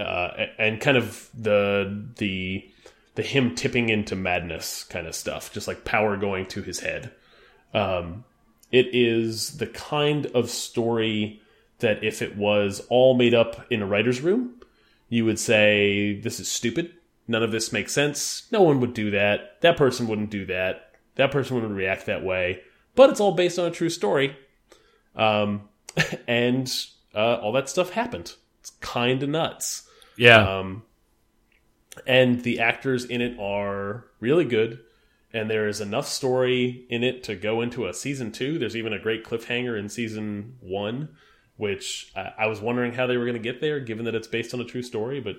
uh, 0.00 0.46
and 0.58 0.80
kind 0.80 0.96
of 0.96 1.28
the 1.34 2.06
the 2.16 2.68
the 3.14 3.22
him 3.22 3.54
tipping 3.54 3.88
into 3.88 4.16
madness 4.16 4.84
kind 4.84 5.06
of 5.06 5.14
stuff, 5.14 5.52
just 5.52 5.68
like 5.68 5.84
power 5.84 6.16
going 6.16 6.46
to 6.46 6.62
his 6.62 6.80
head. 6.80 7.12
Um, 7.72 8.24
it 8.72 8.88
is 8.92 9.58
the 9.58 9.66
kind 9.66 10.26
of 10.26 10.50
story 10.50 11.40
that 11.78 12.02
if 12.02 12.22
it 12.22 12.36
was 12.36 12.84
all 12.88 13.14
made 13.14 13.34
up 13.34 13.70
in 13.70 13.82
a 13.82 13.86
writer's 13.86 14.20
room, 14.20 14.54
you 15.08 15.24
would 15.24 15.38
say, 15.38 16.20
This 16.20 16.40
is 16.40 16.48
stupid. 16.48 16.92
None 17.26 17.42
of 17.42 17.52
this 17.52 17.72
makes 17.72 17.92
sense. 17.92 18.48
No 18.50 18.62
one 18.62 18.80
would 18.80 18.92
do 18.92 19.10
that. 19.12 19.60
That 19.60 19.76
person 19.76 20.08
wouldn't 20.08 20.30
do 20.30 20.44
that. 20.46 20.92
That 21.14 21.30
person 21.30 21.54
wouldn't 21.54 21.74
react 21.74 22.06
that 22.06 22.24
way. 22.24 22.62
But 22.94 23.10
it's 23.10 23.20
all 23.20 23.32
based 23.32 23.58
on 23.58 23.66
a 23.66 23.70
true 23.70 23.88
story. 23.88 24.36
Um, 25.16 25.68
and 26.26 26.72
uh, 27.14 27.36
all 27.36 27.52
that 27.52 27.68
stuff 27.68 27.90
happened. 27.90 28.34
It's 28.64 28.70
kind 28.80 29.22
of 29.22 29.28
nuts. 29.28 29.86
Yeah. 30.16 30.58
Um, 30.58 30.84
and 32.06 32.42
the 32.42 32.60
actors 32.60 33.04
in 33.04 33.20
it 33.20 33.38
are 33.38 34.06
really 34.20 34.46
good. 34.46 34.80
And 35.34 35.50
there 35.50 35.68
is 35.68 35.82
enough 35.82 36.08
story 36.08 36.86
in 36.88 37.04
it 37.04 37.24
to 37.24 37.34
go 37.34 37.60
into 37.60 37.86
a 37.86 37.92
season 37.92 38.32
two. 38.32 38.58
There's 38.58 38.74
even 38.74 38.94
a 38.94 38.98
great 38.98 39.22
cliffhanger 39.22 39.78
in 39.78 39.90
season 39.90 40.56
one, 40.60 41.10
which 41.58 42.10
I, 42.16 42.32
I 42.38 42.46
was 42.46 42.58
wondering 42.62 42.94
how 42.94 43.06
they 43.06 43.18
were 43.18 43.26
going 43.26 43.36
to 43.36 43.52
get 43.52 43.60
there, 43.60 43.80
given 43.80 44.06
that 44.06 44.14
it's 44.14 44.28
based 44.28 44.54
on 44.54 44.62
a 44.62 44.64
true 44.64 44.82
story. 44.82 45.20
But 45.20 45.36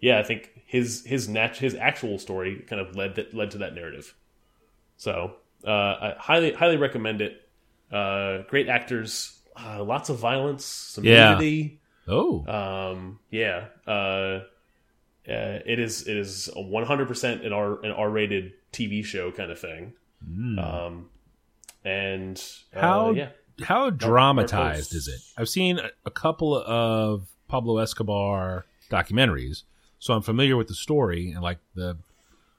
yeah, 0.00 0.18
I 0.18 0.22
think 0.22 0.50
his 0.66 1.02
his 1.06 1.30
nat 1.30 1.56
his 1.56 1.74
actual 1.74 2.18
story 2.18 2.62
kind 2.68 2.82
of 2.82 2.94
led 2.94 3.14
that 3.14 3.32
led 3.32 3.52
to 3.52 3.58
that 3.58 3.74
narrative. 3.74 4.14
So 4.98 5.36
uh, 5.66 5.70
I 5.70 6.14
highly 6.18 6.52
highly 6.52 6.76
recommend 6.76 7.22
it. 7.22 7.48
Uh, 7.90 8.42
great 8.50 8.68
actors, 8.68 9.40
uh, 9.56 9.82
lots 9.82 10.10
of 10.10 10.18
violence, 10.18 10.66
some 10.66 11.04
Yeah. 11.04 11.38
Oh. 12.08 12.44
Um, 12.46 13.18
yeah. 13.30 13.66
Uh, 13.86 14.40
uh, 15.28 15.58
it 15.66 15.78
is 15.78 16.06
it 16.06 16.16
is 16.16 16.48
a 16.48 16.60
100% 16.60 17.44
an 17.44 17.52
R 17.52 17.84
an 17.84 17.90
R 17.90 18.08
rated 18.08 18.52
TV 18.72 19.04
show 19.04 19.32
kind 19.32 19.50
of 19.50 19.58
thing. 19.58 19.94
Um, 20.58 21.10
and 21.84 22.42
uh, 22.74 22.80
How 22.80 23.10
yeah, 23.10 23.30
how 23.62 23.90
dramatized 23.90 24.94
is 24.94 25.08
it? 25.08 25.20
I've 25.40 25.48
seen 25.48 25.78
a, 25.78 25.90
a 26.04 26.10
couple 26.10 26.56
of 26.56 27.28
Pablo 27.48 27.78
Escobar 27.78 28.66
documentaries, 28.90 29.62
so 29.98 30.14
I'm 30.14 30.22
familiar 30.22 30.56
with 30.56 30.68
the 30.68 30.74
story 30.74 31.30
and 31.30 31.42
like 31.42 31.58
the 31.74 31.98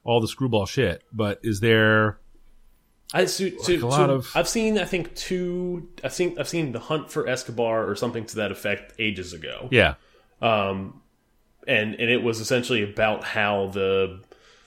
all 0.03 0.21
the 0.21 0.27
screwball 0.27 0.65
shit. 0.65 1.03
But 1.12 1.39
is 1.43 1.60
there? 1.60 2.19
I 3.13 3.26
so, 3.26 3.50
so, 3.62 3.74
Like 3.74 3.82
a 3.82 3.88
lot 3.88 4.08
so 4.08 4.15
of- 4.15 4.32
I've 4.36 4.50
seen 4.50 4.78
I 4.78 4.86
think 4.86 5.15
two 5.15 5.88
I 6.04 6.10
think 6.10 6.39
I've 6.39 6.48
seen 6.50 6.72
the 6.74 6.80
Hunt 6.80 7.10
for 7.10 7.28
Escobar 7.28 7.89
or 7.89 7.96
something 7.96 8.26
to 8.26 8.36
that 8.38 8.52
effect 8.52 8.93
ages 9.00 9.34
ago. 9.34 9.70
Yeah, 9.72 9.96
um, 10.41 11.02
and 11.67 11.96
and 11.96 12.10
it 12.10 12.22
was 12.22 12.39
essentially 12.39 12.84
about 12.84 13.24
how 13.24 13.67
the 13.67 14.22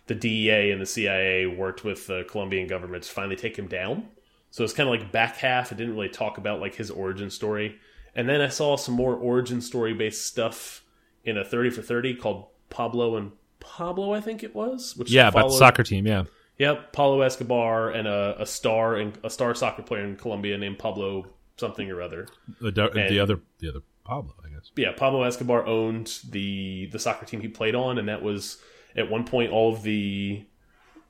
the 0.06 0.14
DEA 0.14 0.70
and 0.72 0.80
the 0.80 0.86
CIA 0.86 1.46
worked 1.46 1.84
with 1.84 2.06
the 2.06 2.24
Colombian 2.28 2.66
government 2.66 3.04
to 3.04 3.10
finally 3.10 3.36
take 3.36 3.56
him 3.58 3.68
down. 3.68 4.08
So 4.50 4.64
it's 4.64 4.72
kind 4.72 4.88
of 4.88 4.98
like 4.98 5.12
back 5.12 5.36
half. 5.36 5.70
It 5.70 5.76
didn't 5.76 5.94
really 5.94 6.08
talk 6.08 6.38
about 6.38 6.60
like 6.60 6.74
his 6.74 6.90
origin 6.90 7.30
story. 7.30 7.78
And 8.14 8.28
then 8.28 8.40
I 8.40 8.48
saw 8.48 8.76
some 8.76 8.94
more 8.94 9.14
origin 9.14 9.60
story 9.60 9.94
based 9.94 10.26
stuff 10.26 10.82
in 11.24 11.36
a 11.36 11.44
thirty 11.44 11.70
for 11.70 11.82
thirty 11.82 12.14
called 12.14 12.46
Pablo 12.70 13.16
and 13.16 13.32
Pablo, 13.60 14.12
I 14.12 14.20
think 14.20 14.42
it 14.42 14.54
was. 14.54 14.96
Which 14.96 15.10
yeah, 15.12 15.28
about 15.28 15.50
the 15.50 15.56
soccer 15.56 15.82
team. 15.84 16.06
Yeah, 16.06 16.24
Yep, 16.60 16.92
Pablo 16.92 17.22
Escobar 17.22 17.90
and 17.90 18.06
a, 18.06 18.42
a 18.42 18.46
star 18.46 18.96
and 18.96 19.18
a 19.24 19.30
star 19.30 19.54
soccer 19.54 19.82
player 19.82 20.04
in 20.04 20.16
Colombia 20.16 20.58
named 20.58 20.78
Pablo 20.78 21.24
something 21.56 21.90
or 21.90 22.02
other. 22.02 22.28
the, 22.60 22.70
the 22.70 22.84
And- 22.90 23.18
other 23.18 23.40
the 23.60 23.68
other 23.70 23.80
Pablo, 24.04 24.34
I 24.44 24.48
guess. 24.50 24.70
yeah, 24.76 24.92
Pablo 24.96 25.22
Escobar 25.22 25.64
owned 25.66 26.18
the 26.30 26.86
the 26.92 26.98
soccer 26.98 27.24
team 27.26 27.40
he 27.40 27.48
played 27.48 27.74
on, 27.74 27.96
and 27.98 28.08
that 28.08 28.22
was 28.22 28.58
at 28.94 29.10
one 29.10 29.24
point 29.24 29.52
all 29.52 29.72
of 29.72 29.82
the 29.82 30.44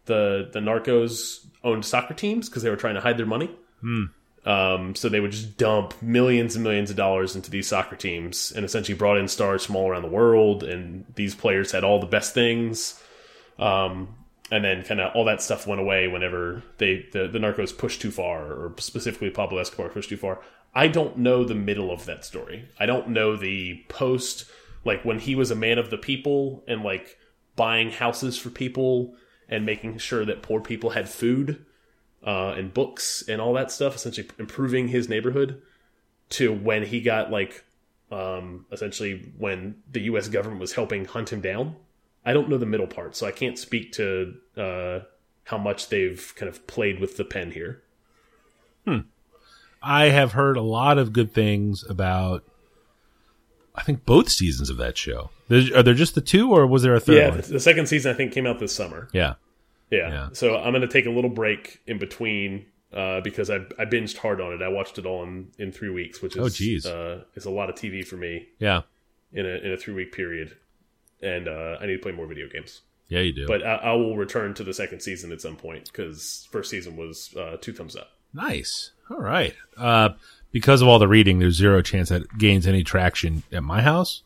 the 0.04 0.48
the 0.52 0.60
narcos 0.60 1.46
owned 1.64 1.84
soccer 1.84 2.14
teams 2.14 2.48
because 2.48 2.62
they 2.62 2.70
were 2.70 2.76
trying 2.76 2.94
to 2.94 3.00
hide 3.00 3.16
their 3.18 3.26
money. 3.26 3.50
Um, 4.46 4.94
so 4.94 5.08
they 5.08 5.20
would 5.20 5.32
just 5.32 5.58
dump 5.58 6.00
millions 6.00 6.54
and 6.54 6.62
millions 6.64 6.90
of 6.90 6.96
dollars 6.96 7.36
into 7.36 7.50
these 7.50 7.66
soccer 7.68 7.96
teams, 7.96 8.52
and 8.52 8.64
essentially 8.64 8.96
brought 8.96 9.18
in 9.18 9.28
stars 9.28 9.64
from 9.66 9.76
all 9.76 9.88
around 9.90 10.02
the 10.02 10.08
world. 10.08 10.62
And 10.62 11.04
these 11.14 11.34
players 11.34 11.72
had 11.72 11.84
all 11.84 11.98
the 12.00 12.06
best 12.06 12.34
things. 12.34 13.02
Um, 13.58 14.14
and 14.50 14.64
then 14.64 14.82
kind 14.82 15.00
of 15.00 15.14
all 15.14 15.24
that 15.24 15.42
stuff 15.42 15.66
went 15.66 15.80
away 15.80 16.08
whenever 16.08 16.62
they 16.78 17.06
the, 17.12 17.28
the 17.28 17.38
narcos 17.38 17.76
pushed 17.76 18.00
too 18.00 18.10
far, 18.10 18.52
or 18.52 18.74
specifically 18.78 19.30
Pablo 19.30 19.58
Escobar 19.58 19.88
pushed 19.88 20.08
too 20.08 20.16
far. 20.16 20.40
I 20.74 20.88
don't 20.88 21.18
know 21.18 21.44
the 21.44 21.54
middle 21.54 21.90
of 21.90 22.06
that 22.06 22.24
story. 22.24 22.68
I 22.78 22.86
don't 22.86 23.08
know 23.08 23.36
the 23.36 23.84
post, 23.88 24.44
like 24.84 25.04
when 25.04 25.18
he 25.18 25.34
was 25.34 25.50
a 25.50 25.56
man 25.56 25.78
of 25.78 25.90
the 25.90 25.98
people 25.98 26.64
and 26.68 26.82
like 26.82 27.18
buying 27.56 27.90
houses 27.90 28.38
for 28.38 28.50
people 28.50 29.14
and 29.48 29.66
making 29.66 29.98
sure 29.98 30.24
that 30.24 30.42
poor 30.42 30.60
people 30.60 30.90
had 30.90 31.08
food 31.08 31.64
uh, 32.24 32.54
and 32.56 32.72
books 32.72 33.24
and 33.28 33.40
all 33.40 33.52
that 33.54 33.70
stuff, 33.70 33.96
essentially 33.96 34.28
improving 34.38 34.88
his 34.88 35.08
neighborhood. 35.08 35.60
To 36.30 36.52
when 36.52 36.84
he 36.84 37.00
got 37.00 37.32
like, 37.32 37.64
um, 38.12 38.66
essentially 38.70 39.32
when 39.36 39.82
the 39.90 40.02
U.S. 40.02 40.28
government 40.28 40.60
was 40.60 40.74
helping 40.74 41.04
hunt 41.04 41.32
him 41.32 41.40
down. 41.40 41.74
I 42.24 42.32
don't 42.32 42.48
know 42.48 42.58
the 42.58 42.66
middle 42.66 42.86
part, 42.86 43.16
so 43.16 43.26
I 43.26 43.30
can't 43.32 43.58
speak 43.58 43.92
to 43.92 44.34
uh, 44.56 45.00
how 45.44 45.58
much 45.58 45.88
they've 45.88 46.32
kind 46.36 46.48
of 46.48 46.66
played 46.66 47.00
with 47.00 47.16
the 47.16 47.24
pen 47.24 47.50
here. 47.52 47.82
I 49.82 50.06
have 50.10 50.32
heard 50.32 50.56
a 50.58 50.62
lot 50.62 50.98
of 50.98 51.12
good 51.12 51.32
things 51.32 51.84
about. 51.88 52.44
I 53.74 53.82
think 53.82 54.04
both 54.04 54.28
seasons 54.28 54.68
of 54.68 54.76
that 54.78 54.98
show. 54.98 55.30
There's, 55.48 55.70
are 55.72 55.82
there 55.82 55.94
just 55.94 56.14
the 56.14 56.20
two, 56.20 56.50
or 56.52 56.66
was 56.66 56.82
there 56.82 56.94
a 56.94 57.00
third 57.00 57.16
Yeah, 57.16 57.28
one? 57.30 57.40
the, 57.40 57.46
the 57.54 57.60
second 57.60 57.86
season 57.86 58.12
I 58.12 58.16
think 58.16 58.32
came 58.32 58.46
out 58.46 58.58
this 58.58 58.74
summer. 58.74 59.08
Yeah. 59.12 59.34
Yeah. 59.90 60.10
Yeah. 60.10 60.28
So 60.32 60.56
I'm 60.56 60.72
going 60.72 60.82
to 60.82 60.88
take 60.88 61.06
a 61.06 61.10
little 61.10 61.30
break 61.30 61.80
in 61.86 61.98
between 61.98 62.66
uh, 62.92 63.20
because 63.22 63.48
I, 63.48 63.56
I 63.78 63.86
binged 63.86 64.18
hard 64.18 64.40
on 64.40 64.52
it. 64.52 64.60
I 64.60 64.68
watched 64.68 64.98
it 64.98 65.06
all 65.06 65.22
in, 65.22 65.48
in 65.58 65.72
three 65.72 65.88
weeks, 65.88 66.20
which 66.20 66.36
is 66.36 66.42
Oh, 66.44 66.48
geez. 66.50 66.84
uh, 66.84 67.22
is 67.36 67.46
a 67.46 67.50
lot 67.50 67.70
of 67.70 67.76
TV 67.76 68.04
for 68.06 68.16
me 68.16 68.48
Yeah. 68.58 68.82
in 69.32 69.46
a 69.46 69.48
in 69.64 69.72
a 69.72 69.76
three 69.78 69.94
week 69.94 70.12
period, 70.12 70.56
and 71.22 71.48
uh, 71.48 71.76
I 71.80 71.86
need 71.86 71.94
to 71.96 72.02
play 72.02 72.12
more 72.12 72.26
video 72.26 72.48
games. 72.48 72.80
Yeah, 73.08 73.20
you 73.20 73.32
do. 73.32 73.46
But 73.46 73.64
I, 73.66 73.74
I 73.76 73.92
will 73.92 74.16
return 74.16 74.54
to 74.54 74.64
the 74.64 74.72
second 74.72 75.00
season 75.00 75.32
at 75.32 75.40
some 75.40 75.56
point 75.56 75.86
because 75.86 76.48
first 76.52 76.70
season 76.70 76.96
was 76.96 77.34
uh, 77.36 77.56
two 77.60 77.72
thumbs 77.72 77.96
up. 77.96 78.10
Nice. 78.32 78.92
All 79.10 79.18
right. 79.20 79.54
Uh, 79.76 80.10
because 80.52 80.80
of 80.82 80.88
all 80.88 80.98
the 81.00 81.08
reading, 81.08 81.40
there's 81.40 81.56
zero 81.56 81.82
chance 81.82 82.08
that 82.10 82.22
it 82.22 82.38
gains 82.38 82.66
any 82.66 82.84
traction 82.84 83.42
at 83.52 83.62
my 83.64 83.82
house. 83.82 84.22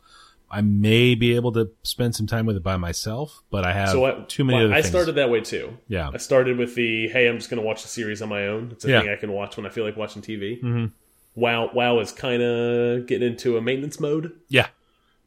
I 0.51 0.61
may 0.61 1.15
be 1.15 1.35
able 1.35 1.51
to 1.53 1.71
spend 1.83 2.15
some 2.15 2.27
time 2.27 2.47
with 2.47 2.57
it 2.57 2.63
by 2.63 2.77
myself, 2.77 3.43
but 3.51 3.65
I 3.65 3.73
have 3.73 3.89
So 3.89 4.05
I, 4.05 4.25
too 4.29 4.45
many 4.45 4.65
well, 4.67 4.73
I 4.73 4.83
things. 4.83 4.89
started 4.89 5.15
that 5.17 5.31
way 5.31 5.41
too. 5.41 5.77
Yeah. 5.89 6.11
I 6.13 6.19
started 6.19 6.59
with 6.59 6.75
the 6.75 7.09
hey, 7.09 7.27
I'm 7.29 7.39
just 7.39 7.51
going 7.51 7.61
to 7.61 7.67
watch 7.67 7.83
the 7.83 7.89
series 7.89 8.21
on 8.23 8.29
my 8.29 8.47
own. 8.47 8.69
It's 8.73 8.85
a 8.85 8.91
Yeah. 8.91 9.01
thing 9.01 9.11
I 9.11 9.17
can 9.17 9.33
watch 9.33 9.57
when 9.57 9.67
I 9.67 9.71
feel 9.71 9.85
like 9.85 9.97
watching 9.97 10.23
TV. 10.23 10.63
Mm-hmm. 10.63 10.87
WoW 11.35 11.71
WoW 11.75 11.99
is 12.01 12.13
kind 12.13 12.43
of 12.43 13.07
getting 13.07 13.27
into 13.33 13.57
a 13.57 13.63
maintenance 13.63 13.99
mode. 13.99 14.33
Yeah. 14.49 14.69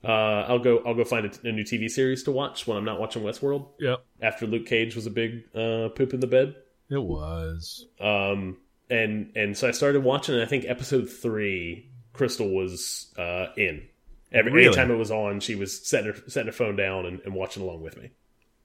Uh, 0.03 0.45
I'll 0.47 0.59
go 0.59 0.81
I'll 0.85 0.93
go 0.93 1.03
find 1.03 1.25
a, 1.25 1.47
a 1.47 1.51
new 1.51 1.63
TV 1.63 1.89
series 1.89 2.23
to 2.23 2.31
watch 2.31 2.67
when 2.67 2.77
I'm 2.77 2.85
not 2.85 2.99
watching 2.99 3.23
Westworld. 3.23 3.67
Yep. 3.79 4.03
After 4.21 4.45
Luke 4.47 4.65
Cage 4.65 4.95
was 4.95 5.05
a 5.05 5.09
big 5.11 5.43
uh, 5.55 5.89
poop 5.89 6.13
in 6.13 6.19
the 6.19 6.27
bed. 6.27 6.55
It 6.89 7.01
was. 7.01 7.85
Um, 7.99 8.57
and 8.89 9.31
and 9.35 9.57
so 9.57 9.67
I 9.67 9.71
started 9.71 10.03
watching. 10.03 10.35
and 10.35 10.43
I 10.43 10.47
think 10.47 10.65
episode 10.65 11.09
three 11.09 11.89
Crystal 12.13 12.49
was 12.49 13.13
uh, 13.17 13.47
in. 13.57 13.83
Every 14.31 14.51
Really? 14.51 14.67
anytime 14.67 14.91
it 14.91 14.95
was 14.97 15.09
on, 15.11 15.39
she 15.39 15.55
was 15.55 15.85
setting 15.87 16.13
her 16.13 16.19
setting 16.27 16.47
her 16.47 16.53
phone 16.53 16.75
down 16.75 17.05
and, 17.05 17.19
and 17.21 17.33
watching 17.33 17.63
along 17.63 17.81
with 17.81 17.97
me. 17.97 18.11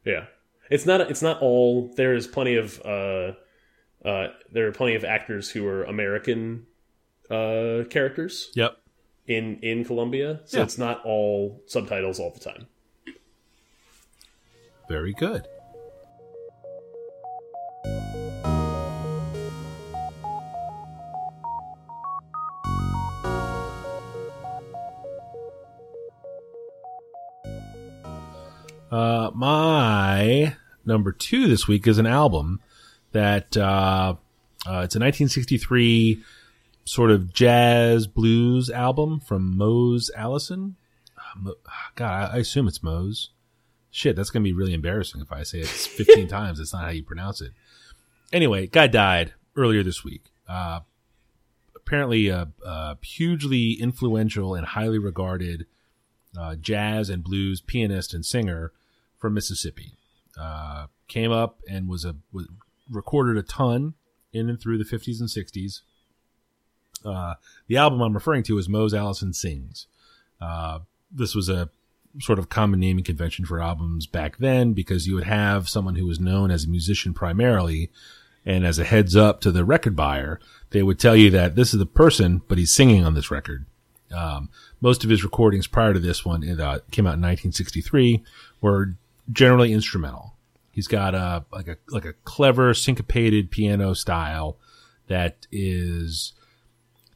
Yeah, 0.04 0.26
it's 0.70 0.86
not 0.86 1.00
it's 1.02 1.22
not 1.22 1.40
all. 1.40 1.92
There 1.96 2.14
is 2.14 2.26
plenty 2.26 2.56
of 2.56 2.80
uh, 2.84 3.32
uh, 4.04 4.28
there 4.52 4.66
are 4.66 4.72
plenty 4.72 4.96
of 4.96 5.04
actors 5.04 5.48
who 5.50 5.66
are 5.66 5.84
American 5.84 6.66
uh, 7.30 7.84
characters 7.90 8.50
Yep. 8.54 8.76
In 9.26 9.58
in 9.62 9.84
Colombia, 9.84 10.40
so 10.44 10.58
Yeah. 10.58 10.64
it's 10.64 10.78
not 10.78 11.04
all 11.04 11.60
subtitles 11.66 12.18
all 12.18 12.30
the 12.30 12.40
time. 12.40 12.66
Very 14.88 15.12
good. 15.12 15.46
Uh, 28.90 29.30
my 29.34 30.54
number 30.84 31.12
two 31.12 31.48
this 31.48 31.66
week 31.66 31.86
is 31.86 31.98
an 31.98 32.06
album 32.06 32.60
that 33.12 33.56
uh, 33.56 34.14
uh, 34.66 34.82
it's 34.84 34.94
a 34.94 35.00
1963 35.00 36.22
sort 36.84 37.10
of 37.10 37.32
jazz 37.32 38.06
blues 38.06 38.70
album 38.70 39.20
from 39.20 39.56
Mose 39.56 40.10
Allison. 40.16 40.76
Uh, 41.46 41.52
God, 41.94 42.30
I 42.30 42.36
I 42.36 42.38
assume 42.38 42.68
it's 42.68 42.82
Mose. 42.82 43.30
Shit, 43.90 44.16
that's 44.16 44.30
gonna 44.30 44.42
be 44.42 44.52
really 44.52 44.74
embarrassing 44.74 45.20
if 45.20 45.32
I 45.32 45.42
say 45.42 45.60
it 45.60 45.66
15 45.68 46.28
times. 46.28 46.60
It's 46.60 46.72
not 46.72 46.84
how 46.84 46.90
you 46.90 47.02
pronounce 47.02 47.40
it. 47.40 47.52
Anyway, 48.32 48.66
guy 48.66 48.86
died 48.86 49.34
earlier 49.56 49.82
this 49.82 50.02
week. 50.02 50.32
Uh, 50.48 50.80
apparently, 51.76 52.28
a, 52.28 52.48
a 52.64 52.96
hugely 53.02 53.72
influential 53.72 54.54
and 54.54 54.66
highly 54.66 54.98
regarded 54.98 55.66
uh, 56.38 56.56
jazz 56.56 57.10
and 57.10 57.22
blues 57.22 57.60
pianist 57.60 58.14
and 58.14 58.24
singer 58.24 58.72
from 59.18 59.34
Mississippi. 59.34 59.92
Uh, 60.38 60.86
came 61.08 61.30
up 61.30 61.60
and 61.68 61.88
was 61.88 62.04
a 62.04 62.16
was, 62.32 62.48
recorded 62.90 63.36
a 63.36 63.42
ton 63.42 63.94
in 64.32 64.48
and 64.48 64.60
through 64.60 64.78
the 64.78 64.84
50s 64.84 65.20
and 65.20 65.28
60s. 65.28 65.82
Uh, 67.04 67.34
the 67.66 67.76
album 67.76 68.00
I'm 68.00 68.14
referring 68.14 68.42
to 68.44 68.58
is 68.58 68.68
Mose 68.68 68.94
Allison 68.94 69.32
Sings. 69.32 69.86
Uh, 70.40 70.80
this 71.10 71.34
was 71.34 71.48
a 71.48 71.70
sort 72.20 72.38
of 72.38 72.48
common 72.48 72.80
naming 72.80 73.04
convention 73.04 73.44
for 73.44 73.60
albums 73.60 74.06
back 74.06 74.38
then 74.38 74.72
because 74.72 75.06
you 75.06 75.14
would 75.14 75.24
have 75.24 75.68
someone 75.68 75.96
who 75.96 76.06
was 76.06 76.20
known 76.20 76.50
as 76.50 76.64
a 76.64 76.68
musician 76.68 77.14
primarily 77.14 77.90
and 78.44 78.66
as 78.66 78.78
a 78.78 78.84
heads 78.84 79.16
up 79.16 79.40
to 79.40 79.52
the 79.52 79.64
record 79.64 79.94
buyer, 79.94 80.40
they 80.70 80.82
would 80.82 80.98
tell 80.98 81.16
you 81.16 81.30
that 81.30 81.54
this 81.54 81.72
is 81.72 81.78
the 81.78 81.86
person, 81.86 82.42
but 82.48 82.58
he's 82.58 82.74
singing 82.74 83.04
on 83.04 83.14
this 83.14 83.30
record. 83.30 83.66
Um, 84.12 84.50
most 84.80 85.04
of 85.04 85.10
his 85.10 85.24
recordings 85.24 85.66
prior 85.66 85.94
to 85.94 86.00
this 86.00 86.24
one 86.24 86.42
it, 86.42 86.60
uh, 86.60 86.80
came 86.90 87.06
out 87.06 87.14
in 87.14 87.22
1963 87.22 88.22
were 88.60 88.94
generally 89.30 89.72
instrumental. 89.72 90.34
He's 90.70 90.88
got 90.88 91.14
a 91.14 91.44
like 91.52 91.68
a 91.68 91.76
like 91.88 92.04
a 92.04 92.14
clever 92.24 92.74
syncopated 92.74 93.50
piano 93.50 93.94
style 93.94 94.56
that 95.06 95.46
is 95.50 96.32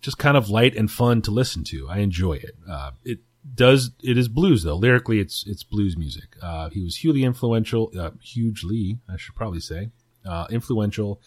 just 0.00 0.18
kind 0.18 0.36
of 0.36 0.48
light 0.48 0.76
and 0.76 0.90
fun 0.90 1.22
to 1.22 1.30
listen 1.30 1.64
to. 1.64 1.88
I 1.88 1.98
enjoy 1.98 2.34
it. 2.34 2.56
Uh, 2.68 2.92
it 3.04 3.20
does 3.54 3.90
it 4.02 4.18
is 4.18 4.28
blues 4.28 4.62
though. 4.62 4.76
Lyrically, 4.76 5.20
it's 5.20 5.44
it's 5.46 5.62
blues 5.62 5.96
music. 5.96 6.36
Uh, 6.42 6.70
he 6.70 6.82
was 6.82 6.96
hugely 6.96 7.24
influential, 7.24 7.92
uh, 7.98 8.10
hugely 8.22 8.98
I 9.08 9.16
should 9.16 9.34
probably 9.34 9.60
say, 9.60 9.90
uh, 10.24 10.46
influential, 10.50 11.20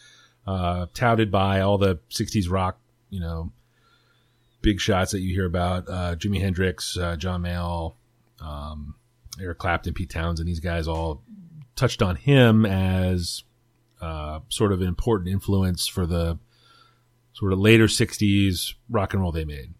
uh, 0.46 0.86
touted 0.94 1.30
by 1.30 1.60
all 1.60 1.78
the 1.78 1.98
'60s 2.10 2.50
rock, 2.50 2.78
you 3.08 3.20
know, 3.20 3.52
big 4.62 4.80
shots 4.80 5.12
that 5.12 5.20
you 5.20 5.34
hear 5.34 5.46
about. 5.46 5.88
Uh, 5.88 6.16
Jimi 6.16 6.40
Hendrix, 6.40 6.96
uh, 6.96 7.16
John 7.16 7.42
Mayall, 7.42 7.94
um, 8.40 8.94
Eric 9.40 9.58
Clapton, 9.58 9.94
Pete 9.94 10.10
Townshend. 10.10 10.48
These 10.48 10.60
guys 10.60 10.86
all 10.88 11.22
touched 11.76 12.02
on 12.02 12.16
him 12.16 12.66
as 12.66 13.44
uh, 14.00 14.40
sort 14.48 14.72
of 14.72 14.80
an 14.80 14.88
important 14.88 15.30
influence 15.30 15.86
for 15.86 16.06
the 16.06 16.38
sort 17.40 17.54
of 17.54 17.58
later 17.58 17.86
60s 17.86 18.74
rock 18.90 19.14
and 19.14 19.22
roll 19.22 19.32
they 19.32 19.46
made. 19.46 19.72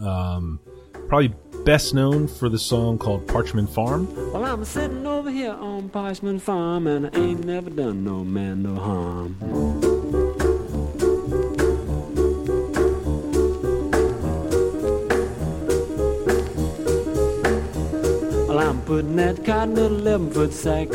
Um, 0.00 0.60
probably 1.06 1.34
best 1.66 1.92
known 1.92 2.26
for 2.26 2.48
the 2.48 2.58
song 2.58 2.96
called 2.96 3.26
Parchman 3.26 3.68
Farm. 3.68 4.08
Well, 4.32 4.46
I'm 4.46 4.64
sitting 4.64 5.06
over 5.06 5.30
here 5.30 5.52
on 5.52 5.90
Parchman 5.90 6.40
Farm 6.40 6.86
and 6.86 7.14
I 7.14 7.20
ain't 7.20 7.44
never 7.44 7.68
done 7.68 8.02
no 8.02 8.24
man 8.24 8.62
no 8.62 8.76
harm. 8.76 9.36
Well, 18.48 18.58
I'm 18.58 18.80
putting 18.82 19.16
that 19.16 19.44
cotton 19.44 19.76
in 19.76 19.84
an 19.84 19.92
11 20.00 20.30
foot 20.30 20.54
sack. 20.54 20.88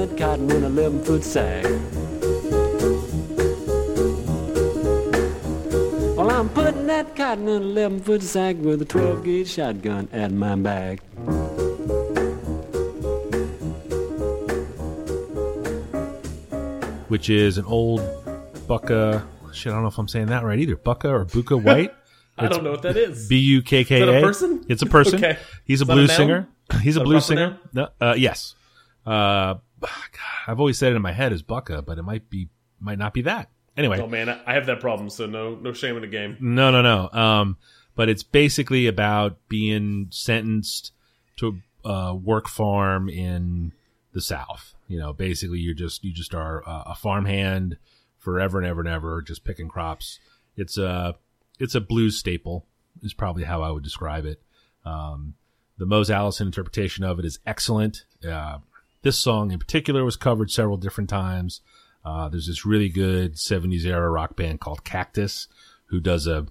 I'm 0.00 0.08
putting 0.08 0.16
that 0.16 0.26
cotton 0.26 0.50
in 0.50 0.64
an 0.64 0.78
11 0.78 1.04
foot 1.04 1.24
sack. 1.24 1.64
Well, 6.16 6.30
I'm 6.30 6.48
putting 6.48 6.86
that 6.86 7.14
cotton 7.14 7.48
in 7.48 7.56
an 7.56 7.62
11 7.62 8.00
foot 8.00 8.22
sack 8.22 8.56
with 8.56 8.80
a 8.80 8.86
12 8.86 9.24
gauge 9.24 9.50
shotgun 9.50 10.08
at 10.12 10.32
my 10.32 10.56
back. 10.56 11.00
which 17.08 17.28
is 17.28 17.58
an 17.58 17.64
old 17.64 18.00
Bukka. 18.68 19.26
Shit, 19.52 19.72
I 19.72 19.74
don't 19.74 19.82
know 19.82 19.88
if 19.88 19.98
I'm 19.98 20.06
saying 20.06 20.26
that 20.26 20.44
right 20.44 20.60
either. 20.60 20.76
Bukka 20.76 21.10
or 21.10 21.24
Buka 21.26 21.62
White. 21.62 21.92
I 22.38 22.46
don't 22.46 22.62
know 22.62 22.70
what 22.70 22.82
that 22.82 22.96
is. 22.96 23.28
B 23.28 23.36
U 23.38 23.62
K 23.62 23.84
K 23.84 24.00
A. 24.00 24.04
Is 24.04 24.06
that 24.06 24.16
a 24.16 24.20
person? 24.22 24.64
It's 24.68 24.82
a 24.82 24.86
person. 24.86 25.14
Okay. 25.22 25.38
He's 25.64 25.80
a 25.80 25.82
Is 25.82 25.88
that 25.88 25.92
a 25.92 25.96
blues 25.96 26.16
singer. 26.16 26.48
He's 26.80 26.96
a 26.96 27.00
that 27.00 27.04
a 27.04 27.08
blues 27.08 27.26
singer. 27.26 27.58
No, 27.74 27.88
uh, 28.00 28.14
yes. 28.16 28.54
Uh, 29.04 29.10
God, 29.10 29.60
I've 30.46 30.58
always 30.58 30.78
said 30.78 30.92
it 30.92 30.96
in 30.96 31.02
my 31.02 31.12
head 31.12 31.32
as 31.32 31.42
Bukka, 31.42 31.84
but 31.84 31.98
it 31.98 32.02
might 32.02 32.30
be, 32.30 32.48
might 32.80 32.98
not 32.98 33.14
be 33.14 33.22
that. 33.22 33.50
Anyway, 33.76 33.98
oh 34.00 34.06
man, 34.06 34.28
I 34.28 34.54
have 34.54 34.66
that 34.66 34.80
problem, 34.80 35.08
so 35.08 35.26
no 35.26 35.54
no 35.54 35.72
shame 35.72 35.94
in 35.94 36.02
the 36.02 36.08
game. 36.08 36.36
no, 36.40 36.70
no, 36.70 36.82
no. 36.82 37.08
Um, 37.18 37.56
but 37.94 38.08
it's 38.08 38.22
basically 38.22 38.86
about 38.86 39.38
being 39.48 40.08
sentenced 40.10 40.92
to 41.36 41.60
a 41.84 42.14
work 42.14 42.48
farm 42.48 43.08
in 43.08 43.72
the 44.12 44.20
South. 44.20 44.74
You 44.88 44.98
know, 44.98 45.12
basically 45.12 45.60
you're 45.60 45.74
just 45.74 46.04
you 46.04 46.12
just 46.12 46.34
are 46.34 46.62
a, 46.66 46.82
a 46.88 46.94
farmhand 46.94 47.78
forever 48.18 48.58
and 48.58 48.66
ever 48.66 48.80
and 48.80 48.88
ever, 48.88 49.22
just 49.22 49.44
picking 49.44 49.68
crops. 49.68 50.18
It's 50.56 50.76
a 50.76 51.16
it's 51.58 51.74
a 51.74 51.80
blues 51.80 52.18
staple 52.18 52.66
is 53.02 53.14
probably 53.14 53.44
how 53.44 53.62
I 53.62 53.70
would 53.70 53.84
describe 53.84 54.26
it. 54.26 54.42
Um, 54.84 55.34
the 55.78 55.86
Mose 55.86 56.10
Allison 56.10 56.48
interpretation 56.48 57.04
of 57.04 57.18
it 57.18 57.24
is 57.24 57.38
excellent. 57.46 58.04
Uh, 58.26 58.58
this 59.02 59.18
song 59.18 59.50
in 59.50 59.58
particular 59.58 60.04
was 60.04 60.16
covered 60.16 60.50
several 60.50 60.76
different 60.76 61.10
times. 61.10 61.60
Uh, 62.04 62.28
there's 62.28 62.46
this 62.46 62.64
really 62.64 62.88
good 62.88 63.34
70s 63.34 63.84
era 63.84 64.10
rock 64.10 64.36
band 64.36 64.60
called 64.60 64.84
Cactus 64.84 65.48
who 65.86 66.00
does 66.00 66.26
a 66.26 66.46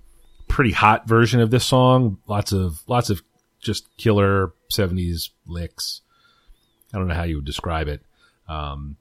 pretty 0.47 0.71
hot 0.71 1.07
version 1.07 1.39
of 1.39 1.51
this 1.51 1.65
song. 1.65 2.17
Lots 2.27 2.51
of, 2.51 2.83
lots 2.87 3.09
of 3.09 3.21
just 3.59 3.95
killer 3.97 4.53
70s 4.71 5.29
licks. 5.47 6.01
I 6.93 6.97
don't 6.97 7.07
know 7.07 7.15
how 7.15 7.23
you 7.23 7.35
would 7.35 7.45
describe 7.45 7.87
it. 7.87 8.01
Um, 8.47 8.97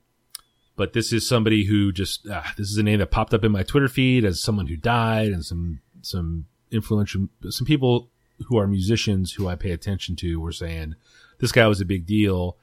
but 0.76 0.92
this 0.92 1.12
is 1.12 1.28
somebody 1.28 1.64
who 1.64 1.90
just, 1.90 2.26
uh, 2.26 2.42
this 2.57 2.70
is 2.70 2.78
a 2.78 2.82
name 2.82 3.01
that 3.01 3.11
popped 3.11 3.34
up 3.34 3.44
in 3.44 3.53
my 3.53 3.62
Twitter 3.62 3.88
feed 3.88 4.24
as 4.24 4.42
someone 4.42 4.66
who 4.66 4.76
died 4.76 5.32
and 5.32 5.44
some, 5.44 5.80
some 6.03 6.46
influential, 6.70 7.28
some 7.51 7.66
people 7.66 8.11
who 8.46 8.59
are 8.59 8.66
musicians 8.66 9.32
who 9.32 9.49
I 9.49 9.57
pay 9.57 9.72
attention 9.72 10.16
to 10.16 10.40
were 10.40 10.53
saying 10.53 10.94
this 11.40 11.53
guy 11.53 11.66
was 11.66 11.80
a 11.80 11.86
big 11.86 12.07
deal. 12.07 12.57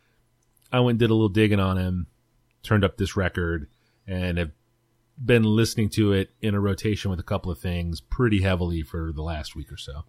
I 0.76 0.82
went 0.82 0.96
and 0.96 1.00
did 1.00 1.10
a 1.10 1.14
little 1.14 1.30
digging 1.30 1.62
on 1.62 1.78
him, 1.78 2.08
turned 2.62 2.84
up 2.84 2.98
this 2.98 3.16
record, 3.16 3.70
and 4.06 4.38
have 4.38 4.52
been 5.24 5.44
listening 5.44 5.88
to 5.92 6.12
it 6.12 6.32
in 6.42 6.54
a 6.54 6.60
rotation 6.60 7.10
with 7.10 7.20
a 7.20 7.24
couple 7.24 7.50
of 7.50 7.60
things 7.60 8.02
pretty 8.02 8.42
heavily 8.42 8.82
for 8.82 9.14
the 9.14 9.22
last 9.22 9.56
week 9.56 9.72
or 9.72 9.78
so. 9.78 10.04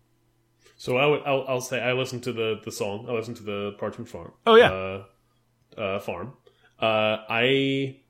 So 0.77 0.97
I 0.97 1.07
would 1.07 1.23
I'll, 1.25 1.45
I'll 1.47 1.61
say 1.61 1.81
I 1.81 1.93
listened 1.93 2.25
to 2.25 2.33
the 2.33 2.61
the 2.65 2.73
song. 2.73 3.07
I 3.09 3.13
listened 3.13 3.37
to 3.37 3.45
the 3.45 3.77
Parchman 3.81 4.09
Farm. 4.09 4.33
Oh, 4.45 4.57
yeah. 4.57 4.73
uh, 4.73 5.05
uh, 5.81 6.01
farm. 6.01 6.33
Uh, 6.81 7.19
I 7.29 8.01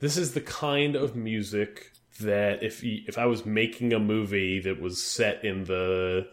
this 0.00 0.18
is 0.18 0.34
the 0.34 0.42
kind 0.42 0.96
of 0.96 1.16
music 1.16 1.90
that 2.20 2.62
if 2.62 2.84
if 2.84 3.16
I 3.16 3.24
was 3.24 3.46
making 3.46 3.94
a 3.94 3.98
movie 3.98 4.60
that 4.60 4.78
was 4.78 5.02
set 5.02 5.42
in 5.42 5.64
the 5.64 6.28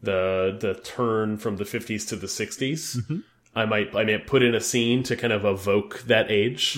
the 0.00 0.56
the 0.60 0.74
turn 0.74 1.38
from 1.38 1.56
the 1.56 1.64
50s 1.64 2.08
to 2.10 2.16
the 2.16 2.28
60s, 2.28 3.22
I 3.58 3.66
might 3.66 3.94
I 3.94 4.04
might 4.04 4.26
put 4.26 4.42
in 4.42 4.54
a 4.54 4.60
scene 4.60 5.02
to 5.04 5.16
kind 5.16 5.32
of 5.32 5.44
evoke 5.44 6.02
that 6.06 6.30
age. 6.30 6.76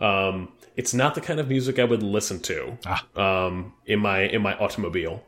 Um, 0.00 0.52
it's 0.74 0.94
not 0.94 1.14
the 1.14 1.20
kind 1.20 1.38
of 1.38 1.48
music 1.48 1.78
I 1.78 1.84
would 1.84 2.02
listen 2.02 2.40
to 2.40 2.78
um, 3.20 3.74
in 3.86 3.98
my 4.00 4.20
in 4.20 4.40
my 4.42 4.54
automobile. 4.56 5.22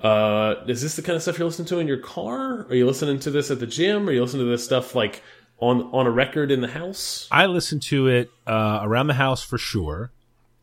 Uh, 0.00 0.54
is 0.66 0.82
this 0.82 0.96
the 0.96 1.02
kind 1.02 1.16
of 1.16 1.22
stuff 1.22 1.38
you're 1.38 1.46
listening 1.46 1.68
to 1.68 1.78
in 1.78 1.86
your 1.88 1.98
car? 1.98 2.66
Are 2.68 2.74
you 2.74 2.86
listening 2.86 3.18
to 3.20 3.30
this 3.30 3.50
at 3.50 3.58
the 3.60 3.66
gym? 3.66 4.08
Are 4.08 4.12
you 4.12 4.22
listening 4.22 4.44
to 4.46 4.50
this 4.50 4.64
stuff 4.64 4.94
like 4.94 5.22
on 5.58 5.82
on 5.92 6.06
a 6.06 6.10
record 6.10 6.50
in 6.50 6.60
the 6.60 6.68
house? 6.68 7.26
I 7.30 7.46
listen 7.46 7.80
to 7.80 8.08
it 8.08 8.30
uh, 8.46 8.80
around 8.82 9.06
the 9.06 9.14
house 9.14 9.42
for 9.42 9.58
sure, 9.58 10.12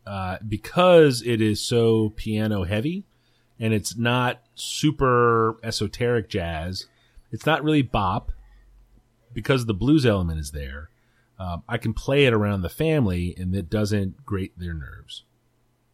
uh, 0.05 0.38
because 0.47 1.24
it 1.26 1.41
is 1.41 1.61
so 1.61 2.13
piano 2.15 2.65
heavy, 2.65 3.05
and 3.59 3.74
it's 3.74 3.97
not 3.97 4.41
super 4.55 5.57
esoteric 5.63 6.30
jazz. 6.30 6.86
It's 7.32 7.45
not 7.45 7.63
really 7.63 7.84
bop, 7.84 8.32
because 9.34 9.65
the 9.65 9.73
blues 9.73 10.05
element 10.05 10.39
is 10.39 10.51
there. 10.51 10.89
Um, 11.38 11.63
I 11.69 11.77
can 11.77 11.93
play 11.93 12.25
it 12.25 12.34
around 12.34 12.61
the 12.61 12.69
family, 12.69 13.34
and 13.38 13.55
it 13.55 13.69
doesn't 13.69 14.25
grate 14.25 14.53
their 14.57 14.73
nerves. 14.73 15.23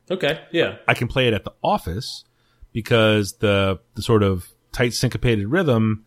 Okay, 0.09 0.41
yeah, 0.51 0.77
I 0.87 0.93
can 0.93 1.07
play 1.07 1.27
it 1.27 1.33
at 1.33 1.43
the 1.43 1.53
office 1.63 2.23
because 2.73 3.33
the 3.33 3.79
the 3.95 4.01
sort 4.01 4.23
of 4.23 4.47
tight 4.71 4.93
syncopated 4.93 5.47
rhythm 5.47 6.05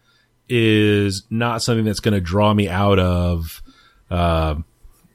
is 0.49 1.25
not 1.31 1.63
something 1.63 1.85
that's 1.85 2.01
going 2.01 2.15
to 2.15 2.21
draw 2.21 2.53
me 2.55 2.69
out 2.69 2.99
of 2.99 3.63
uh, 4.11 4.55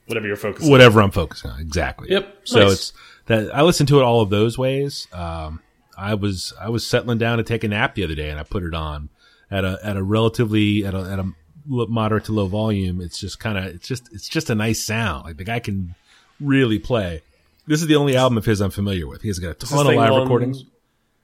whatever 0.08 0.28
you're 0.28 0.36
focusing. 0.36 0.70
whatever 0.72 1.02
I'm 1.02 1.12
focusing 1.12 1.50
on. 1.52 1.60
Exactly. 1.60 2.10
Yep, 2.12 2.38
So 2.44 2.60
nice. 2.60 2.72
it's 2.72 2.94
that 3.26 3.56
I 3.56 3.62
listen 3.64 3.86
to 3.88 4.00
it 4.00 4.04
all 4.04 4.22
of 4.22 4.30
those 4.30 4.58
ways. 4.58 5.08
Um, 5.14 5.62
I 5.98 6.14
was 6.16 6.54
I 6.60 6.70
was 6.70 6.86
settling 6.86 7.18
down 7.18 7.38
to 7.38 7.44
take 7.44 7.64
a 7.64 7.68
nap 7.68 7.96
the 7.96 8.04
other 8.04 8.16
day, 8.16 8.30
and 8.30 8.40
I 8.40 8.44
put 8.44 8.64
it 8.64 8.74
on 8.74 9.10
at 9.52 9.64
a 9.66 9.80
at 9.84 9.96
a 9.98 10.04
relatively 10.04 10.86
at 10.86 10.94
a 10.94 11.00
at 11.12 11.20
a 11.20 11.32
moderate 11.66 12.26
to 12.26 12.32
low 12.32 12.48
volume. 12.48 13.02
It's 13.02 13.20
just 13.20 13.40
kind 13.40 13.58
of 13.58 13.66
it's 13.66 13.88
just 13.88 14.12
it's 14.14 14.28
just 14.28 14.50
a 14.50 14.56
nice 14.56 14.84
sound. 14.84 15.26
Like 15.26 15.38
the 15.38 15.44
guy 15.44 15.60
can 15.60 15.96
really 16.40 16.80
play. 16.80 17.22
This 17.66 17.82
is 17.82 17.88
the 17.88 17.96
only 17.96 18.16
album 18.16 18.38
of 18.38 18.46
his 18.46 18.62
I'm 18.62 18.72
familiar 18.72 19.08
with. 19.08 19.22
He 19.22 19.30
has 19.30 19.40
got 19.40 19.52
a 19.52 19.54
ton 19.54 19.88
of 19.88 19.96
live 19.96 20.16
recordings. 20.16 20.66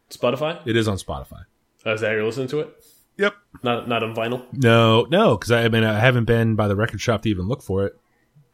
Spotify. 0.10 0.66
It 0.66 0.76
is 0.76 0.88
on 0.88 0.98
Spotify. 0.98 1.44
Oh, 1.86 1.94
is 1.94 2.02
that 2.02 2.12
you're 2.12 2.26
listening 2.26 2.48
to 2.50 2.62
it? 2.62 2.84
Yep. 3.18 3.36
Not 3.64 3.88
not 3.88 4.04
on 4.04 4.16
vinyl. 4.16 4.46
No, 4.54 5.04
no, 5.10 5.38
because 5.38 5.52
I, 5.52 5.66
I 5.66 5.70
mean 5.70 5.84
I 5.84 6.00
haven't 6.00 6.26
been 6.26 6.56
by 6.56 6.68
the 6.68 6.76
record 6.76 7.02
shop 7.02 7.24
to 7.24 7.30
even 7.30 7.48
look 7.48 7.62
for 7.62 7.86
it. 7.86 7.98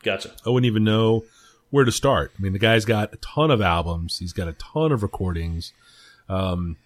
Gotcha. 0.03 0.31
I 0.45 0.49
wouldn't 0.49 0.67
even 0.67 0.83
know 0.83 1.23
where 1.71 1.83
to 1.85 1.91
start. 1.91 2.31
I 2.37 2.41
mean, 2.41 2.53
the 2.53 2.59
guy's 2.59 2.85
got 2.85 3.13
a 3.13 3.17
ton 3.17 3.51
of 3.51 3.61
albums. 3.61 4.19
He's 4.19 4.33
got 4.33 4.47
a 4.47 4.53
ton 4.53 4.91
of 4.91 5.03
recordings. 5.03 5.73
Um, 6.29 6.77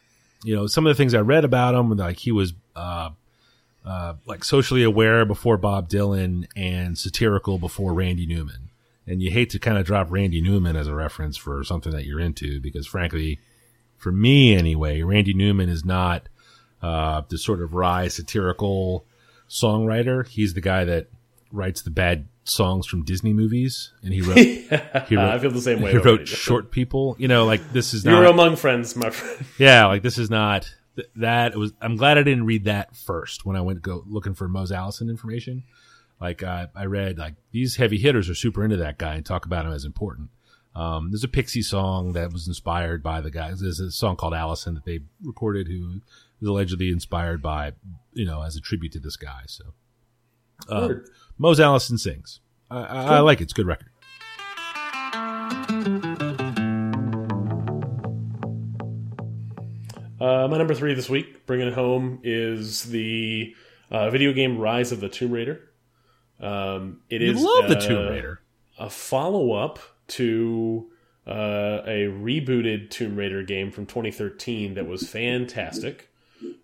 you 0.43 0.55
know, 0.55 0.67
some 0.67 0.87
of 0.87 0.89
the 0.89 0.95
things 0.95 1.13
I 1.13 1.19
read 1.19 1.45
about 1.45 1.75
him, 1.75 1.95
like 1.95 2.17
he 2.17 2.31
was, 2.31 2.53
uh, 2.75 3.09
uh, 3.85 4.15
like 4.25 4.43
socially 4.43 4.83
aware 4.83 5.25
before 5.25 5.57
Bob 5.57 5.89
Dylan 5.89 6.47
and 6.55 6.97
satirical 6.97 7.57
before 7.57 7.93
Randy 7.93 8.25
Newman. 8.25 8.69
And 9.07 9.21
you 9.21 9.31
hate 9.31 9.49
to 9.51 9.59
kind 9.59 9.77
of 9.77 9.85
drop 9.85 10.11
Randy 10.11 10.41
Newman 10.41 10.75
as 10.75 10.87
a 10.87 10.93
reference 10.93 11.35
for 11.37 11.63
something 11.63 11.91
that 11.93 12.05
you're 12.05 12.19
into 12.19 12.59
because 12.59 12.85
frankly, 12.85 13.39
for 13.97 14.11
me 14.11 14.55
anyway, 14.55 15.01
Randy 15.01 15.33
Newman 15.33 15.69
is 15.69 15.83
not, 15.83 16.29
uh, 16.81 17.23
the 17.27 17.37
sort 17.37 17.61
of 17.61 17.73
wry 17.73 18.07
satirical 18.07 19.05
songwriter. 19.49 20.25
He's 20.27 20.53
the 20.53 20.61
guy 20.61 20.85
that 20.85 21.07
writes 21.51 21.81
the 21.81 21.89
bad 21.89 22.27
songs 22.43 22.85
from 22.87 23.03
Disney 23.03 23.33
movies, 23.33 23.91
and 24.03 24.13
he 24.13 24.21
wrote. 24.21 24.37
he 25.07 25.15
wrote 25.15 25.29
I 25.29 25.39
feel 25.39 25.51
the 25.51 25.61
same 25.61 25.81
way. 25.81 25.91
He 25.91 25.97
wrote 25.97 26.27
short 26.27 26.71
people. 26.71 27.15
You 27.19 27.27
know, 27.27 27.45
like 27.45 27.73
this 27.73 27.93
is 27.93 28.05
You're 28.05 28.23
not. 28.23 28.31
among 28.31 28.55
friends, 28.55 28.95
my 28.95 29.09
friend. 29.09 29.45
yeah, 29.57 29.85
like 29.87 30.01
this 30.03 30.17
is 30.17 30.29
not 30.29 30.73
th- 30.99 31.11
that. 31.17 31.53
It 31.53 31.57
was. 31.57 31.73
I'm 31.81 31.95
glad 31.95 32.17
I 32.17 32.23
didn't 32.23 32.45
read 32.45 32.65
that 32.65 32.95
first 32.95 33.45
when 33.45 33.55
I 33.55 33.61
went 33.61 33.77
to 33.77 33.81
go 33.81 34.03
looking 34.07 34.33
for 34.33 34.47
Mose 34.47 34.71
Allison 34.71 35.09
information. 35.09 35.63
Like 36.19 36.43
uh, 36.43 36.67
I 36.75 36.85
read, 36.85 37.17
like 37.17 37.35
these 37.51 37.77
heavy 37.77 37.97
hitters 37.97 38.29
are 38.29 38.35
super 38.35 38.63
into 38.63 38.77
that 38.77 38.97
guy 38.97 39.15
and 39.15 39.25
talk 39.25 39.45
about 39.45 39.65
him 39.65 39.71
as 39.71 39.85
important. 39.85 40.29
Um, 40.75 41.11
there's 41.11 41.23
a 41.23 41.29
Pixie 41.29 41.61
song 41.61 42.13
that 42.13 42.31
was 42.31 42.47
inspired 42.47 43.01
by 43.01 43.21
the 43.21 43.31
guys. 43.31 43.61
There's 43.61 43.79
a 43.79 43.91
song 43.91 44.15
called 44.15 44.33
Allison 44.33 44.75
that 44.75 44.85
they 44.85 44.99
recorded, 45.23 45.67
who 45.67 46.01
is 46.41 46.47
allegedly 46.47 46.89
inspired 46.89 47.41
by, 47.41 47.73
you 48.13 48.25
know, 48.25 48.43
as 48.43 48.55
a 48.55 48.61
tribute 48.61 48.91
to 48.93 48.99
this 48.99 49.15
guy. 49.15 49.41
So, 49.47 49.63
uh. 50.67 50.93
Mose 51.37 51.59
Allison 51.59 51.97
sings. 51.97 52.41
I, 52.69 52.81
I, 52.81 53.03
I 53.15 53.19
like 53.21 53.39
it. 53.39 53.45
It's 53.45 53.53
a 53.53 53.55
good 53.55 53.67
record. 53.67 53.89
Uh, 60.19 60.47
my 60.49 60.57
number 60.57 60.73
three 60.73 60.93
this 60.93 61.09
week, 61.09 61.45
bringing 61.45 61.67
it 61.67 61.73
home, 61.73 62.19
is 62.23 62.83
the 62.83 63.55
uh, 63.89 64.09
video 64.09 64.33
game 64.33 64.57
Rise 64.57 64.91
of 64.91 64.99
the 64.99 65.09
Tomb 65.09 65.31
Raider. 65.31 65.61
Um, 66.39 67.01
it 67.09 67.21
You 67.21 67.31
is 67.31 67.41
love 67.41 67.69
the 67.69 67.77
uh, 67.77 67.81
Tomb 67.81 68.07
Raider. 68.09 68.41
a 68.77 68.89
follow 68.89 69.53
up 69.53 69.79
to 70.09 70.89
uh, 71.27 71.81
a 71.85 72.07
rebooted 72.07 72.89
Tomb 72.89 73.15
Raider 73.15 73.43
game 73.43 73.71
from 73.71 73.85
2013 73.85 74.73
that 74.75 74.87
was 74.87 75.07
fantastic. 75.07 76.09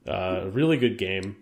Uh, 0.08 0.48
really 0.52 0.78
good 0.78 0.98
game. 0.98 1.38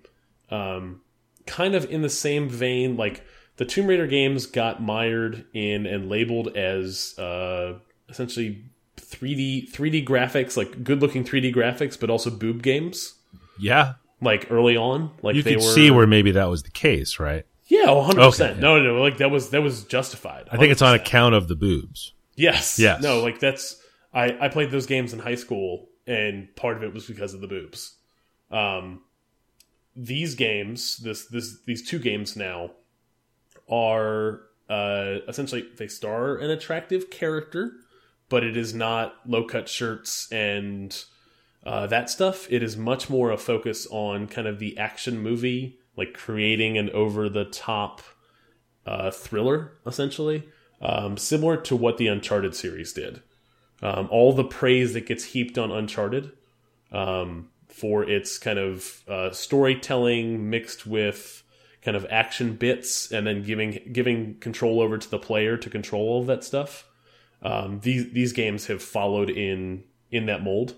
Um, 0.49 1.01
kind 1.45 1.75
of 1.75 1.89
in 1.89 2.01
the 2.01 2.09
same 2.09 2.49
vein, 2.49 2.95
like 2.97 3.23
the 3.57 3.65
Tomb 3.65 3.87
Raider 3.87 4.07
games 4.07 4.45
got 4.45 4.81
mired 4.81 5.45
in 5.53 5.85
and 5.85 6.09
labeled 6.09 6.55
as 6.55 7.17
uh, 7.19 7.79
essentially 8.09 8.65
3D 9.13 9.71
3D 9.71 10.05
graphics, 10.05 10.57
like 10.57 10.83
good 10.83 11.01
looking 11.01 11.23
3D 11.23 11.53
graphics, 11.55 11.99
but 11.99 12.09
also 12.09 12.29
boob 12.29 12.61
games. 12.63 13.13
Yeah, 13.59 13.93
Like 14.21 14.47
early 14.49 14.75
on, 14.75 15.11
like 15.21 15.35
you 15.35 15.43
they 15.43 15.51
could 15.55 15.63
were 15.63 15.71
see 15.73 15.91
where 15.91 16.07
maybe 16.07 16.31
that 16.31 16.49
was 16.49 16.63
the 16.63 16.71
case, 16.71 17.19
right? 17.19 17.45
yeah, 17.67 17.89
100. 17.91 18.21
percent 18.21 18.55
yeah. 18.55 18.61
No, 18.61 18.77
no, 18.81 18.95
no, 18.95 19.01
like 19.01 19.17
that 19.17 19.29
was 19.31 19.49
that 19.51 19.61
was 19.61 19.83
justified. 19.83 20.47
I 20.51 20.57
think 20.57 20.71
it's 20.71 20.81
on 20.81 20.93
account 20.95 21.35
of 21.35 21.47
the 21.47 21.55
boobs. 21.55 22.13
Yes. 22.35 22.77
Yes. 22.79 23.01
No, 23.01 23.21
like 23.21 23.39
that's 23.39 23.79
I 24.13 24.35
I 24.45 24.47
played 24.49 24.71
those 24.71 24.85
games 24.87 25.13
in 25.13 25.19
high 25.19 25.35
school 25.35 25.87
and 26.07 26.53
part 26.55 26.75
of 26.77 26.83
it 26.83 26.93
was 26.93 27.05
because 27.05 27.33
of 27.33 27.41
the 27.41 27.47
boobs. 27.47 27.95
Um 28.51 29.01
these 29.95 30.33
games, 30.35 30.97
this 30.97 31.25
this 31.27 31.57
these 31.65 31.87
two 31.87 31.99
games 31.99 32.35
now 32.35 32.71
are 33.69 34.41
uh 34.69 35.17
essentially 35.27 35.67
they 35.77 35.87
star 35.87 36.35
an 36.37 36.49
attractive 36.49 37.09
character, 37.09 37.73
but 38.29 38.43
it 38.43 38.57
is 38.57 38.73
not 38.73 39.15
low-cut 39.25 39.69
shirts 39.69 40.31
and 40.31 41.03
uh, 41.65 41.87
that 41.87 42.09
stuff. 42.09 42.47
It 42.49 42.63
is 42.63 42.75
much 42.75 43.09
more 43.09 43.31
a 43.31 43.37
focus 43.37 43.87
on 43.89 44.27
kind 44.27 44.47
of 44.47 44.59
the 44.59 44.77
action 44.77 45.19
movie, 45.19 45.77
like 45.95 46.13
creating 46.13 46.77
an 46.77 46.89
over-the-top 46.89 48.01
uh, 48.85 49.11
thriller, 49.11 49.73
essentially, 49.85 50.43
um, 50.81 51.17
similar 51.17 51.57
to 51.57 51.75
what 51.75 51.97
the 51.97 52.07
Uncharted 52.07 52.55
series 52.55 52.93
did. 52.93 53.21
Um, 53.81 54.07
all 54.11 54.33
the 54.33 54.43
praise 54.43 54.93
that 54.93 55.05
gets 55.05 55.23
heaped 55.25 55.57
on 55.57 55.71
Uncharted 55.71 56.31
um, 56.91 57.49
for 57.67 58.03
its 58.03 58.37
kind 58.37 58.59
of 58.59 59.03
uh, 59.07 59.31
storytelling 59.31 60.49
mixed 60.49 60.85
with 60.85 61.43
kind 61.81 61.97
of 61.97 62.05
action 62.09 62.55
bits, 62.55 63.11
and 63.11 63.27
then 63.27 63.43
giving 63.43 63.77
giving 63.91 64.35
control 64.39 64.79
over 64.79 64.97
to 64.97 65.09
the 65.09 65.19
player 65.19 65.57
to 65.57 65.69
control 65.69 66.03
all 66.07 66.21
of 66.21 66.27
that 66.27 66.43
stuff. 66.43 66.87
Um, 67.43 67.81
these 67.81 68.11
these 68.11 68.33
games 68.33 68.67
have 68.67 68.81
followed 68.81 69.29
in 69.29 69.83
in 70.09 70.25
that 70.27 70.43
mold, 70.43 70.75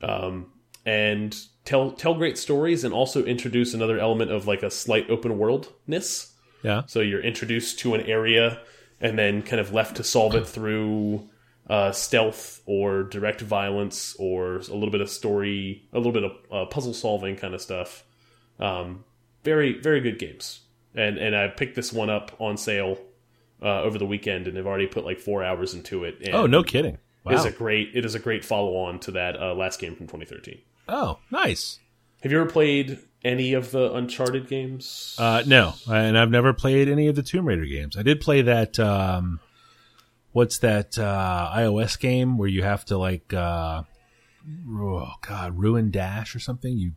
um, 0.00 0.46
and 0.86 1.36
tell 1.64 1.92
tell 1.92 2.14
great 2.14 2.38
stories, 2.38 2.82
and 2.82 2.94
also 2.94 3.24
introduce 3.24 3.74
another 3.74 3.98
element 3.98 4.32
of 4.32 4.46
like 4.46 4.62
a 4.62 4.70
slight 4.70 5.10
open 5.10 5.38
worldness. 5.38 6.32
Yeah. 6.64 6.82
So 6.86 7.00
you're 7.00 7.22
introduced 7.22 7.78
to 7.80 7.94
an 7.94 8.02
area 8.02 8.60
and 9.00 9.18
then 9.18 9.42
kind 9.42 9.60
of 9.60 9.72
left 9.72 9.96
to 9.96 10.04
solve 10.04 10.34
it 10.36 10.46
through 10.46 11.28
uh, 11.68 11.90
stealth 11.90 12.62
or 12.66 13.02
direct 13.02 13.40
violence 13.40 14.14
or 14.18 14.56
a 14.56 14.74
little 14.74 14.90
bit 14.90 15.00
of 15.00 15.10
story, 15.10 15.88
a 15.92 15.98
little 15.98 16.12
bit 16.12 16.24
of 16.24 16.32
uh, 16.50 16.66
puzzle 16.66 16.94
solving 16.94 17.36
kind 17.36 17.52
of 17.52 17.60
stuff. 17.60 18.04
Um, 18.60 19.04
very, 19.42 19.80
very 19.80 20.00
good 20.00 20.18
games. 20.18 20.60
And 20.94 21.18
and 21.18 21.34
I 21.34 21.48
picked 21.48 21.74
this 21.74 21.92
one 21.92 22.10
up 22.10 22.32
on 22.38 22.56
sale 22.56 22.98
uh, 23.62 23.82
over 23.82 23.98
the 23.98 24.06
weekend 24.06 24.48
and 24.48 24.56
have 24.56 24.66
already 24.66 24.86
put 24.86 25.04
like 25.04 25.18
four 25.20 25.42
hours 25.44 25.74
into 25.74 26.04
it. 26.04 26.16
And 26.24 26.34
Oh, 26.34 26.46
no 26.46 26.62
kidding. 26.62 26.98
Wow. 27.24 27.32
It 27.32 27.34
is 27.36 27.44
a 27.44 27.50
great. 27.52 27.90
It 27.94 28.04
is 28.04 28.14
a 28.14 28.18
great 28.18 28.44
follow 28.44 28.76
on 28.76 28.98
to 29.00 29.12
that 29.12 29.40
uh, 29.40 29.54
last 29.54 29.78
game 29.80 29.94
from 29.94 30.06
2013. 30.06 30.60
Oh, 30.88 31.18
nice. 31.30 31.78
Have 32.22 32.32
you 32.32 32.40
ever 32.40 32.50
played 32.50 32.98
any 33.24 33.52
of 33.54 33.70
the 33.70 33.92
Uncharted 33.94 34.48
games? 34.48 35.16
Uh, 35.18 35.42
no, 35.46 35.74
and 35.90 36.18
I've 36.18 36.30
never 36.30 36.52
played 36.52 36.88
any 36.88 37.06
of 37.08 37.14
the 37.16 37.22
Tomb 37.22 37.46
Raider 37.46 37.64
games. 37.66 37.96
I 37.96 38.02
did 38.02 38.20
play 38.20 38.42
that. 38.42 38.78
Um, 38.78 39.40
what's 40.32 40.58
that 40.58 40.98
uh, 40.98 41.50
iOS 41.54 41.98
game 41.98 42.38
where 42.38 42.48
you 42.48 42.62
have 42.62 42.84
to 42.86 42.98
like, 42.98 43.32
uh, 43.32 43.82
oh 44.68 45.08
god, 45.26 45.58
ruin 45.58 45.90
dash 45.90 46.34
or 46.34 46.38
something? 46.40 46.76
You 46.76 46.92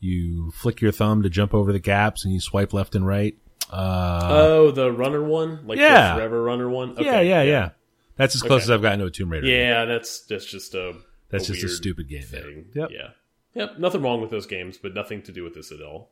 you 0.00 0.50
flick 0.52 0.80
your 0.80 0.92
thumb 0.92 1.22
to 1.22 1.30
jump 1.30 1.52
over 1.54 1.72
the 1.72 1.78
gaps, 1.78 2.24
and 2.24 2.32
you 2.32 2.40
swipe 2.40 2.72
left 2.72 2.94
and 2.94 3.06
right. 3.06 3.36
Uh, 3.70 4.28
oh, 4.30 4.70
the 4.70 4.90
runner 4.92 5.22
one, 5.22 5.66
like 5.66 5.78
Yeah. 5.78 6.14
the 6.14 6.18
Forever 6.20 6.42
Runner 6.42 6.68
one. 6.68 6.90
yeah, 6.98 7.00
Okay, 7.18 7.28
yeah, 7.28 7.42
yeah, 7.42 7.70
That's 8.16 8.34
as 8.34 8.42
close 8.42 8.62
Okay. 8.62 8.64
as 8.64 8.70
I've 8.70 8.82
gotten 8.82 9.00
to 9.00 9.06
a 9.06 9.10
Tomb 9.10 9.30
Raider. 9.30 9.46
game. 9.46 9.60
Yeah, 9.60 9.84
that's 9.84 10.20
that's 10.26 10.44
just 10.46 10.74
a 10.74 10.94
that's 11.30 11.46
just 11.46 11.62
a 11.64 11.68
stupid 11.68 12.08
game. 12.08 12.22
thing. 12.22 12.66
Yep. 12.74 12.90
Yeah. 12.92 13.08
Yep. 13.54 13.78
Nothing 13.78 14.02
wrong 14.02 14.20
with 14.20 14.30
those 14.30 14.46
games, 14.46 14.78
but 14.78 14.94
nothing 14.94 15.22
to 15.22 15.32
do 15.32 15.42
with 15.44 15.54
this 15.54 15.70
at 15.72 15.82
all. 15.82 16.10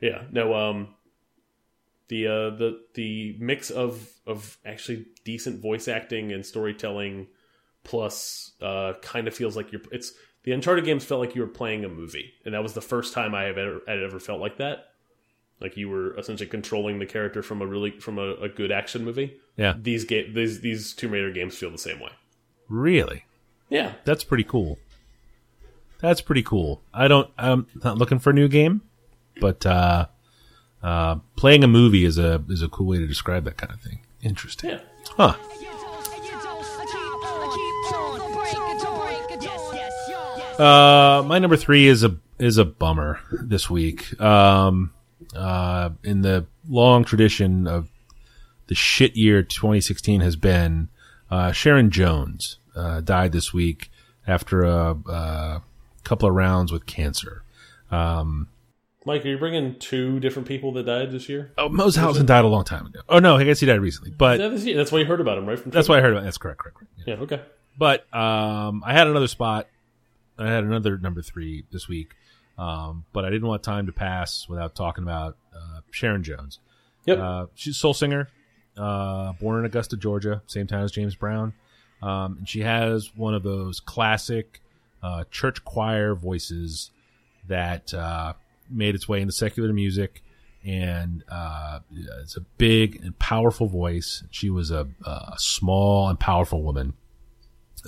Yeah. 0.00 0.22
No. 0.32 0.54
Um. 0.54 0.94
The 2.08 2.26
uh 2.26 2.50
the 2.50 2.80
the 2.94 3.36
mix 3.38 3.70
of 3.70 4.06
of 4.26 4.58
actually 4.66 5.06
decent 5.24 5.60
voice 5.62 5.88
acting 5.88 6.32
and 6.32 6.44
storytelling, 6.44 7.28
plus 7.82 8.52
uh 8.60 8.94
kind 9.00 9.26
of 9.26 9.34
feels 9.34 9.56
like 9.56 9.72
you're 9.72 9.80
it's 9.90 10.12
the 10.42 10.52
Uncharted 10.52 10.84
games 10.84 11.04
felt 11.04 11.20
like 11.20 11.34
you 11.34 11.40
were 11.40 11.48
playing 11.48 11.84
a 11.84 11.88
movie, 11.88 12.34
and 12.44 12.52
that 12.54 12.62
was 12.62 12.74
the 12.74 12.82
first 12.82 13.14
time 13.14 13.34
I 13.34 13.44
have 13.44 13.56
ever 13.56 13.80
I 13.88 13.92
had 13.92 14.02
ever 14.02 14.20
felt 14.20 14.40
like 14.40 14.58
that. 14.58 14.88
Like 15.64 15.78
you 15.78 15.88
were 15.88 16.14
essentially 16.18 16.46
controlling 16.46 16.98
the 16.98 17.06
character 17.06 17.42
from 17.42 17.62
a 17.62 17.66
really 17.66 17.90
from 17.92 18.18
a, 18.18 18.34
a 18.34 18.50
good 18.50 18.70
action 18.70 19.02
movie. 19.02 19.34
Yeah. 19.56 19.74
These 19.80 20.04
game 20.04 20.34
these 20.34 20.60
these 20.60 20.92
Tomb 20.92 21.12
Raider 21.12 21.32
games 21.32 21.56
feel 21.56 21.70
the 21.70 21.78
same 21.78 22.00
way. 22.00 22.10
Really? 22.68 23.24
Yeah, 23.70 23.94
That's 24.04 24.24
pretty 24.24 24.44
cool. 24.44 24.78
That's 26.00 26.20
pretty 26.20 26.42
cool. 26.42 26.82
I 26.92 27.08
don't. 27.08 27.30
I'm 27.38 27.66
not 27.82 27.96
looking 27.96 28.18
for 28.18 28.28
a 28.28 28.34
new 28.34 28.46
game, 28.46 28.82
but 29.40 29.64
uh, 29.64 30.06
uh, 30.82 31.16
playing 31.34 31.64
a 31.64 31.66
movie 31.66 32.04
is 32.04 32.18
a 32.18 32.44
is 32.50 32.60
a 32.60 32.68
cool 32.68 32.86
way 32.86 32.98
to 32.98 33.06
describe 33.06 33.44
that 33.44 33.56
kind 33.56 33.72
of 33.72 33.80
thing. 33.80 34.00
Interesting. 34.20 34.70
yeah. 34.70 34.80
Huh. 35.16 35.34
Uh, 40.58 41.22
my 41.26 41.38
number 41.38 41.56
three 41.56 41.86
is 41.86 42.04
a 42.04 42.16
is 42.38 42.58
a 42.58 42.64
bummer 42.64 43.20
this 43.42 43.70
week. 43.70 44.20
Um, 44.20 44.92
uh, 45.34 45.90
in 46.02 46.22
the 46.22 46.46
long 46.68 47.04
tradition 47.04 47.66
of 47.66 47.88
the 48.66 48.74
shit 48.74 49.16
year 49.16 49.42
2016 49.42 50.20
has 50.20 50.36
been, 50.36 50.88
uh, 51.30 51.52
Sharon 51.52 51.90
Jones 51.90 52.58
uh, 52.74 53.00
died 53.00 53.32
this 53.32 53.52
week 53.52 53.90
after 54.26 54.62
a, 54.62 54.96
a 55.06 55.62
couple 56.02 56.28
of 56.28 56.34
rounds 56.34 56.72
with 56.72 56.86
cancer. 56.86 57.42
Mike, 59.06 59.24
are 59.26 59.28
you 59.28 59.38
bringing 59.38 59.78
two 59.78 60.18
different 60.20 60.48
people 60.48 60.72
that 60.72 60.84
died 60.86 61.10
this 61.10 61.28
year? 61.28 61.52
Oh, 61.58 61.68
Mose 61.68 61.96
Housen 61.96 62.24
died 62.24 62.44
a 62.44 62.48
long 62.48 62.64
time 62.64 62.86
ago. 62.86 63.00
Oh 63.08 63.18
no, 63.18 63.36
I 63.36 63.44
guess 63.44 63.60
he 63.60 63.66
died 63.66 63.80
recently, 63.80 64.10
but. 64.10 64.38
That's 64.38 64.90
why 64.90 65.00
you 65.00 65.04
heard 65.04 65.20
about 65.20 65.36
him, 65.36 65.46
right? 65.46 65.58
From 65.58 65.72
that's 65.72 65.88
why 65.88 65.98
I 65.98 66.00
heard 66.00 66.12
about. 66.12 66.24
That's 66.24 66.38
correct. 66.38 66.60
Correct. 66.60 66.78
correct. 66.78 66.92
Yeah. 67.06 67.14
Yeah. 67.14 67.20
Okay. 67.20 67.40
But 67.76 68.06
um, 68.14 68.82
I 68.86 68.94
had 68.94 69.06
another 69.06 69.26
spot. 69.26 69.68
I 70.38 70.48
had 70.48 70.64
another 70.64 70.96
number 70.96 71.20
three 71.20 71.64
this 71.70 71.86
week, 71.86 72.14
um, 72.58 73.04
but 73.12 73.24
I 73.24 73.30
didn't 73.30 73.48
want 73.48 73.62
time 73.62 73.86
to 73.86 73.92
pass 73.92 74.48
without 74.48 74.74
talking 74.74 75.04
about 75.04 75.36
uh, 75.54 75.80
Sharon 75.90 76.22
Jones. 76.22 76.60
Yep. 77.06 77.18
Uh, 77.18 77.46
she's 77.54 77.76
a 77.76 77.78
soul 77.78 77.94
singer, 77.94 78.28
uh, 78.76 79.32
born 79.34 79.60
in 79.60 79.64
Augusta, 79.64 79.96
Georgia, 79.96 80.42
same 80.46 80.66
time 80.66 80.84
as 80.84 80.92
James 80.92 81.14
Brown, 81.14 81.52
um, 82.02 82.38
and 82.38 82.48
she 82.48 82.60
has 82.60 83.10
one 83.16 83.34
of 83.34 83.42
those 83.42 83.80
classic 83.80 84.60
uh, 85.02 85.24
church 85.30 85.64
choir 85.64 86.14
voices 86.14 86.90
that 87.48 87.92
uh, 87.92 88.32
made 88.70 88.94
its 88.94 89.08
way 89.08 89.20
into 89.20 89.32
secular 89.32 89.72
music. 89.72 90.22
And 90.66 91.22
uh, 91.30 91.80
it's 92.22 92.38
a 92.38 92.40
big 92.56 93.04
and 93.04 93.18
powerful 93.18 93.66
voice. 93.66 94.22
She 94.30 94.48
was 94.48 94.70
a, 94.70 94.88
a 95.04 95.34
small 95.36 96.08
and 96.08 96.18
powerful 96.18 96.62
woman 96.62 96.94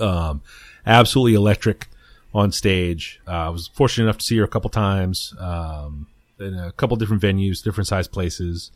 um, 0.01 0.43
absolutely 0.85 1.35
electric 1.35 1.89
on 2.37 2.53
stage. 2.53 3.19
Uh, 3.27 3.31
I 3.31 3.49
was 3.49 3.69
fortunate 3.69 4.05
enough 4.05 4.19
to 4.19 4.25
see 4.25 4.37
her 4.37 4.45
a 4.45 4.49
couple 4.49 4.69
times 4.69 5.35
um, 5.39 6.07
in 6.39 6.55
a 6.55 6.71
couple 6.73 6.97
different 6.99 7.23
venues, 7.23 7.65
different 7.65 7.89
size 7.89 8.07
places. 8.07 8.71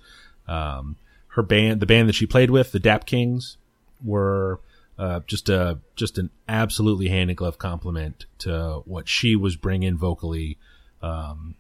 Um, 0.49 0.97
her 1.35 1.43
band, 1.43 1.81
the 1.81 1.87
band 1.87 2.09
that 2.09 2.15
she 2.15 2.27
played 2.27 2.51
with, 2.51 2.73
the 2.73 2.79
Dap 2.79 3.05
Kings, 3.05 3.59
were 4.03 4.61
uh, 4.99 5.21
just 5.27 5.51
a 5.51 5.79
just 5.95 6.17
an 6.17 6.31
absolutely 6.49 7.09
hand 7.09 7.29
in 7.29 7.37
glove 7.37 7.59
complement 7.59 8.25
to 8.39 8.81
what 8.87 9.09
she 9.09 9.37
was 9.37 9.57
bringing 9.57 9.97
vocally. 9.99 10.57
Um, 11.03 11.55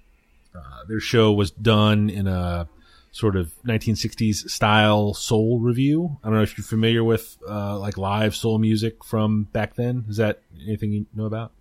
uh, 0.54 0.84
their 0.88 1.00
show 1.00 1.30
was 1.32 1.50
done 1.50 2.08
in 2.08 2.26
a 2.26 2.66
sort 3.12 3.36
of 3.36 3.52
1960s 3.66 4.48
style 4.48 5.12
soul 5.12 5.60
revue. 5.60 6.16
I 6.24 6.28
don't 6.28 6.36
know 6.36 6.42
if 6.42 6.56
you're 6.56 6.64
familiar 6.64 7.04
with 7.04 7.36
uh, 7.46 7.78
like 7.78 7.98
live 7.98 8.34
soul 8.34 8.58
music 8.58 9.04
from 9.04 9.44
back 9.52 9.74
then. 9.74 10.06
Is 10.08 10.16
that 10.16 10.40
anything 10.66 10.92
you 10.92 11.06
know 11.14 11.26
about? 11.26 11.52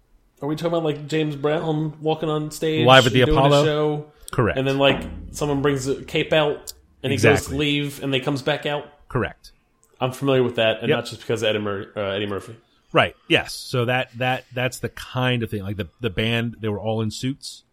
Are 0.41 0.47
we 0.47 0.55
talking 0.55 0.67
about 0.67 0.83
like 0.83 1.07
James 1.07 1.35
Brown 1.35 1.99
walking 2.01 2.29
on 2.29 2.51
stage 2.51 2.85
Live 2.85 3.05
at 3.07 3.13
the 3.13 3.25
doing 3.25 3.37
Apollo? 3.37 3.61
a 3.61 3.65
show, 3.65 4.11
Correct. 4.31 4.57
and 4.57 4.67
then 4.67 4.77
like 4.77 5.03
someone 5.31 5.61
brings 5.61 5.87
a 5.87 6.03
cape 6.03 6.31
out 6.33 6.73
and 7.03 7.11
he 7.11 7.17
goes 7.17 7.25
Exactly. 7.39 7.53
to 7.55 7.59
leave 7.59 8.03
and 8.03 8.13
they 8.13 8.19
comes 8.19 8.41
back 8.41 8.65
out? 8.65 8.85
Correct. 9.09 9.51
I'm 10.01 10.11
familiar 10.13 10.43
with 10.43 10.55
that, 10.55 10.79
and 10.79 10.87
Yep. 10.89 10.97
not 10.97 11.05
just 11.07 11.21
because 11.21 11.43
of 11.43 11.49
Eddie, 11.49 11.59
Mur- 11.59 11.91
uh, 11.95 11.99
Eddie 11.99 12.25
Murphy. 12.27 12.55
Right. 12.93 13.15
Yes. 13.27 13.53
So 13.53 13.85
that 13.85 14.09
that 14.17 14.45
that's 14.53 14.79
the 14.79 14.89
kind 14.89 15.43
of 15.43 15.51
thing. 15.51 15.61
Like 15.63 15.75
the 15.77 15.89
the 15.99 16.09
band, 16.09 16.55
they 16.61 16.69
were 16.69 16.79
all 16.79 17.01
in 17.01 17.11
suits, 17.11 17.63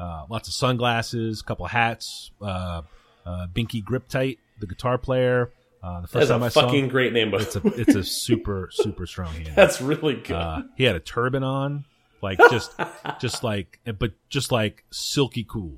uh, 0.00 0.24
lots 0.30 0.48
of 0.48 0.54
sunglasses, 0.54 1.42
couple 1.42 1.66
of 1.66 1.72
hats. 1.72 2.30
Uh, 2.40 2.82
uh, 3.26 3.46
Binky 3.54 3.84
Griptite, 3.84 4.38
the 4.58 4.66
guitar 4.66 4.96
player. 4.98 5.50
Uh, 5.82 6.00
the 6.00 6.08
first 6.08 6.28
That's 6.28 6.30
time 6.30 6.42
a 6.42 6.46
I 6.46 6.48
saw 6.48 6.62
fucking 6.62 6.84
him, 6.84 6.88
great 6.88 7.12
name, 7.12 7.30
but 7.30 7.42
it's 7.42 7.54
a 7.54 7.60
it's 7.66 7.94
a 7.94 8.02
super 8.02 8.68
super 8.72 9.06
strong 9.06 9.32
hand. 9.34 9.50
that's 9.54 9.80
really 9.80 10.14
good. 10.14 10.32
Uh, 10.34 10.62
he 10.76 10.84
had 10.84 10.96
a 10.96 11.00
turban 11.00 11.44
on, 11.44 11.84
like 12.20 12.38
just, 12.50 12.72
just 13.20 13.42
like, 13.44 13.80
but 13.98 14.12
just 14.28 14.52
like 14.52 14.84
silky 14.90 15.44
cool. 15.48 15.76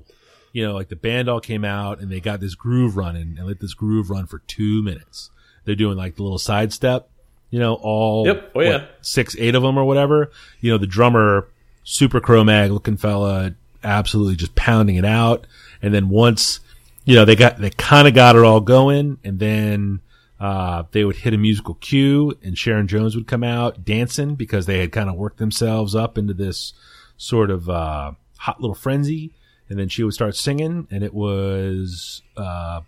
You 0.53 0.67
know, 0.67 0.73
like 0.73 0.89
the 0.89 0.95
band 0.95 1.29
all 1.29 1.39
came 1.39 1.63
out 1.63 1.99
and 1.99 2.11
they 2.11 2.19
got 2.19 2.39
this 2.39 2.55
groove 2.55 2.97
running 2.97 3.35
and 3.37 3.47
let 3.47 3.59
this 3.59 3.73
groove 3.73 4.09
run 4.09 4.25
for 4.27 4.39
two 4.39 4.83
minutes. 4.83 5.29
They're 5.65 5.75
doing 5.75 5.97
like 5.97 6.15
the 6.15 6.23
little 6.23 6.37
sidestep, 6.39 7.09
you 7.49 7.59
know, 7.59 7.75
all 7.75 8.25
Yep. 8.25 8.51
Oh, 8.55 8.61
yeah. 8.61 8.85
six, 9.01 9.35
eight 9.39 9.55
of 9.55 9.63
them 9.63 9.77
or 9.77 9.85
whatever. 9.85 10.31
You 10.59 10.71
know, 10.71 10.77
the 10.77 10.87
drummer, 10.87 11.47
super 11.83 12.19
chromag 12.19 12.71
looking 12.71 12.97
fella, 12.97 13.53
absolutely 13.83 14.35
just 14.35 14.55
pounding 14.55 14.95
it 14.95 15.05
out. 15.05 15.47
And 15.81 15.93
then 15.93 16.09
once, 16.09 16.59
you 17.05 17.15
know, 17.15 17.25
they 17.25 17.35
got, 17.35 17.57
they 17.57 17.69
kind 17.69 18.07
of 18.07 18.13
got 18.13 18.35
it 18.35 18.43
all 18.43 18.59
going 18.61 19.19
and 19.23 19.39
then, 19.39 20.01
uh, 20.41 20.85
they 20.91 21.05
would 21.05 21.17
hit 21.17 21.35
a 21.35 21.37
musical 21.37 21.75
cue 21.75 22.35
and 22.41 22.57
Sharon 22.57 22.87
Jones 22.87 23.15
would 23.15 23.27
come 23.27 23.43
out 23.43 23.85
dancing 23.85 24.33
because 24.33 24.65
they 24.65 24.79
had 24.79 24.91
kind 24.91 25.07
of 25.07 25.15
worked 25.15 25.37
themselves 25.37 25.93
up 25.93 26.17
into 26.17 26.33
this 26.33 26.73
sort 27.15 27.51
of, 27.51 27.69
uh, 27.69 28.13
hot 28.39 28.59
little 28.59 28.73
frenzy. 28.73 29.35
And 29.69 29.77
then 29.77 29.87
she 29.87 30.03
would 30.03 30.15
start 30.15 30.35
singing 30.35 30.87
and 30.89 31.03
it 31.03 31.13
was, 31.13 32.23
uh, 32.35 32.81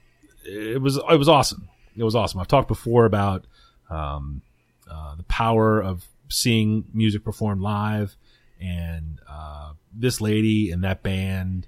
it 0.43 0.81
was, 0.81 0.97
it 0.97 1.19
was 1.19 1.29
awesome. 1.29 1.69
It 1.95 2.03
was 2.03 2.15
awesome. 2.15 2.39
I've 2.39 2.47
talked 2.47 2.67
before 2.67 3.05
about, 3.05 3.45
um, 3.87 4.41
uh, 4.89 5.15
the 5.15 5.23
power 5.23 5.79
of 5.79 6.07
seeing 6.29 6.85
music 6.91 7.23
performed 7.23 7.61
live 7.61 8.15
and, 8.59 9.21
uh, 9.29 9.73
this 9.93 10.19
lady 10.19 10.71
and 10.71 10.83
that 10.83 11.03
band, 11.03 11.67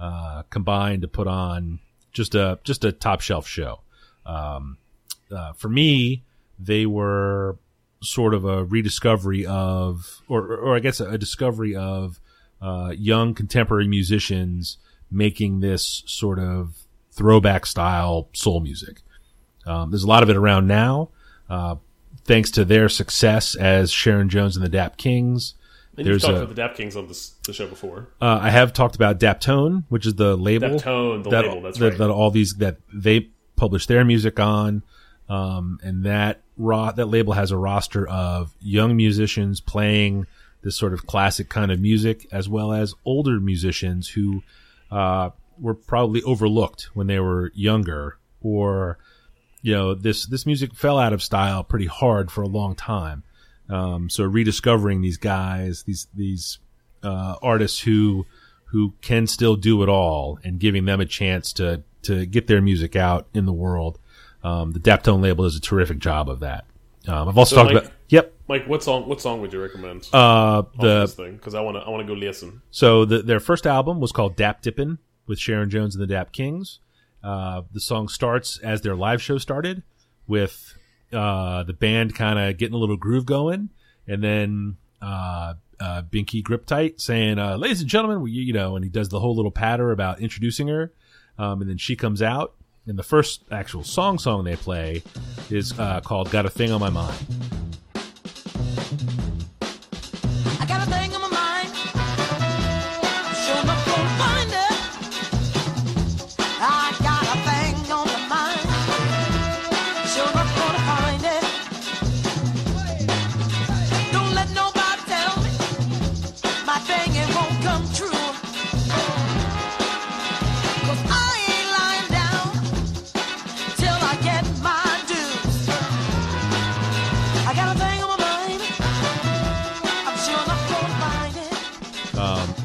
uh, 0.00 0.44
combined 0.48 1.02
to 1.02 1.08
put 1.08 1.26
on 1.26 1.80
just 2.10 2.34
a, 2.34 2.58
just 2.64 2.86
a 2.86 2.92
top 2.92 3.20
shelf 3.20 3.46
show. 3.46 3.80
Um, 4.24 4.78
uh, 5.30 5.52
for 5.52 5.68
me, 5.68 6.22
they 6.58 6.86
were 6.86 7.58
sort 8.02 8.34
of 8.34 8.44
a 8.44 8.64
rediscovery 8.64 9.46
of, 9.46 10.22
or, 10.28 10.56
or 10.56 10.76
I 10.76 10.80
guess 10.80 11.00
a 11.00 11.18
discovery 11.18 11.74
of, 11.74 12.20
uh, 12.60 12.92
young 12.96 13.34
contemporary 13.34 13.88
musicians 13.88 14.78
making 15.10 15.60
this 15.60 16.02
sort 16.06 16.38
of 16.38 16.86
throwback 17.12 17.66
style 17.66 18.28
soul 18.32 18.60
music. 18.60 19.02
Um, 19.66 19.90
there's 19.90 20.04
a 20.04 20.08
lot 20.08 20.22
of 20.22 20.30
it 20.30 20.36
around 20.36 20.66
now, 20.66 21.10
uh, 21.50 21.76
thanks 22.24 22.50
to 22.52 22.64
their 22.64 22.88
success 22.88 23.56
as 23.56 23.90
Sharon 23.90 24.28
Jones 24.28 24.56
and 24.56 24.64
the 24.64 24.68
Dap 24.68 24.96
Kings. 24.96 25.54
and 25.96 26.06
you've 26.06 26.20
talked 26.20 26.34
a, 26.34 26.36
about 26.36 26.48
the 26.48 26.54
Dap 26.54 26.76
Kings 26.76 26.96
on 26.96 27.08
this, 27.08 27.30
the 27.46 27.52
show 27.52 27.66
before. 27.66 28.08
uh, 28.20 28.38
I 28.42 28.50
have 28.50 28.72
talked 28.72 28.94
about 28.94 29.18
Daptone, 29.18 29.84
which 29.88 30.06
is 30.06 30.14
the 30.14 30.36
label. 30.36 30.78
Daptone, 30.78 31.24
the 31.24 31.30
that, 31.30 31.44
label, 31.44 31.62
that's 31.62 31.78
that, 31.78 31.90
right. 31.90 31.98
that 31.98 32.10
all 32.10 32.30
these 32.30 32.54
that 32.54 32.78
they 32.92 33.30
publish 33.56 33.86
their 33.86 34.04
music 34.04 34.38
on, 34.38 34.82
um, 35.28 35.78
and 35.82 36.04
that 36.04 36.42
raw 36.56 36.92
that 36.92 37.06
label 37.06 37.32
has 37.32 37.50
a 37.50 37.56
roster 37.56 38.08
of 38.08 38.54
young 38.60 38.96
musicians 38.96 39.60
playing 39.60 40.26
this 40.62 40.76
sort 40.76 40.92
of 40.92 41.06
classic 41.06 41.48
kind 41.48 41.70
of 41.70 41.80
music, 41.80 42.26
as 42.32 42.48
well 42.48 42.72
as 42.72 42.94
older 43.04 43.40
musicians 43.40 44.08
who 44.08 44.42
uh, 44.90 45.30
were 45.58 45.74
probably 45.74 46.22
overlooked 46.22 46.90
when 46.94 47.06
they 47.06 47.20
were 47.20 47.52
younger, 47.54 48.18
or 48.40 48.98
you 49.62 49.72
know 49.72 49.94
this 49.94 50.26
this 50.26 50.46
music 50.46 50.74
fell 50.74 50.98
out 50.98 51.12
of 51.12 51.22
style 51.22 51.64
pretty 51.64 51.86
hard 51.86 52.30
for 52.30 52.42
a 52.42 52.48
long 52.48 52.74
time. 52.74 53.22
Um, 53.68 54.08
so 54.08 54.24
rediscovering 54.24 55.02
these 55.02 55.16
guys, 55.16 55.82
these 55.82 56.06
these 56.14 56.58
uh, 57.02 57.36
artists 57.42 57.80
who 57.80 58.26
who 58.66 58.94
can 59.00 59.26
still 59.26 59.56
do 59.56 59.82
it 59.82 59.88
all, 59.88 60.38
and 60.44 60.60
giving 60.60 60.84
them 60.84 61.00
a 61.00 61.06
chance 61.06 61.52
to 61.54 61.82
to 62.02 62.26
get 62.26 62.46
their 62.46 62.62
music 62.62 62.94
out 62.94 63.26
in 63.34 63.46
the 63.46 63.52
world. 63.52 63.98
Um, 64.46 64.72
the 64.72 64.78
Daptone 64.80 65.20
label 65.22 65.44
does 65.44 65.56
a 65.56 65.60
terrific 65.60 65.98
job 65.98 66.28
of 66.30 66.40
that. 66.40 66.64
Um, 67.08 67.28
I've 67.28 67.38
also 67.38 67.54
So, 67.56 67.62
talked 67.62 67.74
Mike- 67.74 67.82
about 67.84 67.92
yep 68.08 68.32
Mike, 68.48 68.68
what 68.68 68.82
song? 68.82 69.08
What 69.08 69.20
song 69.20 69.40
would 69.40 69.52
you 69.52 69.60
recommend? 69.60 70.08
uh, 70.12 70.62
the 70.80 71.06
thing 71.08 71.36
because 71.36 71.54
I 71.54 71.60
want 71.60 71.76
to. 71.76 71.80
I 71.80 71.88
want 71.90 72.06
to 72.06 72.12
go 72.14 72.18
listen. 72.18 72.62
So 72.70 73.04
the, 73.04 73.22
their 73.22 73.40
first 73.40 73.66
album 73.66 74.00
was 74.00 74.12
called 74.12 74.36
Dap 74.36 74.62
Dippin' 74.62 74.98
with 75.26 75.38
Sharon 75.38 75.68
Jones 75.70 75.94
and 75.96 76.02
the 76.02 76.06
Dap 76.06 76.32
Kings. 76.32 76.78
Uh, 77.24 77.62
the 77.72 77.80
song 77.80 78.06
starts 78.08 78.58
as 78.58 78.82
their 78.82 78.94
live 78.94 79.20
show 79.20 79.38
started 79.38 79.82
with 80.28 80.74
uh, 81.12 81.64
the 81.64 81.72
band 81.72 82.14
kind 82.14 82.38
of 82.38 82.56
getting 82.56 82.74
a 82.74 82.78
little 82.78 82.96
groove 82.96 83.26
going, 83.26 83.70
and 84.06 84.22
then 84.22 84.76
uh, 85.02 85.54
uh, 85.80 86.02
Binky 86.02 86.42
Griptite 86.42 87.00
saying, 87.00 87.38
uh, 87.40 87.56
"Ladies 87.56 87.80
and 87.80 87.90
gentlemen, 87.90 88.20
we, 88.20 88.30
you 88.30 88.52
know," 88.52 88.76
and 88.76 88.84
he 88.84 88.90
does 88.90 89.08
the 89.08 89.18
whole 89.20 89.34
little 89.34 89.50
patter 89.50 89.90
about 89.90 90.20
introducing 90.20 90.68
her, 90.68 90.92
um, 91.38 91.60
and 91.62 91.68
then 91.70 91.78
she 91.78 91.96
comes 91.96 92.22
out. 92.22 92.54
And 92.86 92.96
the 92.96 93.02
first 93.02 93.42
actual 93.50 93.82
song 93.82 94.18
song 94.18 94.44
they 94.44 94.56
play 94.56 95.02
is 95.50 95.76
uh, 95.78 96.00
called 96.00 96.30
"Got 96.30 96.46
a 96.46 96.50
Thing 96.50 96.70
on 96.70 96.80
My 96.80 96.90
Mind." 96.90 97.65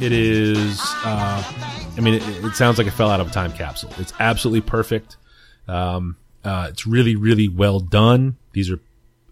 It 0.01 0.11
is. 0.11 0.79
Uh, 1.05 1.43
I 1.97 2.01
mean, 2.01 2.15
it, 2.15 2.23
it 2.43 2.55
sounds 2.55 2.77
like 2.77 2.87
it 2.87 2.91
fell 2.91 3.09
out 3.09 3.19
of 3.19 3.27
a 3.27 3.31
time 3.31 3.51
capsule. 3.53 3.91
It's 3.99 4.13
absolutely 4.19 4.61
perfect. 4.61 5.17
Um, 5.67 6.17
uh, 6.43 6.67
it's 6.71 6.87
really, 6.87 7.15
really 7.15 7.47
well 7.47 7.79
done. 7.79 8.37
These 8.53 8.71
are 8.71 8.79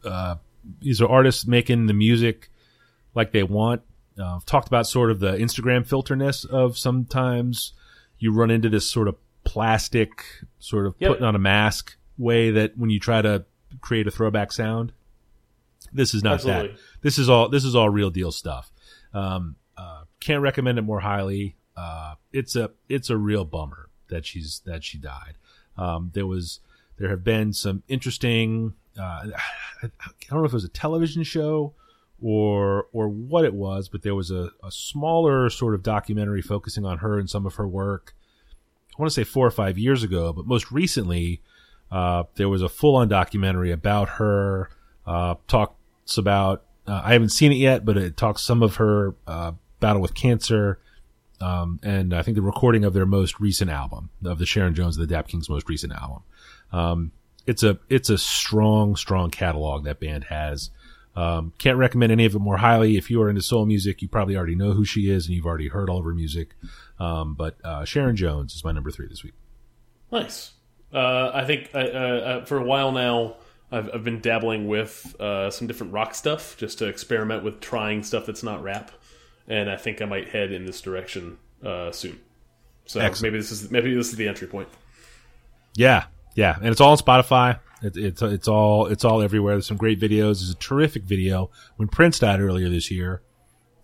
uh, 0.06 0.36
these 0.82 1.02
are 1.02 1.08
artists 1.10 1.48
making 1.48 1.88
the 1.88 1.94
music 1.94 2.50
like 3.16 3.32
they 3.32 3.44
want. 3.44 3.82
Uh, 4.18 4.36
I've 4.36 4.46
talked 4.46 4.68
about 4.68 4.86
sort 4.86 5.10
of 5.10 5.20
the 5.20 5.32
Instagram 5.34 5.88
filterness 5.88 6.46
of 6.46 6.78
sometimes 6.78 7.74
you 8.20 8.32
run 8.34 8.52
into 8.52 8.70
this 8.70 8.90
sort 8.90 9.08
of 9.08 9.16
plastic, 9.44 10.24
sort 10.60 10.86
of 10.86 10.96
Yep. 11.00 11.10
putting 11.10 11.26
on 11.26 11.36
a 11.36 11.40
mask 11.40 11.98
way 12.18 12.52
that 12.52 12.78
when 12.78 12.90
you 12.92 13.00
try 13.00 13.22
to 13.22 13.46
create 13.82 14.06
a 14.08 14.12
throwback 14.12 14.52
sound, 14.52 14.92
this 15.94 16.14
is 16.14 16.24
not 16.24 16.36
Absolutely. 16.36 16.68
that. 16.74 16.80
This 17.02 17.18
is 17.18 17.28
all. 17.28 17.50
This 17.50 17.64
is 17.66 17.76
all 17.76 17.90
real 17.90 18.12
deal 18.12 18.32
stuff. 18.32 18.72
Um, 19.16 19.56
can't 20.20 20.42
recommend 20.42 20.78
it 20.78 20.84
more 20.84 21.00
highly. 21.02 21.56
Uh, 21.76 22.16
it's 22.34 22.56
a 22.56 22.72
it's 22.88 23.10
a 23.10 23.18
real 23.18 23.46
bummer 23.46 23.90
that 24.10 24.26
she's 24.26 24.62
that 24.66 24.84
she 24.84 24.98
died. 24.98 25.36
Um, 25.78 26.12
there 26.14 26.28
was 26.28 26.60
there 26.98 27.10
have 27.10 27.24
been 27.24 27.54
some 27.54 27.84
interesting. 27.88 28.74
Uh, 29.00 29.28
I 29.84 29.90
don't 30.30 30.40
know 30.40 30.46
if 30.46 30.52
it 30.52 30.56
was 30.56 30.66
a 30.66 30.70
television 30.70 31.24
show 31.24 31.74
or 32.22 32.88
or 32.92 33.08
what 33.08 33.46
it 33.46 33.54
was, 33.54 33.88
but 33.88 34.04
there 34.04 34.16
was 34.16 34.30
a, 34.32 34.52
a 34.64 34.72
smaller 34.72 35.50
sort 35.50 35.74
of 35.74 35.84
documentary 35.84 36.42
focusing 36.42 36.86
on 36.86 37.00
her 37.00 37.18
and 37.18 37.30
some 37.30 37.46
of 37.46 37.56
her 37.56 37.68
work. 37.68 38.14
I 38.98 39.02
want 39.02 39.10
to 39.12 39.16
say 39.16 39.24
four 39.24 39.48
or 39.48 39.52
five 39.52 39.78
years 39.78 40.04
ago, 40.04 40.34
but 40.34 40.46
most 40.46 40.72
recently, 40.72 41.42
uh, 41.90 42.24
there 42.36 42.50
was 42.50 42.62
a 42.62 42.68
full 42.68 42.98
on 42.98 43.08
documentary 43.08 43.72
about 43.72 44.10
her. 44.10 44.70
Uh, 45.08 45.36
talks 45.48 46.18
about 46.18 46.66
uh, 46.86 47.02
I 47.04 47.14
haven't 47.14 47.30
seen 47.30 47.52
it 47.52 47.56
yet, 47.58 47.86
but 47.86 47.98
it 47.98 48.18
talks 48.18 48.42
some 48.42 48.62
of 48.62 48.76
her 48.76 49.16
uh, 49.26 49.54
battle 49.80 50.02
with 50.02 50.14
cancer, 50.14 50.80
um, 51.42 51.80
and 51.84 52.14
I 52.14 52.22
think 52.22 52.36
the 52.36 52.42
recording 52.42 52.84
of 52.84 52.94
their 52.94 53.06
most 53.06 53.40
recent 53.40 53.72
album 53.72 54.10
of 54.24 54.40
the 54.40 54.46
Sharon 54.46 54.76
Jones 54.76 54.98
and 54.98 55.08
the 55.08 55.14
Dap 55.14 55.28
Kings' 55.28 55.50
most 55.50 55.70
recent 55.70 55.94
album. 55.94 56.24
Um, 56.72 57.12
it's 57.46 57.64
a 57.64 57.80
it's 57.90 58.10
a 58.10 58.18
strong 58.18 58.96
strong 58.96 59.32
catalog 59.32 59.86
that 59.86 60.00
band 60.00 60.26
has. 60.26 60.70
Um, 61.16 61.54
can't 61.58 61.78
recommend 61.78 62.12
any 62.12 62.26
of 62.26 62.36
it 62.36 62.40
more 62.40 62.58
highly. 62.58 62.96
If 62.96 63.10
you 63.10 63.22
are 63.22 63.30
into 63.30 63.42
soul 63.42 63.66
music, 63.66 64.02
you 64.02 64.08
probably 64.08 64.38
already 64.38 64.56
know 64.56 64.72
who 64.72 64.86
she 64.86 65.10
is 65.10 65.26
and 65.26 65.36
you've 65.36 65.46
already 65.46 65.68
heard 65.68 65.90
all 65.90 65.98
of 65.98 66.06
her 66.06 66.14
music. 66.14 66.56
Um, 67.00 67.34
but 67.34 67.58
uh, 67.64 67.84
Sharon 67.84 68.16
Jones 68.16 68.54
is 68.54 68.64
my 68.64 68.72
number 68.72 68.92
three 68.92 69.08
this 69.08 69.24
week. 69.24 69.34
Nice. 70.12 70.52
Uh, 70.94 71.32
I 71.34 71.46
think 71.46 71.72
uh, 71.74 71.78
uh, 71.78 72.46
for 72.46 72.58
a 72.58 72.64
while 72.64 72.92
now, 72.92 73.36
I've, 73.72 73.90
I've 73.94 74.04
been 74.04 74.22
dabbling 74.22 74.68
with 74.68 75.20
uh, 75.20 75.52
some 75.52 75.68
different 75.68 75.94
rock 75.94 76.16
stuff 76.16 76.58
just 76.58 76.80
to 76.80 76.88
experiment 76.88 77.44
with 77.44 77.60
trying 77.60 78.04
stuff 78.04 78.26
that's 78.26 78.44
not 78.44 78.64
rap, 78.64 78.92
and 79.50 79.70
I 79.70 79.76
think 79.76 80.02
I 80.02 80.06
might 80.06 80.30
head 80.30 80.52
in 80.52 80.66
this 80.66 80.80
direction 80.80 81.38
uh, 81.66 81.92
soon. 81.92 82.20
So 82.86 83.00
Excellent. 83.00 83.34
maybe 83.34 83.42
this 83.42 83.52
is 83.52 83.72
maybe 83.72 83.94
this 83.94 84.10
is 84.10 84.16
the 84.16 84.28
entry 84.28 84.48
point. 84.48 84.70
Yeah, 85.76 86.06
yeah, 86.36 86.56
and 86.58 86.68
it's 86.68 86.80
all 86.82 86.92
on 86.92 86.98
Spotify. 86.98 87.60
It, 87.82 87.98
it's 87.98 88.22
it's 88.22 88.48
all 88.48 88.88
it's 88.88 89.06
all 89.06 89.22
everywhere. 89.22 89.56
There's 89.56 89.68
some 89.68 89.78
great 89.78 90.00
videos. 90.00 90.40
There's 90.40 90.52
a 90.52 90.56
terrific 90.56 91.04
video 91.04 91.52
when 91.76 91.88
Prince 91.88 92.20
died 92.20 92.40
earlier 92.40 92.70
this 92.70 92.90
year, 92.90 93.22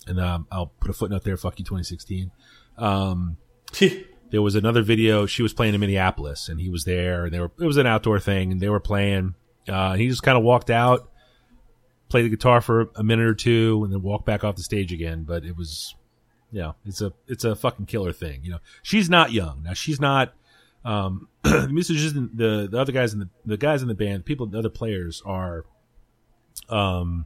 and 0.08 0.20
um, 0.20 0.48
I'll 0.52 0.68
put 0.68 0.90
a 0.90 0.94
footnote 0.94 1.24
there. 1.24 1.38
Fuck 1.38 1.60
you, 1.60 1.66
2016. 1.66 2.32
Um, 2.78 3.38
there 4.32 4.42
was 4.42 4.56
another 4.56 4.82
video. 4.82 5.26
She 5.26 5.44
was 5.44 5.54
playing 5.54 5.74
in 5.74 5.80
Minneapolis, 5.80 6.50
and 6.50 6.60
he 6.60 6.70
was 6.70 6.84
there. 6.84 7.26
And 7.26 7.34
they 7.34 7.40
were 7.40 7.52
it 7.60 7.66
was 7.66 7.78
an 7.78 7.88
outdoor 7.88 8.20
thing, 8.20 8.52
and 8.52 8.60
they 8.60 8.70
were 8.70 8.80
playing. 8.80 9.36
Uh, 9.68 9.94
he 9.94 10.08
just 10.08 10.24
kind 10.24 10.38
of 10.38 10.44
walked 10.44 10.70
out, 10.70 11.10
played 12.10 12.26
the 12.26 12.30
guitar 12.30 12.62
for 12.62 12.90
a 12.96 13.04
minute 13.04 13.26
or 13.26 13.34
two, 13.34 13.82
and 13.84 13.94
then 13.94 14.02
walk 14.02 14.26
back 14.26 14.44
off 14.44 14.56
the 14.56 14.64
stage 14.64 14.92
again. 14.92 15.24
But 15.24 15.46
it 15.46 15.58
was, 15.58 15.96
yeah, 16.52 16.74
it's 16.86 17.02
a 17.02 17.14
it's 17.28 17.44
a 17.44 17.56
fucking 17.56 17.86
killer 17.86 18.14
thing. 18.14 18.42
You 18.44 18.52
know, 18.52 18.60
she's 18.84 19.10
not 19.10 19.32
young 19.32 19.64
now. 19.64 19.74
She's 19.74 20.00
not. 20.00 20.34
Um, 20.84 21.30
the 21.42 21.68
musicians, 21.70 22.14
the 22.14 22.68
the 22.70 22.80
other 22.80 22.92
guys 22.92 23.14
in 23.14 23.20
the 23.20 23.30
the 23.46 23.58
guys 23.58 23.82
in 23.82 23.88
the 23.88 23.96
band, 23.96 24.26
people, 24.26 24.46
the 24.46 24.60
other 24.60 24.70
players 24.70 25.22
are, 25.26 25.66
um, 26.70 27.26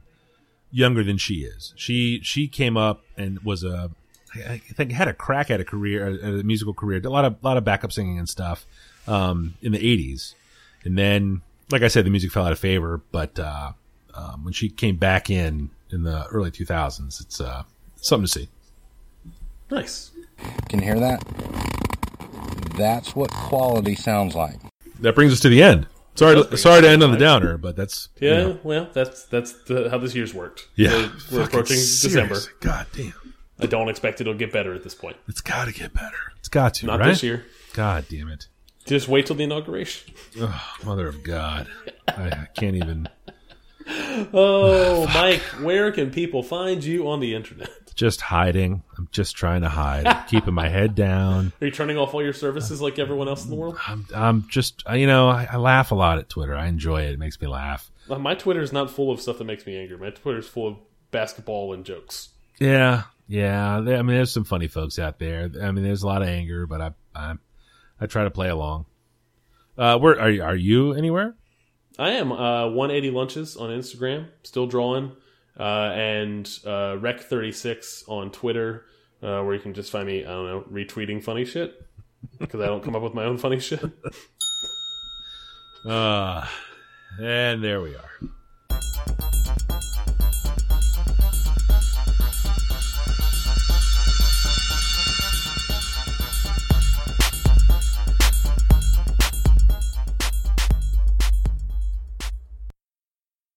younger 0.70 1.04
than 1.04 1.18
she 1.18 1.42
is. 1.42 1.74
She 1.76 2.20
she 2.22 2.48
came 2.48 2.76
up 2.76 3.02
and 3.16 3.38
was 3.40 3.64
a 3.64 3.90
I 4.34 4.58
think 4.58 4.92
had 4.92 5.08
a 5.08 5.14
crack 5.14 5.50
at 5.50 5.60
a 5.60 5.64
career, 5.64 6.06
at 6.06 6.40
a 6.40 6.42
musical 6.44 6.72
career, 6.72 7.00
a 7.04 7.08
lot 7.08 7.24
of 7.24 7.42
lot 7.42 7.56
of 7.56 7.64
backup 7.64 7.92
singing 7.92 8.18
and 8.18 8.28
stuff, 8.28 8.66
um, 9.06 9.54
in 9.60 9.72
the 9.72 9.78
'80s, 9.78 10.34
and 10.84 10.96
then, 10.96 11.42
like 11.70 11.82
I 11.82 11.88
said, 11.88 12.06
the 12.06 12.10
music 12.10 12.30
fell 12.30 12.44
out 12.44 12.52
of 12.52 12.58
favor. 12.58 13.00
But 13.10 13.38
uh, 13.38 13.72
um, 14.14 14.44
when 14.44 14.52
she 14.52 14.68
came 14.68 14.96
back 14.96 15.30
in 15.30 15.70
in 15.90 16.02
the 16.04 16.26
early 16.26 16.50
2000s, 16.50 17.20
it's 17.20 17.40
uh, 17.40 17.62
something 17.96 18.26
to 18.26 18.32
see. 18.32 18.48
Nice. 19.70 20.10
Can 20.68 20.78
you 20.80 20.84
hear 20.86 21.00
that? 21.00 21.22
That's 22.76 23.14
what 23.14 23.30
quality 23.30 23.94
sounds 23.94 24.34
like. 24.34 24.56
That 25.00 25.14
brings 25.14 25.32
us 25.32 25.40
to 25.40 25.48
the 25.48 25.62
end. 25.62 25.86
Sorry, 26.14 26.34
to, 26.42 26.56
sorry 26.56 26.82
to 26.82 26.88
end 26.88 27.02
on 27.02 27.12
the 27.12 27.16
downer, 27.18 27.56
but 27.56 27.76
that's 27.76 28.08
you 28.20 28.28
Yeah, 28.28 28.38
know. 28.42 28.58
well, 28.62 28.88
that's 28.92 29.24
that's 29.26 29.52
the, 29.64 29.88
how 29.90 29.98
this 29.98 30.14
year's 30.14 30.34
worked. 30.34 30.68
Yeah, 30.74 30.90
we're, 30.90 31.00
we're 31.02 31.08
Fucking 31.18 31.42
approaching 31.44 31.76
December. 31.76 32.36
God 32.60 32.86
damn, 32.94 33.34
I 33.58 33.66
don't 33.66 33.88
expect 33.88 34.20
it'll 34.20 34.34
get 34.34 34.52
better 34.52 34.74
at 34.74 34.82
this 34.82 34.94
point. 34.94 35.16
it's 35.28 35.40
got 35.40 35.66
to 35.66 35.72
get 35.72 35.94
better. 35.94 36.16
It's 36.38 36.48
got 36.48 36.74
to, 36.74 36.86
Not 36.86 37.00
right? 37.00 37.08
this 37.08 37.22
year. 37.22 37.44
God 37.74 38.04
damn 38.10 38.28
it, 38.28 38.48
Just 38.84 39.08
wait 39.08 39.26
till 39.26 39.36
the 39.36 39.44
inauguration. 39.44 40.12
Mother 40.84 41.06
of 41.08 41.22
God, 41.22 41.68
I, 42.08 42.12
I 42.30 42.48
can't 42.56 42.76
even. 42.76 43.08
Oh, 44.32 45.06
Mike, 45.14 45.40
where 45.62 45.90
can 45.92 46.10
people 46.10 46.42
find 46.42 46.82
you 46.84 47.08
on 47.08 47.20
the 47.20 47.34
internet? 47.34 47.70
Just 47.94 48.20
hiding. 48.20 48.82
I'm 48.96 49.08
just 49.12 49.36
trying 49.36 49.62
to 49.62 49.68
hide. 49.68 50.06
I'm 50.06 50.26
keeping 50.26 50.54
my 50.54 50.68
head 50.68 50.94
down. 50.94 51.52
Are 51.60 51.66
you 51.66 51.70
turning 51.70 51.98
off 51.98 52.14
all 52.14 52.22
your 52.22 52.32
services 52.32 52.80
like 52.80 52.98
everyone 52.98 53.28
else 53.28 53.44
in 53.44 53.50
the 53.50 53.56
world? 53.56 53.78
I'm, 53.86 54.06
I'm 54.14 54.48
just, 54.48 54.82
you 54.92 55.06
know, 55.06 55.28
I, 55.28 55.48
I 55.52 55.56
laugh 55.56 55.90
a 55.90 55.94
lot 55.94 56.18
at 56.18 56.28
Twitter. 56.28 56.54
I 56.56 56.66
enjoy 56.66 57.02
it. 57.02 57.10
It 57.12 57.18
makes 57.18 57.40
me 57.40 57.46
laugh. 57.48 57.90
Uh, 58.08 58.18
My 58.18 58.34
Twitter 58.34 58.62
is 58.62 58.72
not 58.72 58.90
full 58.90 59.10
of 59.10 59.20
stuff 59.20 59.38
that 59.38 59.44
makes 59.44 59.66
me 59.66 59.76
angry. 59.76 59.98
My 59.98 60.10
Twitter 60.10 60.38
is 60.38 60.48
full 60.48 60.68
of 60.68 60.76
basketball 61.10 61.72
and 61.74 61.84
jokes. 61.84 62.30
Yeah, 62.58 63.02
yeah. 63.28 63.76
I 63.76 63.80
mean, 63.80 64.06
there's 64.16 64.32
some 64.32 64.44
funny 64.44 64.68
folks 64.68 64.98
out 64.98 65.18
there. 65.18 65.50
I 65.62 65.70
mean, 65.70 65.84
there's 65.84 66.02
a 66.02 66.06
lot 66.06 66.22
of 66.22 66.28
anger, 66.28 66.66
but 66.66 66.80
I, 66.80 66.90
I, 67.14 67.34
I 68.00 68.06
try 68.06 68.24
to 68.24 68.30
play 68.30 68.48
along. 68.48 68.86
Uh, 69.76 69.98
where 69.98 70.18
are 70.20 70.30
you? 70.30 70.42
Are 70.42 70.56
you 70.56 70.92
anywhere? 70.94 71.34
I 71.98 72.10
am 72.10 72.32
uh, 72.32 72.68
180 72.68 73.10
lunches 73.10 73.56
on 73.56 73.70
Instagram, 73.70 74.28
still 74.42 74.66
drawing, 74.66 75.12
uh, 75.58 75.92
and 75.94 76.46
uh, 76.64 76.96
Rec36 76.96 78.08
on 78.08 78.30
Twitter, 78.30 78.86
uh, 79.22 79.42
where 79.42 79.54
you 79.54 79.60
can 79.60 79.74
just 79.74 79.90
find 79.90 80.06
me. 80.06 80.24
I 80.24 80.28
don't 80.28 80.46
know, 80.46 80.64
retweeting 80.70 81.22
funny 81.22 81.44
shit 81.44 81.86
because 82.38 82.60
I 82.60 82.66
don't 82.66 82.82
come 82.82 82.96
up 82.96 83.02
with 83.02 83.14
my 83.14 83.24
own 83.24 83.38
funny 83.38 83.60
shit. 83.60 83.84
Uh, 85.84 86.46
and 87.20 87.62
there 87.62 87.80
we 87.80 87.94
are. 87.96 89.49